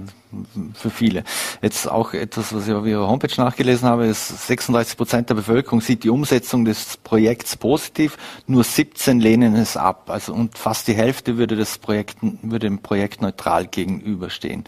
für 0.73 0.89
viele. 0.89 1.23
Jetzt 1.61 1.89
auch 1.89 2.13
etwas, 2.13 2.53
was 2.53 2.67
ich 2.67 2.73
auf 2.73 2.85
Ihrer 2.85 3.07
Homepage 3.07 3.33
nachgelesen 3.37 3.87
habe, 3.87 4.05
ist 4.05 4.47
36 4.47 4.97
Prozent 4.97 5.29
der 5.29 5.35
Bevölkerung 5.35 5.81
sieht 5.81 6.03
die 6.03 6.09
Umsetzung 6.09 6.65
des 6.65 6.97
Projekts 6.97 7.57
positiv, 7.57 8.17
nur 8.47 8.63
17 8.63 9.19
lehnen 9.19 9.55
es 9.55 9.77
ab. 9.77 10.09
Also 10.09 10.33
und 10.33 10.57
fast 10.57 10.87
die 10.87 10.93
Hälfte 10.93 11.37
würde 11.37 11.55
das 11.55 11.77
Projekt 11.77 12.17
würde 12.21 12.67
dem 12.67 12.79
Projekt 12.79 13.21
neutral 13.21 13.67
gegenüberstehen. 13.67 14.63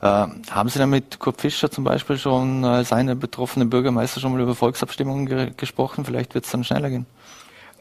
Äh, 0.00 0.26
haben 0.50 0.68
Sie 0.68 0.78
da 0.78 0.86
mit 0.86 1.18
Kurt 1.18 1.40
Fischer 1.40 1.70
zum 1.70 1.84
Beispiel 1.84 2.18
schon 2.18 2.64
als 2.64 2.92
eine 2.92 3.16
betroffene 3.16 3.66
Bürgermeister 3.66 4.20
schon 4.20 4.32
mal 4.32 4.40
über 4.40 4.54
Volksabstimmungen 4.54 5.26
ge 5.26 5.50
gesprochen? 5.56 6.04
Vielleicht 6.04 6.34
wird 6.34 6.44
es 6.44 6.50
dann 6.50 6.64
schneller 6.64 6.90
gehen. 6.90 7.06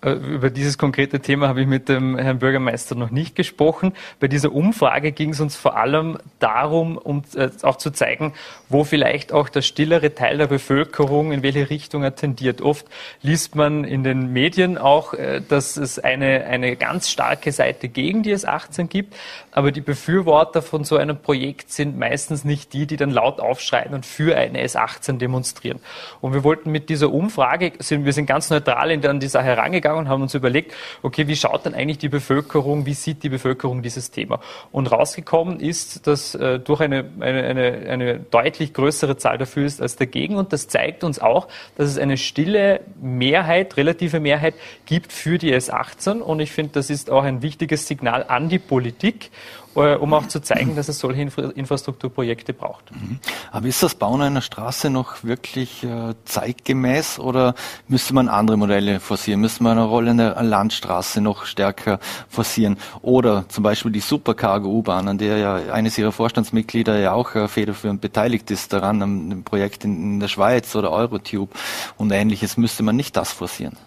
Äh, 0.05 0.11
über 0.11 0.49
dieses 0.51 0.77
konkrete 0.77 1.19
Thema 1.19 1.47
habe 1.47 1.61
ich 1.61 1.67
mit 1.67 1.89
dem 1.89 2.17
Herrn 2.17 2.39
Bürgermeister 2.39 2.95
noch 2.95 3.09
nicht 3.09 3.35
gesprochen. 3.35 3.93
Bei 4.19 4.27
dieser 4.27 4.51
Umfrage 4.51 5.11
ging 5.11 5.31
es 5.31 5.41
uns 5.41 5.55
vor 5.55 5.77
allem 5.77 6.19
darum, 6.39 6.97
um 6.97 7.23
äh, 7.35 7.49
auch 7.63 7.77
zu 7.77 7.89
zeigen, 7.89 8.33
wo 8.69 8.83
vielleicht 8.83 9.33
auch 9.33 9.49
der 9.49 9.63
stillere 9.63 10.13
Teil 10.13 10.37
der 10.37 10.47
Bevölkerung, 10.47 11.31
in 11.31 11.41
welche 11.41 11.69
Richtung 11.69 12.03
er 12.03 12.15
tendiert. 12.15 12.61
Oft 12.61 12.85
liest 13.23 13.55
man 13.55 13.83
in 13.83 14.03
den 14.03 14.31
Medien 14.31 14.77
auch, 14.77 15.13
äh, 15.13 15.41
dass 15.41 15.75
es 15.75 15.97
eine, 15.97 16.45
eine 16.45 16.75
ganz 16.75 17.09
starke 17.09 17.51
Seite 17.51 17.89
gegen 17.89 18.21
die 18.21 18.35
S18 18.35 18.87
gibt, 18.87 19.15
aber 19.51 19.71
die 19.71 19.81
Befürworter 19.81 20.61
von 20.61 20.83
so 20.83 20.97
einem 20.97 21.17
Projekt 21.17 21.71
sind 21.71 21.97
meistens 21.97 22.43
nicht 22.43 22.73
die, 22.73 22.85
die 22.85 22.97
dann 22.97 23.09
laut 23.09 23.39
aufschreien 23.39 23.93
und 23.93 24.05
für 24.05 24.37
eine 24.37 24.63
S18 24.63 25.17
demonstrieren. 25.17 25.79
Und 26.21 26.33
wir 26.33 26.43
wollten 26.43 26.71
mit 26.71 26.89
dieser 26.89 27.11
Umfrage, 27.11 27.73
sind, 27.79 28.05
wir 28.05 28.13
sind 28.13 28.27
ganz 28.27 28.49
neutral 28.49 28.91
in, 28.91 29.19
die 29.19 29.27
Sache 29.27 29.45
herangegangen, 29.45 29.94
und 29.97 30.09
haben 30.09 30.21
uns 30.21 30.33
überlegt, 30.33 30.73
okay, 31.01 31.27
wie 31.27 31.35
schaut 31.35 31.65
denn 31.65 31.73
eigentlich 31.73 31.97
die 31.97 32.09
Bevölkerung, 32.09 32.85
wie 32.85 32.93
sieht 32.93 33.23
die 33.23 33.29
Bevölkerung 33.29 33.81
dieses 33.81 34.11
Thema? 34.11 34.39
Und 34.71 34.91
rausgekommen 34.91 35.59
ist, 35.59 36.07
dass 36.07 36.35
äh, 36.35 36.59
durch 36.59 36.81
eine, 36.81 37.05
eine, 37.19 37.43
eine, 37.43 37.89
eine 37.89 38.19
deutlich 38.19 38.73
größere 38.73 39.17
Zahl 39.17 39.37
dafür 39.37 39.65
ist 39.65 39.81
als 39.81 39.95
dagegen. 39.95 40.35
Und 40.35 40.53
das 40.53 40.67
zeigt 40.67 41.03
uns 41.03 41.19
auch, 41.19 41.47
dass 41.75 41.89
es 41.89 41.97
eine 41.97 42.17
stille 42.17 42.81
Mehrheit, 43.01 43.77
relative 43.77 44.19
Mehrheit 44.19 44.55
gibt 44.85 45.11
für 45.11 45.37
die 45.37 45.53
S18. 45.53 46.19
Und 46.19 46.39
ich 46.39 46.51
finde, 46.51 46.73
das 46.73 46.89
ist 46.89 47.09
auch 47.09 47.23
ein 47.23 47.41
wichtiges 47.41 47.87
Signal 47.87 48.25
an 48.27 48.49
die 48.49 48.59
Politik 48.59 49.31
um 49.75 50.13
auch 50.13 50.27
zu 50.27 50.41
zeigen, 50.41 50.75
dass 50.75 50.87
es 50.87 50.99
solche 50.99 51.21
Infra 51.21 51.43
Infrastrukturprojekte 51.49 52.53
braucht. 52.53 52.91
Mhm. 52.91 53.19
Aber 53.51 53.67
ist 53.67 53.83
das 53.83 53.95
Bauen 53.95 54.21
einer 54.21 54.41
Straße 54.41 54.89
noch 54.89 55.23
wirklich 55.23 55.83
äh, 55.83 56.13
zeitgemäß 56.25 57.19
oder 57.19 57.55
müsste 57.87 58.13
man 58.13 58.29
andere 58.29 58.57
Modelle 58.57 58.99
forcieren? 58.99 59.41
Müsste 59.41 59.63
man 59.63 59.77
eine 59.77 59.87
rollende 59.87 60.35
Landstraße 60.39 61.21
noch 61.21 61.45
stärker 61.45 61.99
forcieren? 62.29 62.77
Oder 63.01 63.45
zum 63.49 63.63
Beispiel 63.63 63.91
die 63.91 63.99
Supercargo-U-Bahn, 63.99 65.07
an 65.07 65.17
der 65.17 65.37
ja 65.37 65.55
eines 65.73 65.97
ihrer 65.97 66.11
Vorstandsmitglieder 66.11 66.97
ja 66.99 67.13
auch 67.13 67.35
äh, 67.35 67.47
federführend 67.47 68.01
beteiligt 68.01 68.49
ist 68.51 68.71
daran, 68.73 69.01
am 69.01 69.43
Projekt 69.43 69.83
in 69.83 70.19
der 70.19 70.27
Schweiz 70.27 70.75
oder 70.75 70.91
Eurotube 70.91 71.53
und 71.97 72.11
ähnliches. 72.11 72.57
Müsste 72.57 72.83
man 72.83 72.95
nicht 72.95 73.15
das 73.17 73.31
forcieren? 73.31 73.77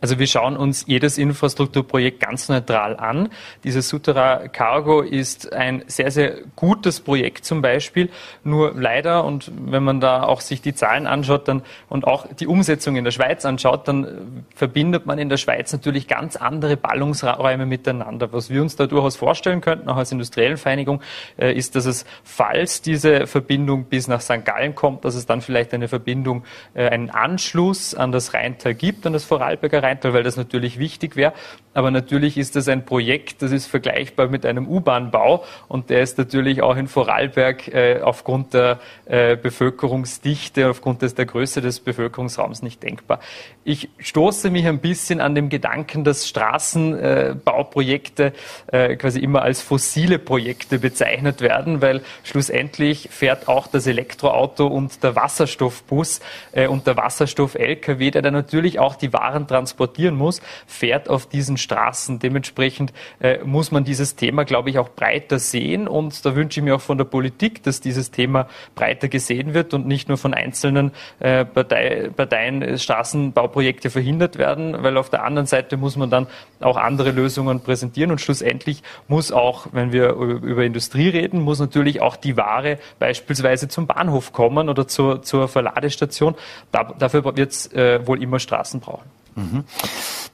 Also 0.00 0.18
wir 0.18 0.26
schauen 0.26 0.56
uns 0.56 0.84
jedes 0.86 1.18
Infrastrukturprojekt 1.18 2.20
ganz 2.20 2.48
neutral 2.48 2.96
an. 2.96 3.30
Dieses 3.64 3.88
Sutera 3.88 4.48
Cargo 4.48 5.00
ist 5.00 5.52
ein 5.52 5.82
sehr, 5.86 6.10
sehr 6.10 6.34
gutes 6.56 7.00
Projekt 7.00 7.44
zum 7.44 7.62
Beispiel. 7.62 8.10
Nur 8.44 8.74
leider, 8.74 9.24
und 9.24 9.50
wenn 9.56 9.82
man 9.82 10.00
da 10.00 10.22
auch 10.22 10.40
sich 10.40 10.62
die 10.62 10.74
Zahlen 10.74 11.06
anschaut 11.06 11.48
dann, 11.48 11.62
und 11.88 12.06
auch 12.06 12.26
die 12.32 12.46
Umsetzung 12.46 12.96
in 12.96 13.04
der 13.04 13.10
Schweiz 13.10 13.44
anschaut, 13.44 13.88
dann 13.88 14.44
verbindet 14.54 15.06
man 15.06 15.18
in 15.18 15.28
der 15.28 15.36
Schweiz 15.36 15.72
natürlich 15.72 16.06
ganz 16.06 16.36
andere 16.36 16.76
Ballungsräume 16.76 17.66
miteinander. 17.66 18.32
Was 18.32 18.50
wir 18.50 18.62
uns 18.62 18.76
da 18.76 18.86
durchaus 18.86 19.16
vorstellen 19.16 19.60
könnten, 19.60 19.88
auch 19.88 19.96
als 19.96 20.12
industriellen 20.12 20.56
Vereinigung, 20.56 21.02
äh, 21.38 21.52
ist, 21.52 21.74
dass 21.76 21.86
es, 21.86 22.04
falls 22.22 22.82
diese 22.82 23.26
Verbindung 23.26 23.84
bis 23.84 24.06
nach 24.08 24.20
St. 24.20 24.44
Gallen 24.44 24.74
kommt, 24.74 25.04
dass 25.04 25.14
es 25.14 25.26
dann 25.26 25.40
vielleicht 25.40 25.74
eine 25.74 25.88
Verbindung, 25.88 26.44
äh, 26.74 26.88
einen 26.88 27.10
Anschluss 27.10 27.94
an 27.94 28.12
das 28.12 28.34
Rheintal 28.34 28.74
gibt, 28.74 29.06
an 29.06 29.12
das 29.12 29.24
Vorarlberger 29.24 29.82
Rheintal, 29.82 29.87
weil 30.12 30.22
das 30.22 30.36
natürlich 30.36 30.78
wichtig 30.78 31.16
wäre. 31.16 31.32
Aber 31.74 31.90
natürlich 31.90 32.36
ist 32.36 32.56
das 32.56 32.68
ein 32.68 32.84
Projekt, 32.84 33.40
das 33.40 33.52
ist 33.52 33.66
vergleichbar 33.66 34.28
mit 34.28 34.44
einem 34.44 34.66
U-Bahn-Bau 34.66 35.44
und 35.68 35.90
der 35.90 36.02
ist 36.02 36.18
natürlich 36.18 36.60
auch 36.60 36.76
in 36.76 36.88
Vorarlberg 36.88 37.68
äh, 37.68 38.00
aufgrund 38.02 38.52
der 38.52 38.80
äh, 39.06 39.36
Bevölkerungsdichte, 39.36 40.68
aufgrund 40.68 41.02
des, 41.02 41.14
der 41.14 41.26
Größe 41.26 41.60
des 41.60 41.78
Bevölkerungsraums 41.78 42.62
nicht 42.62 42.82
denkbar. 42.82 43.20
Ich 43.62 43.90
stoße 43.98 44.50
mich 44.50 44.66
ein 44.66 44.80
bisschen 44.80 45.20
an 45.20 45.36
dem 45.36 45.50
Gedanken, 45.50 46.02
dass 46.02 46.26
Straßenbauprojekte 46.26 48.32
äh, 48.72 48.96
quasi 48.96 49.20
immer 49.20 49.42
als 49.42 49.62
fossile 49.62 50.18
Projekte 50.18 50.80
bezeichnet 50.80 51.42
werden, 51.42 51.80
weil 51.80 52.00
schlussendlich 52.24 53.08
fährt 53.12 53.46
auch 53.46 53.68
das 53.68 53.86
Elektroauto 53.86 54.66
und 54.66 55.04
der 55.04 55.14
Wasserstoffbus 55.14 56.18
äh, 56.52 56.66
und 56.66 56.88
der 56.88 56.96
Wasserstoff-LKW, 56.96 58.10
der 58.10 58.22
dann 58.22 58.34
natürlich 58.34 58.78
auch 58.78 58.96
die 58.96 59.12
Waren 59.12 59.46
transportieren 59.78 60.16
muss, 60.16 60.40
fährt 60.66 61.08
auf 61.08 61.26
diesen 61.26 61.56
Straßen. 61.56 62.18
Dementsprechend 62.18 62.92
äh, 63.20 63.38
muss 63.44 63.70
man 63.70 63.84
dieses 63.84 64.16
Thema, 64.16 64.44
glaube 64.44 64.70
ich, 64.70 64.78
auch 64.78 64.88
breiter 64.88 65.38
sehen. 65.38 65.86
Und 65.86 66.24
da 66.24 66.34
wünsche 66.34 66.60
ich 66.60 66.64
mir 66.64 66.74
auch 66.74 66.80
von 66.80 66.98
der 66.98 67.04
Politik, 67.04 67.62
dass 67.62 67.80
dieses 67.80 68.10
Thema 68.10 68.48
breiter 68.74 69.08
gesehen 69.08 69.54
wird 69.54 69.74
und 69.74 69.86
nicht 69.86 70.08
nur 70.08 70.18
von 70.18 70.34
einzelnen 70.34 70.90
äh, 71.20 71.44
Partei, 71.44 72.10
Parteien 72.14 72.62
äh, 72.62 72.78
Straßenbauprojekte 72.78 73.90
verhindert 73.90 74.36
werden, 74.36 74.82
weil 74.82 74.96
auf 74.96 75.10
der 75.10 75.24
anderen 75.24 75.46
Seite 75.46 75.76
muss 75.76 75.96
man 75.96 76.10
dann 76.10 76.26
auch 76.60 76.76
andere 76.76 77.12
Lösungen 77.12 77.60
präsentieren. 77.60 78.10
Und 78.10 78.20
schlussendlich 78.20 78.82
muss 79.06 79.30
auch, 79.30 79.68
wenn 79.72 79.92
wir 79.92 80.10
über 80.10 80.64
Industrie 80.64 81.08
reden, 81.08 81.40
muss 81.40 81.60
natürlich 81.60 82.00
auch 82.00 82.16
die 82.16 82.36
Ware 82.36 82.78
beispielsweise 82.98 83.68
zum 83.68 83.86
Bahnhof 83.86 84.32
kommen 84.32 84.68
oder 84.68 84.88
zur, 84.88 85.22
zur 85.22 85.46
Verladestation. 85.46 86.34
Da, 86.72 86.84
dafür 86.98 87.24
wird 87.24 87.52
es 87.52 87.72
äh, 87.72 88.04
wohl 88.06 88.20
immer 88.22 88.40
Straßen 88.40 88.80
brauchen. 88.80 89.17
Mhm. 89.38 89.64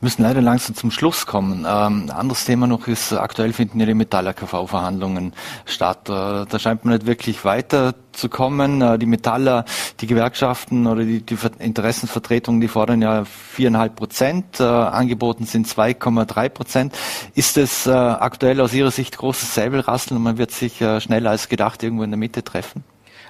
Müssen 0.00 0.22
leider 0.22 0.40
langsam 0.40 0.74
zum 0.74 0.90
Schluss 0.90 1.26
kommen. 1.26 1.66
Ähm, 1.68 2.10
anderes 2.10 2.44
Thema 2.46 2.66
noch 2.66 2.88
ist, 2.88 3.12
aktuell 3.12 3.52
finden 3.52 3.80
ja 3.80 3.86
die 3.86 3.94
Metall-AKV-Verhandlungen 3.94 5.34
statt. 5.66 6.08
Äh, 6.08 6.46
da 6.46 6.58
scheint 6.58 6.84
man 6.84 6.94
nicht 6.94 7.06
wirklich 7.06 7.44
weiterzukommen. 7.44 8.80
Äh, 8.80 8.98
die 8.98 9.06
Metaller, 9.06 9.66
die 10.00 10.06
Gewerkschaften 10.06 10.86
oder 10.86 11.04
die, 11.04 11.20
die 11.20 11.36
Interessenvertretungen, 11.58 12.62
die 12.62 12.68
fordern 12.68 13.02
ja 13.02 13.24
viereinhalb 13.24 13.96
Prozent. 13.96 14.58
Äh, 14.58 14.64
angeboten 14.64 15.44
sind 15.44 15.66
2,3 15.66 16.48
Prozent. 16.48 16.94
Ist 17.34 17.58
es 17.58 17.86
äh, 17.86 17.90
aktuell 17.90 18.60
aus 18.62 18.72
Ihrer 18.72 18.90
Sicht 18.90 19.18
großes 19.18 19.54
Säbelrasseln 19.54 20.16
und 20.16 20.22
man 20.22 20.38
wird 20.38 20.50
sich 20.50 20.80
äh, 20.80 21.00
schneller 21.00 21.30
als 21.30 21.48
gedacht 21.50 21.82
irgendwo 21.82 22.04
in 22.04 22.10
der 22.10 22.18
Mitte 22.18 22.42
treffen? 22.42 22.84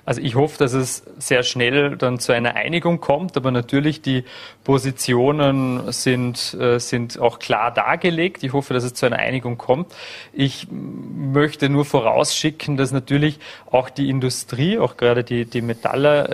Also 0.06 0.20
ich 0.20 0.34
hoffe, 0.34 0.58
dass 0.58 0.74
es 0.74 1.02
sehr 1.18 1.42
schnell 1.42 1.96
dann 1.96 2.18
zu 2.18 2.32
einer 2.32 2.56
Einigung 2.56 3.00
kommt, 3.00 3.38
aber 3.38 3.50
natürlich 3.50 4.02
die 4.02 4.24
Positionen 4.62 5.92
sind, 5.92 6.54
äh, 6.60 6.78
sind 6.78 7.18
auch 7.18 7.38
klar 7.38 7.72
dargelegt. 7.72 8.42
Ich 8.42 8.52
hoffe, 8.52 8.74
dass 8.74 8.84
es 8.84 8.92
zu 8.92 9.06
einer 9.06 9.18
Einigung 9.18 9.56
kommt. 9.56 9.94
Ich 10.32 10.66
möchte 10.70 11.70
nur 11.70 11.86
vorausschicken, 11.86 12.76
dass 12.76 12.92
natürlich 12.92 13.38
auch 13.70 13.88
die 13.88 14.10
Industrie, 14.10 14.78
auch 14.78 14.98
gerade 14.98 15.24
die, 15.24 15.46
die, 15.46 15.62
Metaller, 15.62 16.28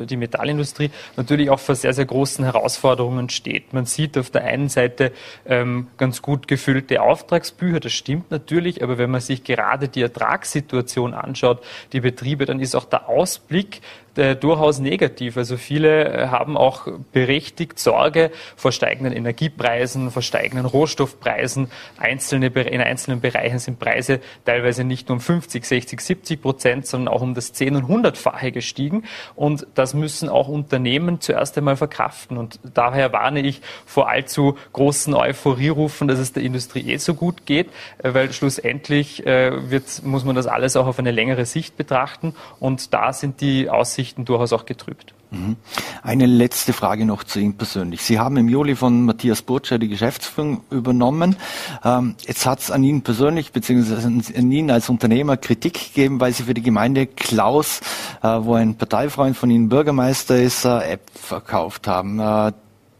äh, 0.00 0.06
die 0.06 0.16
Metallindustrie, 0.16 0.90
natürlich 1.16 1.50
auch 1.50 1.60
vor 1.60 1.74
sehr, 1.74 1.92
sehr 1.92 2.06
großen 2.06 2.44
Herausforderungen 2.44 3.28
steht. 3.28 3.74
Man 3.74 3.84
sieht 3.84 4.16
auf 4.16 4.30
der 4.30 4.44
einen 4.44 4.70
Seite 4.70 5.12
ähm, 5.46 5.88
ganz 5.98 6.22
gut 6.22 6.48
gefüllte 6.48 7.02
Auftragsbücher, 7.02 7.80
das 7.80 7.92
stimmt 7.92 8.30
natürlich, 8.30 8.82
aber 8.82 8.96
wenn 8.96 9.10
man 9.10 9.20
sich 9.20 9.44
gerade 9.44 9.88
die 9.88 10.02
Ertragssituation 10.02 11.12
anschaut, 11.12 11.62
die 11.92 12.00
Betriebe, 12.00 12.46
dann 12.46 12.60
ist 12.60 12.74
auch 12.74 12.86
der 12.86 13.09
Ausblick 13.10 13.80
äh, 14.16 14.34
durchaus 14.34 14.80
negativ. 14.80 15.36
Also 15.36 15.56
viele 15.56 16.04
äh, 16.04 16.26
haben 16.28 16.56
auch 16.56 16.88
berechtigt 17.12 17.78
Sorge 17.78 18.32
vor 18.56 18.72
steigenden 18.72 19.12
Energiepreisen, 19.12 20.10
vor 20.10 20.22
steigenden 20.22 20.66
Rohstoffpreisen. 20.66 21.70
Einzelne, 21.96 22.46
in 22.46 22.80
einzelnen 22.80 23.20
Bereichen 23.20 23.60
sind 23.60 23.78
Preise 23.78 24.20
teilweise 24.44 24.82
nicht 24.82 25.08
nur 25.08 25.16
um 25.16 25.20
50, 25.20 25.64
60, 25.64 26.00
70 26.00 26.42
Prozent, 26.42 26.86
sondern 26.86 27.14
auch 27.14 27.22
um 27.22 27.34
das 27.34 27.54
10- 27.54 27.76
und 27.76 28.06
100-fache 28.06 28.50
gestiegen. 28.50 29.04
Und 29.36 29.66
das 29.76 29.94
müssen 29.94 30.28
auch 30.28 30.48
Unternehmen 30.48 31.20
zuerst 31.20 31.56
einmal 31.56 31.76
verkraften. 31.76 32.36
Und 32.36 32.58
daher 32.74 33.12
warne 33.12 33.40
ich 33.40 33.62
vor 33.86 34.08
allzu 34.08 34.58
großen 34.72 35.14
Euphorierufen, 35.14 36.08
dass 36.08 36.18
es 36.18 36.32
der 36.32 36.42
Industrie 36.42 36.90
eh 36.90 36.96
so 36.96 37.14
gut 37.14 37.46
geht, 37.46 37.68
äh, 37.98 38.12
weil 38.12 38.32
schlussendlich 38.32 39.24
wird, 39.24 40.02
muss 40.04 40.24
man 40.24 40.34
das 40.34 40.46
alles 40.46 40.76
auch 40.76 40.86
auf 40.86 40.98
eine 40.98 41.10
längere 41.10 41.44
Sicht 41.44 41.76
betrachten. 41.76 42.34
Und 42.58 42.92
da 42.92 43.12
sind 43.12 43.40
die 43.40 43.68
Aussichten 43.68 43.99
Aussichten 44.00 44.24
durchaus 44.24 44.52
auch 44.52 44.64
getrübt. 44.64 45.14
Mhm. 45.30 45.56
Eine 46.02 46.26
letzte 46.26 46.72
Frage 46.72 47.04
noch 47.04 47.22
zu 47.22 47.38
Ihnen 47.38 47.56
persönlich. 47.56 48.02
Sie 48.02 48.18
haben 48.18 48.36
im 48.38 48.48
Juli 48.48 48.74
von 48.74 49.04
Matthias 49.04 49.42
Burtscher 49.42 49.78
die 49.78 49.88
Geschäftsführung 49.88 50.62
übernommen. 50.70 51.36
Ähm, 51.84 52.16
jetzt 52.26 52.46
hat 52.46 52.60
es 52.60 52.70
an 52.70 52.82
Ihnen 52.82 53.02
persönlich 53.02 53.52
beziehungsweise 53.52 54.06
an 54.06 54.50
Ihnen 54.50 54.70
als 54.70 54.88
Unternehmer 54.88 55.36
Kritik 55.36 55.94
gegeben, 55.94 56.18
weil 56.18 56.32
Sie 56.32 56.44
für 56.44 56.54
die 56.54 56.62
Gemeinde 56.62 57.06
Klaus, 57.06 57.80
äh, 58.22 58.28
wo 58.28 58.54
ein 58.54 58.76
Parteifreund 58.76 59.36
von 59.36 59.50
Ihnen 59.50 59.68
Bürgermeister 59.68 60.40
ist, 60.40 60.64
äh, 60.64 60.92
App 60.92 61.02
verkauft 61.14 61.86
haben. 61.86 62.18
Äh, 62.18 62.52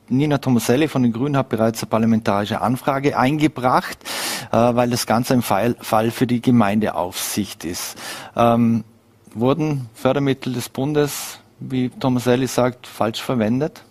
Nina 0.08 0.38
Tomaselli 0.38 0.88
von 0.88 1.02
den 1.02 1.12
Grünen 1.12 1.36
hat 1.36 1.48
bereits 1.48 1.82
eine 1.82 1.88
parlamentarische 1.88 2.60
Anfrage 2.60 3.16
eingebracht, 3.16 3.96
weil 4.50 4.90
das 4.90 5.06
Ganze 5.06 5.34
ein 5.34 5.42
Fall 5.42 6.10
für 6.10 6.26
die 6.26 6.42
Gemeindeaufsicht 6.42 7.64
ist. 7.64 7.96
Ähm, 8.34 8.82
wurden 9.34 9.88
Fördermittel 9.94 10.52
des 10.52 10.68
Bundes, 10.68 11.40
wie 11.58 11.90
Thomas 11.90 12.26
Ellis 12.26 12.54
sagt, 12.54 12.86
falsch 12.86 13.22
verwendet? 13.22 13.84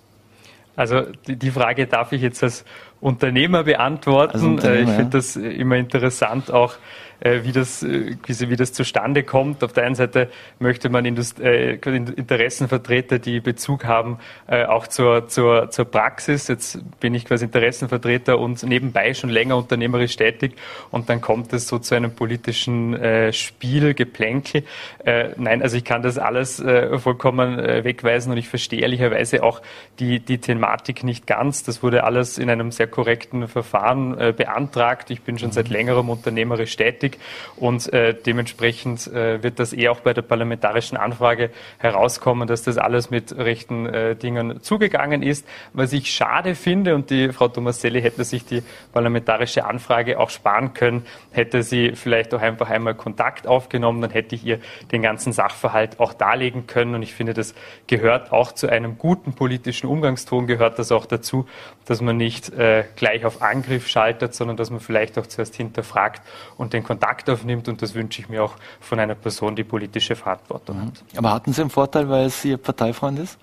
Also 0.75 1.01
die, 1.27 1.51
Frage 1.51 1.87
darf 1.87 2.13
ich 2.13 2.21
jetzt 2.21 2.41
als 2.41 2.63
Unternehmer 3.01 3.63
beantworten. 3.63 4.33
Als 4.33 4.43
Unternehmer, 4.43 4.81
ich 4.81 4.95
finde 4.95 5.03
ja. 5.03 5.09
das 5.09 5.35
immer 5.35 5.75
interessant, 5.75 6.51
auch 6.51 6.73
äh, 6.73 6.77
wie, 7.21 7.51
das, 7.51 7.83
äh, 7.83 8.15
wie 8.27 8.55
das 8.55 8.73
zustande 8.73 9.23
kommt. 9.23 9.63
Auf 9.63 9.73
der 9.73 9.85
einen 9.85 9.95
Seite 9.95 10.29
möchte 10.59 10.89
man 10.89 11.05
Indust 11.05 11.39
äh, 11.39 11.73
Interessenvertreter, 11.75 13.19
die 13.19 13.39
Bezug 13.39 13.85
haben, 13.85 14.19
äh, 14.47 14.65
auch 14.65 14.87
zur, 14.87 15.27
zur, 15.27 15.69
zur 15.69 15.85
Praxis. 15.85 16.47
Jetzt 16.47 16.79
bin 16.99 17.13
ich 17.13 17.25
quasi 17.25 17.45
Interessenvertreter 17.45 18.39
und 18.39 18.63
nebenbei 18.63 19.13
schon 19.13 19.29
länger 19.29 19.57
unternehmerisch 19.57 20.15
tätig 20.15 20.53
und 20.91 21.09
dann 21.09 21.21
kommt 21.21 21.53
es 21.53 21.67
so 21.67 21.79
zu 21.79 21.95
einem 21.95 22.11
politischen 22.11 22.93
äh, 22.93 23.33
Spiel, 23.33 23.93
Geplänkel. 23.93 24.63
Äh, 25.03 25.29
nein, 25.37 25.61
also 25.61 25.77
ich 25.77 25.83
kann 25.83 26.01
das 26.01 26.17
alles 26.17 26.59
äh, 26.59 26.97
vollkommen 26.99 27.59
äh, 27.59 27.83
wegweisen 27.83 28.31
und 28.31 28.37
ich 28.37 28.47
verstehe 28.47 28.81
ehrlicherweise 28.81 29.43
auch 29.43 29.61
die, 29.99 30.19
die 30.19 30.37
Thematik 30.37 31.03
nicht 31.03 31.27
ganz. 31.27 31.63
Das 31.63 31.83
wurde 31.83 32.03
alles 32.03 32.37
in 32.37 32.49
einem 32.49 32.71
sehr 32.71 32.87
korrekten 32.87 33.47
Verfahren 33.47 34.17
äh, 34.17 34.33
beantragt. 34.35 35.11
Ich 35.11 35.21
bin 35.21 35.37
schon 35.37 35.51
seit 35.51 35.69
längerem 35.69 36.09
unternehmerisch 36.09 36.75
tätig 36.75 37.08
wichtig 37.09 37.19
und 37.55 37.91
äh, 37.91 38.13
dementsprechend 38.13 39.07
äh, 39.07 39.43
wird 39.43 39.59
das 39.59 39.73
eh 39.73 39.89
auch 39.89 39.99
bei 39.99 40.13
der 40.13 40.21
parlamentarischen 40.21 40.97
Anfrage 40.97 41.49
herauskommen, 41.77 42.47
dass 42.47 42.63
das 42.63 42.77
alles 42.77 43.09
mit 43.09 43.37
rechten 43.37 43.85
äh, 43.85 44.15
Dingen 44.15 44.61
zugegangen 44.61 45.23
ist. 45.23 45.45
Was 45.73 45.91
ich 45.91 46.11
schade 46.11 46.55
finde 46.55 46.95
und 46.95 47.09
die 47.09 47.31
Frau 47.33 47.47
Tomaselli 47.49 48.01
hätte 48.01 48.23
sich 48.23 48.45
die 48.45 48.63
parlamentarische 48.93 49.65
Anfrage 49.65 50.19
auch 50.19 50.29
sparen 50.29 50.73
können, 50.73 51.05
hätte 51.31 51.63
sie 51.63 51.93
vielleicht 51.95 52.33
auch 52.33 52.41
einfach 52.41 52.69
einmal 52.69 52.95
Kontakt 52.95 53.45
aufgenommen, 53.45 54.01
dann 54.01 54.11
hätte 54.11 54.35
ich 54.35 54.45
ihr 54.45 54.59
den 54.91 55.01
ganzen 55.01 55.33
Sachverhalt 55.33 55.99
auch 55.99 56.13
darlegen 56.13 56.67
können 56.67 56.95
und 56.95 57.03
ich 57.03 57.13
finde, 57.13 57.33
das 57.33 57.53
gehört 57.87 58.31
auch 58.31 58.53
zu 58.53 58.69
einem 58.69 58.97
guten 58.97 59.33
politischen 59.33 59.87
Umgangston, 59.87 60.47
gehört 60.47 60.79
das 60.79 60.91
auch 60.91 61.05
dazu, 61.05 61.45
dass 61.85 62.01
man 62.01 62.17
nicht 62.17 62.53
äh, 62.53 62.85
gleich 62.95 63.25
auf 63.25 63.41
Angriff 63.41 63.87
schaltet, 63.87 64.33
sondern 64.33 64.55
dass 64.55 64.69
man 64.69 64.79
vielleicht 64.79 65.17
auch 65.17 65.27
zuerst 65.27 65.55
hinterfragt 65.55 66.21
und 66.57 66.73
den 66.73 66.83
Kontakt 66.83 66.98
Kontakt 66.99 67.29
aufnimmt 67.29 67.69
und 67.69 67.81
das 67.81 67.95
wünsche 67.95 68.21
ich 68.21 68.27
mir 68.27 68.43
auch 68.43 68.55
von 68.81 68.99
einer 68.99 69.15
Person, 69.15 69.55
die 69.55 69.63
politische 69.63 70.17
Verantwortung 70.17 70.77
mhm. 70.77 70.87
hat. 70.87 71.03
Aber 71.15 71.33
hatten 71.33 71.53
Sie 71.53 71.61
einen 71.61 71.69
Vorteil, 71.69 72.09
weil 72.09 72.25
es 72.25 72.43
Ihr 72.43 72.57
Parteifreund 72.57 73.19
ist? 73.19 73.37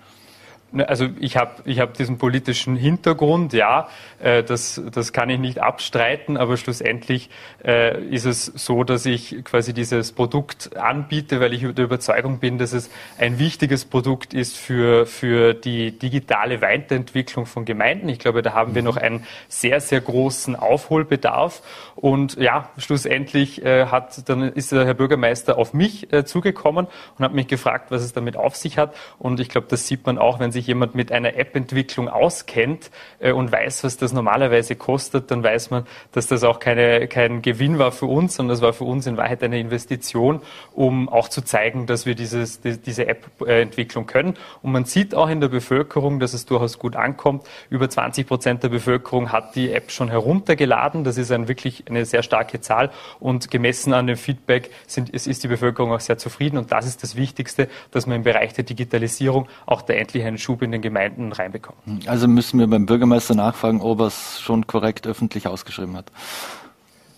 Ne, 0.69 0.87
also 0.89 1.07
ich 1.21 1.37
habe 1.37 1.61
ich 1.63 1.79
hab 1.79 1.93
diesen 1.93 2.17
politischen 2.17 2.75
Hintergrund, 2.75 3.53
ja, 3.53 3.87
äh, 4.19 4.43
das, 4.43 4.81
das 4.91 5.13
kann 5.13 5.29
ich 5.29 5.39
nicht 5.39 5.59
abstreiten, 5.59 6.35
aber 6.35 6.57
schlussendlich 6.57 7.29
äh, 7.63 8.03
ist 8.07 8.25
es 8.25 8.45
so, 8.47 8.83
dass 8.83 9.05
ich 9.05 9.45
quasi 9.45 9.73
dieses 9.73 10.11
Produkt 10.11 10.75
anbiete, 10.75 11.39
weil 11.39 11.53
ich 11.53 11.61
der 11.61 11.85
Überzeugung 11.85 12.39
bin, 12.39 12.57
dass 12.57 12.73
es 12.73 12.89
ein 13.17 13.39
wichtiges 13.39 13.85
Produkt 13.85 14.33
ist 14.33 14.57
für, 14.57 15.05
für 15.05 15.53
die 15.53 15.97
digitale 15.97 16.61
Weiterentwicklung 16.61 17.45
von 17.45 17.63
Gemeinden. 17.63 18.09
Ich 18.09 18.19
glaube, 18.19 18.41
da 18.41 18.53
haben 18.53 18.75
wir 18.75 18.81
noch 18.81 18.97
einen 18.97 19.25
sehr, 19.47 19.79
sehr 19.79 20.01
großen 20.01 20.57
Aufholbedarf. 20.57 21.61
Und 21.95 22.35
ja, 22.35 22.69
schlussendlich 22.77 23.63
äh, 23.63 23.85
hat, 23.85 24.27
dann 24.29 24.41
ist 24.41 24.73
der 24.73 24.85
Herr 24.85 24.93
Bürgermeister 24.95 25.57
auf 25.57 25.73
mich 25.73 26.11
äh, 26.11 26.25
zugekommen 26.25 26.87
und 27.17 27.25
hat 27.25 27.33
mich 27.33 27.47
gefragt, 27.47 27.89
was 27.89 28.03
es 28.03 28.11
damit 28.11 28.35
auf 28.35 28.57
sich 28.57 28.77
hat. 28.77 28.93
Und 29.17 29.39
ich 29.39 29.47
glaube, 29.47 29.67
das 29.69 29.87
sieht 29.87 30.05
man 30.05 30.17
auch, 30.17 30.39
wenn 30.39 30.51
sich 30.57 30.67
jemand 30.67 30.95
mit 30.95 31.11
einer 31.11 31.35
App-Entwicklung 31.35 32.09
auskennt 32.09 32.89
äh, 33.19 33.31
und 33.31 33.51
weiß, 33.51 33.83
was 33.83 33.97
das 33.97 34.11
normalerweise 34.11 34.75
kostet, 34.75 35.29
dann 35.29 35.43
weiß 35.43 35.69
man, 35.69 35.85
dass 36.13 36.27
das 36.27 36.43
auch 36.43 36.59
keine, 36.59 37.07
kein 37.07 37.43
Gewinn 37.43 37.77
war 37.77 37.91
für 37.91 38.07
uns, 38.07 38.35
sondern 38.35 38.55
das 38.55 38.61
war 38.61 38.73
für 38.73 38.85
uns 38.85 39.05
in 39.05 39.17
Wahrheit 39.17 39.43
eine 39.43 39.59
Investition, 39.59 40.41
um 40.73 41.09
auch 41.09 41.29
zu 41.29 41.43
zeigen, 41.43 41.85
dass 41.85 42.07
wir 42.07 42.15
dieses, 42.15 42.59
die, 42.61 42.77
diese 42.77 43.07
App-Entwicklung 43.07 44.07
können. 44.07 44.33
Und 44.63 44.71
man 44.71 44.85
sieht 44.85 45.13
auch 45.13 45.29
in 45.29 45.41
der 45.41 45.49
Bevölkerung, 45.49 46.19
dass 46.19 46.33
es 46.33 46.47
durchaus 46.47 46.79
gut 46.79 46.95
ankommt. 46.95 47.45
Über 47.69 47.87
20 47.87 48.27
Prozent 48.27 48.63
der 48.63 48.69
Bevölkerung 48.69 49.31
hat 49.31 49.55
die 49.55 49.71
App 49.71 49.91
schon 49.91 50.09
heruntergeladen. 50.09 51.03
Das 51.03 51.19
ist 51.19 51.31
ein 51.31 51.47
wirklich 51.47 51.83
eine 51.87 52.05
sehr 52.05 52.23
starke 52.23 52.61
Zahl. 52.61 52.89
Und 53.19 53.51
gemessen 53.51 53.93
an 53.93 54.07
dem 54.07 54.17
Feedback 54.17 54.71
sind, 54.87 55.11
ist, 55.11 55.27
ist 55.27 55.43
die 55.43 55.47
Bevölkerung 55.47 55.91
auch 55.91 55.99
sehr 55.99 56.17
zufrieden. 56.17 56.57
Und 56.57 56.71
das 56.71 56.87
ist 56.87 57.03
das 57.03 57.15
Wichtigste, 57.15 57.69
dass 57.91 58.07
man 58.07 58.17
im 58.17 58.23
Bereich 58.23 58.53
der 58.53 58.63
Digitalisierung 58.63 59.47
auch 59.67 59.83
da 59.83 59.93
endlich 59.93 60.23
einen 60.23 60.39
Schub 60.47 60.61
in 60.61 60.71
den 60.71 60.81
Gemeinden 60.81 61.33
reinbekommen. 61.33 61.99
Also 62.05 62.27
müssen 62.29 62.57
wir 62.59 62.67
beim 62.67 62.85
Bürgermeister 62.85 63.35
nachfragen, 63.35 63.81
ob 63.81 63.99
er 63.99 64.07
es 64.07 64.39
schon 64.39 64.65
korrekt 64.65 65.05
öffentlich 65.05 65.45
ausgeschrieben 65.45 65.97
hat. 65.97 66.09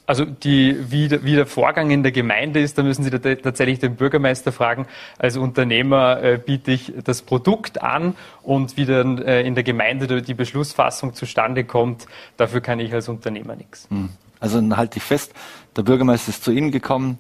Also 0.08 0.26
die, 0.26 0.76
wie, 0.90 1.08
der, 1.08 1.24
wie 1.24 1.36
der 1.36 1.46
Vorgang 1.46 1.92
in 1.92 2.02
der 2.02 2.12
Gemeinde 2.12 2.60
ist, 2.60 2.80
da 2.80 2.82
müssen 2.82 3.04
Sie 3.04 3.12
tatsächlich 3.12 3.78
den 3.78 3.96
Bürgermeister 3.96 4.52
fragen. 4.52 4.88
Als 5.20 5.38
Unternehmer 5.38 6.24
äh, 6.24 6.40
biete 6.44 6.72
ich 6.72 6.92
das 7.04 7.22
Produkt 7.22 7.84
an 7.84 8.16
und 8.42 8.76
wie 8.76 8.88
dann 8.88 9.20
äh, 9.20 9.44
in 9.44 9.54
der 9.54 9.64
Gemeinde 9.64 10.24
die 10.24 10.34
Beschlussfassung 10.34 11.14
zustande 11.14 11.64
kommt, 11.64 12.08
dafür 12.38 12.62
kann 12.62 12.80
ich 12.80 12.92
als 12.92 13.08
Unternehmer 13.08 13.56
nichts. 13.56 13.88
Hm. 13.92 14.10
Also 14.40 14.56
dann 14.56 14.76
halte 14.78 14.98
ich 14.98 15.04
fest, 15.04 15.34
der 15.78 15.84
Bürgermeister 15.84 16.30
ist 16.30 16.44
zu 16.44 16.52
Ihnen 16.52 16.72
gekommen, 16.72 17.20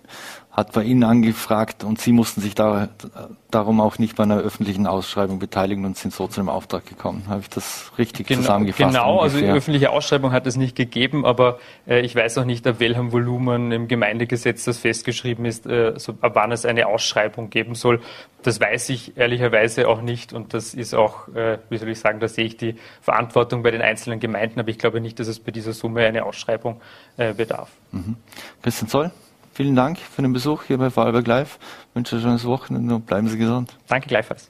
hat 0.59 0.73
bei 0.73 0.83
Ihnen 0.83 1.03
angefragt 1.03 1.83
und 1.83 2.01
Sie 2.01 2.11
mussten 2.11 2.41
sich 2.41 2.53
da, 2.53 2.89
darum 3.49 3.79
auch 3.79 3.97
nicht 3.97 4.17
bei 4.17 4.23
einer 4.23 4.37
öffentlichen 4.37 4.87
Ausschreibung 4.87 5.39
beteiligen 5.39 5.85
und 5.85 5.97
sind 5.97 6.13
so 6.13 6.27
zu 6.27 6.41
einem 6.41 6.49
Auftrag 6.49 6.85
gekommen. 6.85 7.23
Habe 7.29 7.39
ich 7.41 7.49
das 7.49 7.91
richtig 7.97 8.27
genau, 8.27 8.41
zusammengefasst? 8.41 8.93
Genau, 8.93 9.19
ungefähr? 9.19 9.23
also 9.23 9.39
die 9.39 9.57
öffentliche 9.57 9.89
Ausschreibung 9.89 10.33
hat 10.33 10.45
es 10.47 10.57
nicht 10.57 10.75
gegeben, 10.75 11.25
aber 11.25 11.59
äh, 11.87 12.01
ich 12.01 12.13
weiß 12.13 12.37
auch 12.39 12.45
nicht, 12.45 12.67
ab 12.67 12.75
welchem 12.79 13.13
Volumen 13.13 13.71
im 13.71 13.87
Gemeindegesetz 13.87 14.65
das 14.65 14.79
festgeschrieben 14.79 15.45
ist, 15.45 15.65
äh, 15.65 15.93
so, 15.97 16.15
ab 16.19 16.33
wann 16.35 16.51
es 16.51 16.65
eine 16.65 16.87
Ausschreibung 16.87 17.49
geben 17.49 17.73
soll. 17.73 18.01
Das 18.43 18.59
weiß 18.59 18.89
ich 18.89 19.17
ehrlicherweise 19.17 19.87
auch 19.87 20.01
nicht 20.01 20.33
und 20.33 20.53
das 20.53 20.73
ist 20.73 20.93
auch, 20.93 21.29
äh, 21.29 21.59
wie 21.69 21.77
soll 21.77 21.89
ich 21.89 21.99
sagen, 21.99 22.19
da 22.19 22.27
sehe 22.27 22.45
ich 22.45 22.57
die 22.57 22.75
Verantwortung 23.01 23.63
bei 23.63 23.71
den 23.71 23.81
einzelnen 23.81 24.19
Gemeinden, 24.19 24.59
aber 24.59 24.69
ich 24.69 24.77
glaube 24.77 24.99
nicht, 24.99 25.19
dass 25.19 25.27
es 25.27 25.39
bei 25.39 25.51
dieser 25.51 25.71
Summe 25.71 26.05
eine 26.05 26.25
Ausschreibung 26.25 26.81
äh, 27.15 27.33
bedarf. 27.33 27.69
Mhm. 27.91 28.17
Christian 28.61 28.89
Zoll? 28.89 29.11
Vielen 29.59 29.75
Dank 29.75 29.97
für 29.97 30.21
den 30.21 30.31
Besuch 30.31 30.63
hier 30.63 30.77
bei 30.77 30.89
Vorarlberg 30.89 31.27
Live. 31.27 31.59
Ich 31.89 31.95
wünsche 31.97 32.15
ein 32.15 32.21
schönes 32.21 32.45
Wochenende 32.45 32.95
und 32.95 33.05
bleiben 33.05 33.27
Sie 33.27 33.37
gesund. 33.37 33.75
Danke 33.89 34.07
gleichfalls. 34.07 34.49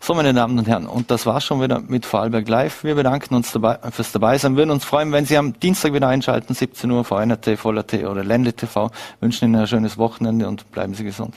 So, 0.00 0.12
meine 0.12 0.34
Damen 0.34 0.58
und 0.58 0.68
Herren, 0.68 0.86
und 0.86 1.10
das 1.10 1.24
war's 1.24 1.44
schon 1.44 1.62
wieder 1.62 1.80
mit 1.80 2.04
Vorarlberg 2.04 2.46
Live. 2.46 2.84
Wir 2.84 2.94
bedanken 2.94 3.34
uns 3.34 3.52
dabei, 3.52 3.78
fürs 3.90 4.12
Dabeisein, 4.12 4.54
würden 4.54 4.70
uns 4.70 4.84
freuen, 4.84 5.12
wenn 5.12 5.24
Sie 5.24 5.38
am 5.38 5.58
Dienstag 5.58 5.94
wieder 5.94 6.08
einschalten, 6.08 6.52
17 6.52 6.90
Uhr, 6.90 7.04
VNRT, 7.04 7.58
Voller 7.58 7.86
T 7.86 8.04
oder 8.04 8.22
Ländle 8.22 8.52
TV. 8.52 8.90
Wünschen 9.20 9.46
Ihnen 9.46 9.62
ein 9.62 9.66
schönes 9.66 9.96
Wochenende 9.96 10.46
und 10.46 10.70
bleiben 10.72 10.92
Sie 10.92 11.04
gesund. 11.04 11.34